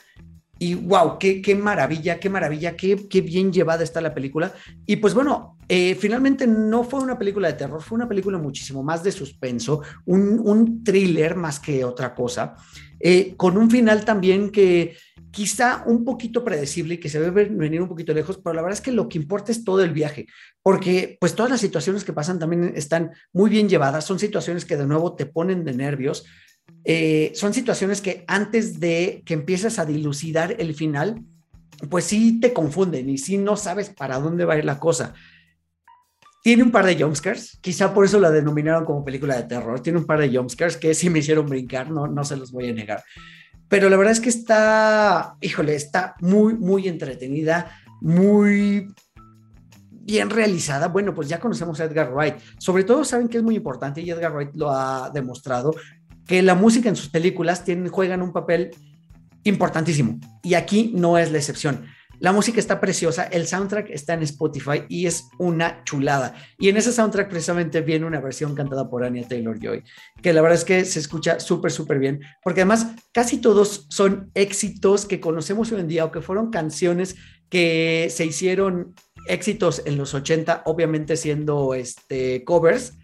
[0.62, 4.52] y wow, qué, qué maravilla, qué maravilla, qué, qué, bien llevada está la película.
[4.84, 8.82] Y pues bueno, eh, finalmente no fue una película de terror, fue una película muchísimo
[8.82, 12.56] más de suspenso, un, un thriller más que otra cosa,
[13.00, 14.94] eh, con un final también que
[15.30, 18.78] quizá un poquito predecible y que se ve venir un poquito lejos, pero la verdad
[18.78, 20.26] es que lo que importa es todo el viaje,
[20.62, 24.76] porque pues todas las situaciones que pasan también están muy bien llevadas, son situaciones que
[24.76, 26.24] de nuevo te ponen de nervios,
[26.84, 31.22] eh, son situaciones que antes de que empieces a dilucidar el final,
[31.88, 35.14] pues sí te confunden y sí no sabes para dónde va a ir la cosa.
[36.42, 39.80] Tiene un par de jumpscares, quizá por eso la denominaron como película de terror.
[39.80, 42.70] Tiene un par de jumpscares que sí me hicieron brincar, no, no se los voy
[42.70, 43.02] a negar.
[43.70, 47.70] Pero la verdad es que está, híjole, está muy, muy entretenida,
[48.00, 48.92] muy
[49.92, 50.88] bien realizada.
[50.88, 52.34] Bueno, pues ya conocemos a Edgar Wright.
[52.58, 55.72] Sobre todo saben que es muy importante y Edgar Wright lo ha demostrado
[56.26, 58.72] que la música en sus películas tienen, juegan un papel
[59.44, 61.86] importantísimo y aquí no es la excepción.
[62.20, 66.34] La música está preciosa, el soundtrack está en Spotify y es una chulada.
[66.58, 69.82] Y en ese soundtrack precisamente viene una versión cantada por Anya Taylor Joy,
[70.22, 74.30] que la verdad es que se escucha súper, súper bien, porque además casi todos son
[74.34, 77.16] éxitos que conocemos hoy en día o que fueron canciones
[77.48, 78.94] que se hicieron
[79.26, 82.98] éxitos en los 80, obviamente siendo este, covers,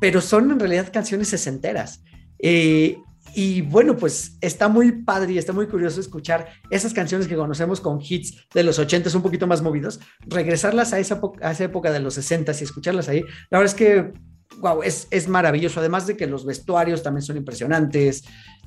[0.00, 2.02] pero son en realidad canciones sesenteras.
[2.38, 2.96] Eh,
[3.34, 7.80] y bueno, pues está muy padre y está muy curioso escuchar esas canciones que conocemos
[7.80, 11.92] con hits de los 80 un poquito más movidos, regresarlas a esa, a esa época
[11.92, 13.22] de los 60 y escucharlas ahí.
[13.50, 14.12] La verdad es que,
[14.60, 15.80] wow, es, es maravilloso.
[15.80, 18.24] Además de que los vestuarios también son impresionantes.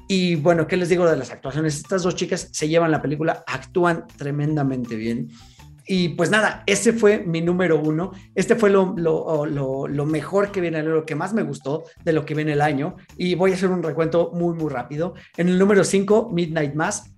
[0.07, 1.77] Y bueno, ¿qué les digo de las actuaciones?
[1.77, 5.29] Estas dos chicas se llevan la película, actúan tremendamente bien.
[5.87, 8.11] Y pues nada, ese fue mi número uno.
[8.35, 12.35] Este fue lo, lo, mejor que viene, lo que más me gustó de lo que
[12.35, 12.97] viene el año.
[13.15, 15.13] Y voy a hacer un recuento muy, muy rápido.
[15.37, 17.15] En el número 5, Midnight Mass.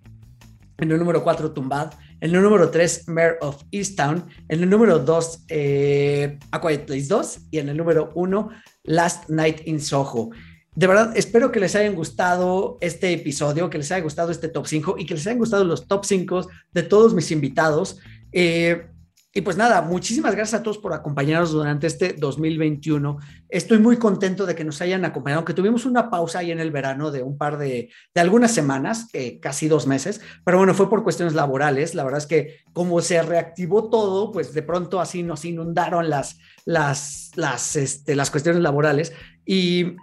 [0.77, 1.93] En el número 4, Tumbad.
[2.21, 4.25] En el número 3, Mayor of Easttown.
[4.47, 7.39] En el número 2, eh, A Quiet Place 2.
[7.49, 8.49] Y en el número 1,
[8.83, 10.29] Last Night in Soho.
[10.75, 14.67] De verdad, espero que les hayan gustado este episodio, que les haya gustado este top
[14.67, 17.97] 5 y que les hayan gustado los top 5 de todos mis invitados.
[18.31, 18.89] Eh,
[19.31, 23.19] y pues nada, muchísimas gracias a todos por acompañarnos durante este 2021.
[23.47, 26.71] Estoy muy contento de que nos hayan acompañado, que tuvimos una pausa ahí en el
[26.71, 30.89] verano de un par de, de algunas semanas, eh, casi dos meses, pero bueno, fue
[30.89, 31.93] por cuestiones laborales.
[31.93, 36.39] La verdad es que como se reactivó todo, pues de pronto así nos inundaron las,
[36.65, 39.13] las, las, este, las cuestiones laborales
[39.45, 39.95] y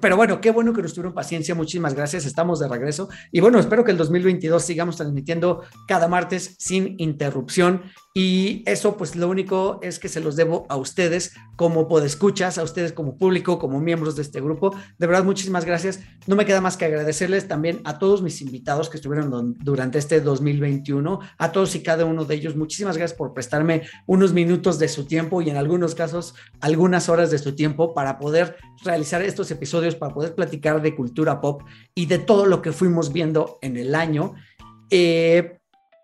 [0.00, 1.54] pero bueno, qué bueno que nos tuvieron paciencia.
[1.54, 2.26] Muchísimas gracias.
[2.26, 3.08] Estamos de regreso.
[3.32, 7.82] Y bueno, espero que el 2022 sigamos transmitiendo cada martes sin interrupción.
[8.20, 12.64] Y eso, pues lo único es que se los debo a ustedes como podescuchas, a
[12.64, 14.74] ustedes como público, como miembros de este grupo.
[14.98, 16.00] De verdad, muchísimas gracias.
[16.26, 20.20] No me queda más que agradecerles también a todos mis invitados que estuvieron durante este
[20.20, 22.56] 2021, a todos y cada uno de ellos.
[22.56, 27.30] Muchísimas gracias por prestarme unos minutos de su tiempo y en algunos casos algunas horas
[27.30, 31.62] de su tiempo para poder realizar estos episodios, para poder platicar de cultura pop
[31.94, 34.34] y de todo lo que fuimos viendo en el año.
[34.90, 35.60] Eh,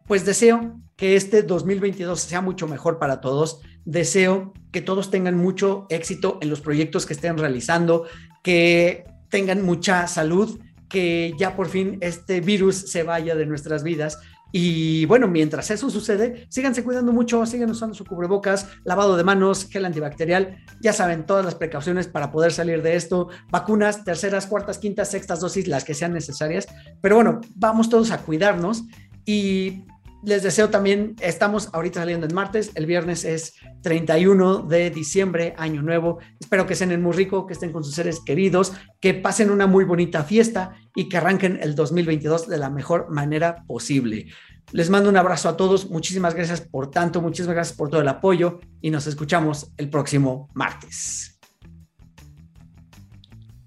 [0.07, 3.61] pues deseo que este 2022 sea mucho mejor para todos.
[3.85, 8.05] Deseo que todos tengan mucho éxito en los proyectos que estén realizando,
[8.43, 10.59] que tengan mucha salud,
[10.89, 14.19] que ya por fin este virus se vaya de nuestras vidas.
[14.57, 19.69] Y bueno, mientras eso sucede, síganse cuidando mucho, sigan usando su cubrebocas, lavado de manos,
[19.69, 24.79] gel antibacterial, ya saben, todas las precauciones para poder salir de esto, vacunas, terceras, cuartas,
[24.79, 26.69] quintas, sextas dosis, las que sean necesarias.
[27.01, 28.85] Pero bueno, vamos todos a cuidarnos
[29.27, 29.83] y
[30.25, 35.83] les deseo también, estamos ahorita saliendo en martes, el viernes es 31 de diciembre, año
[35.83, 36.19] nuevo.
[36.41, 39.85] Espero que estén muy rico, que estén con sus seres queridos, que pasen una muy
[39.85, 44.27] bonita fiesta y que arranquen el 2022 de la mejor manera posible.
[44.73, 48.09] Les mando un abrazo a todos, muchísimas gracias por tanto, muchísimas gracias por todo el
[48.09, 51.39] apoyo y nos escuchamos el próximo martes.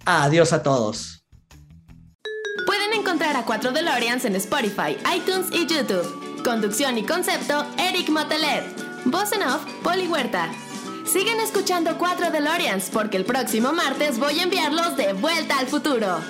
[0.05, 1.25] Adiós a todos.
[2.65, 6.26] Pueden encontrar a 4 DeLoreans en Spotify, iTunes y YouTube.
[6.47, 8.63] Conducción y concepto, Eric Motelet.
[9.03, 10.49] Voz en off, Poli Huerta.
[11.05, 16.21] Sigan escuchando 4 DeLoreans porque el próximo martes voy a enviarlos de vuelta al futuro.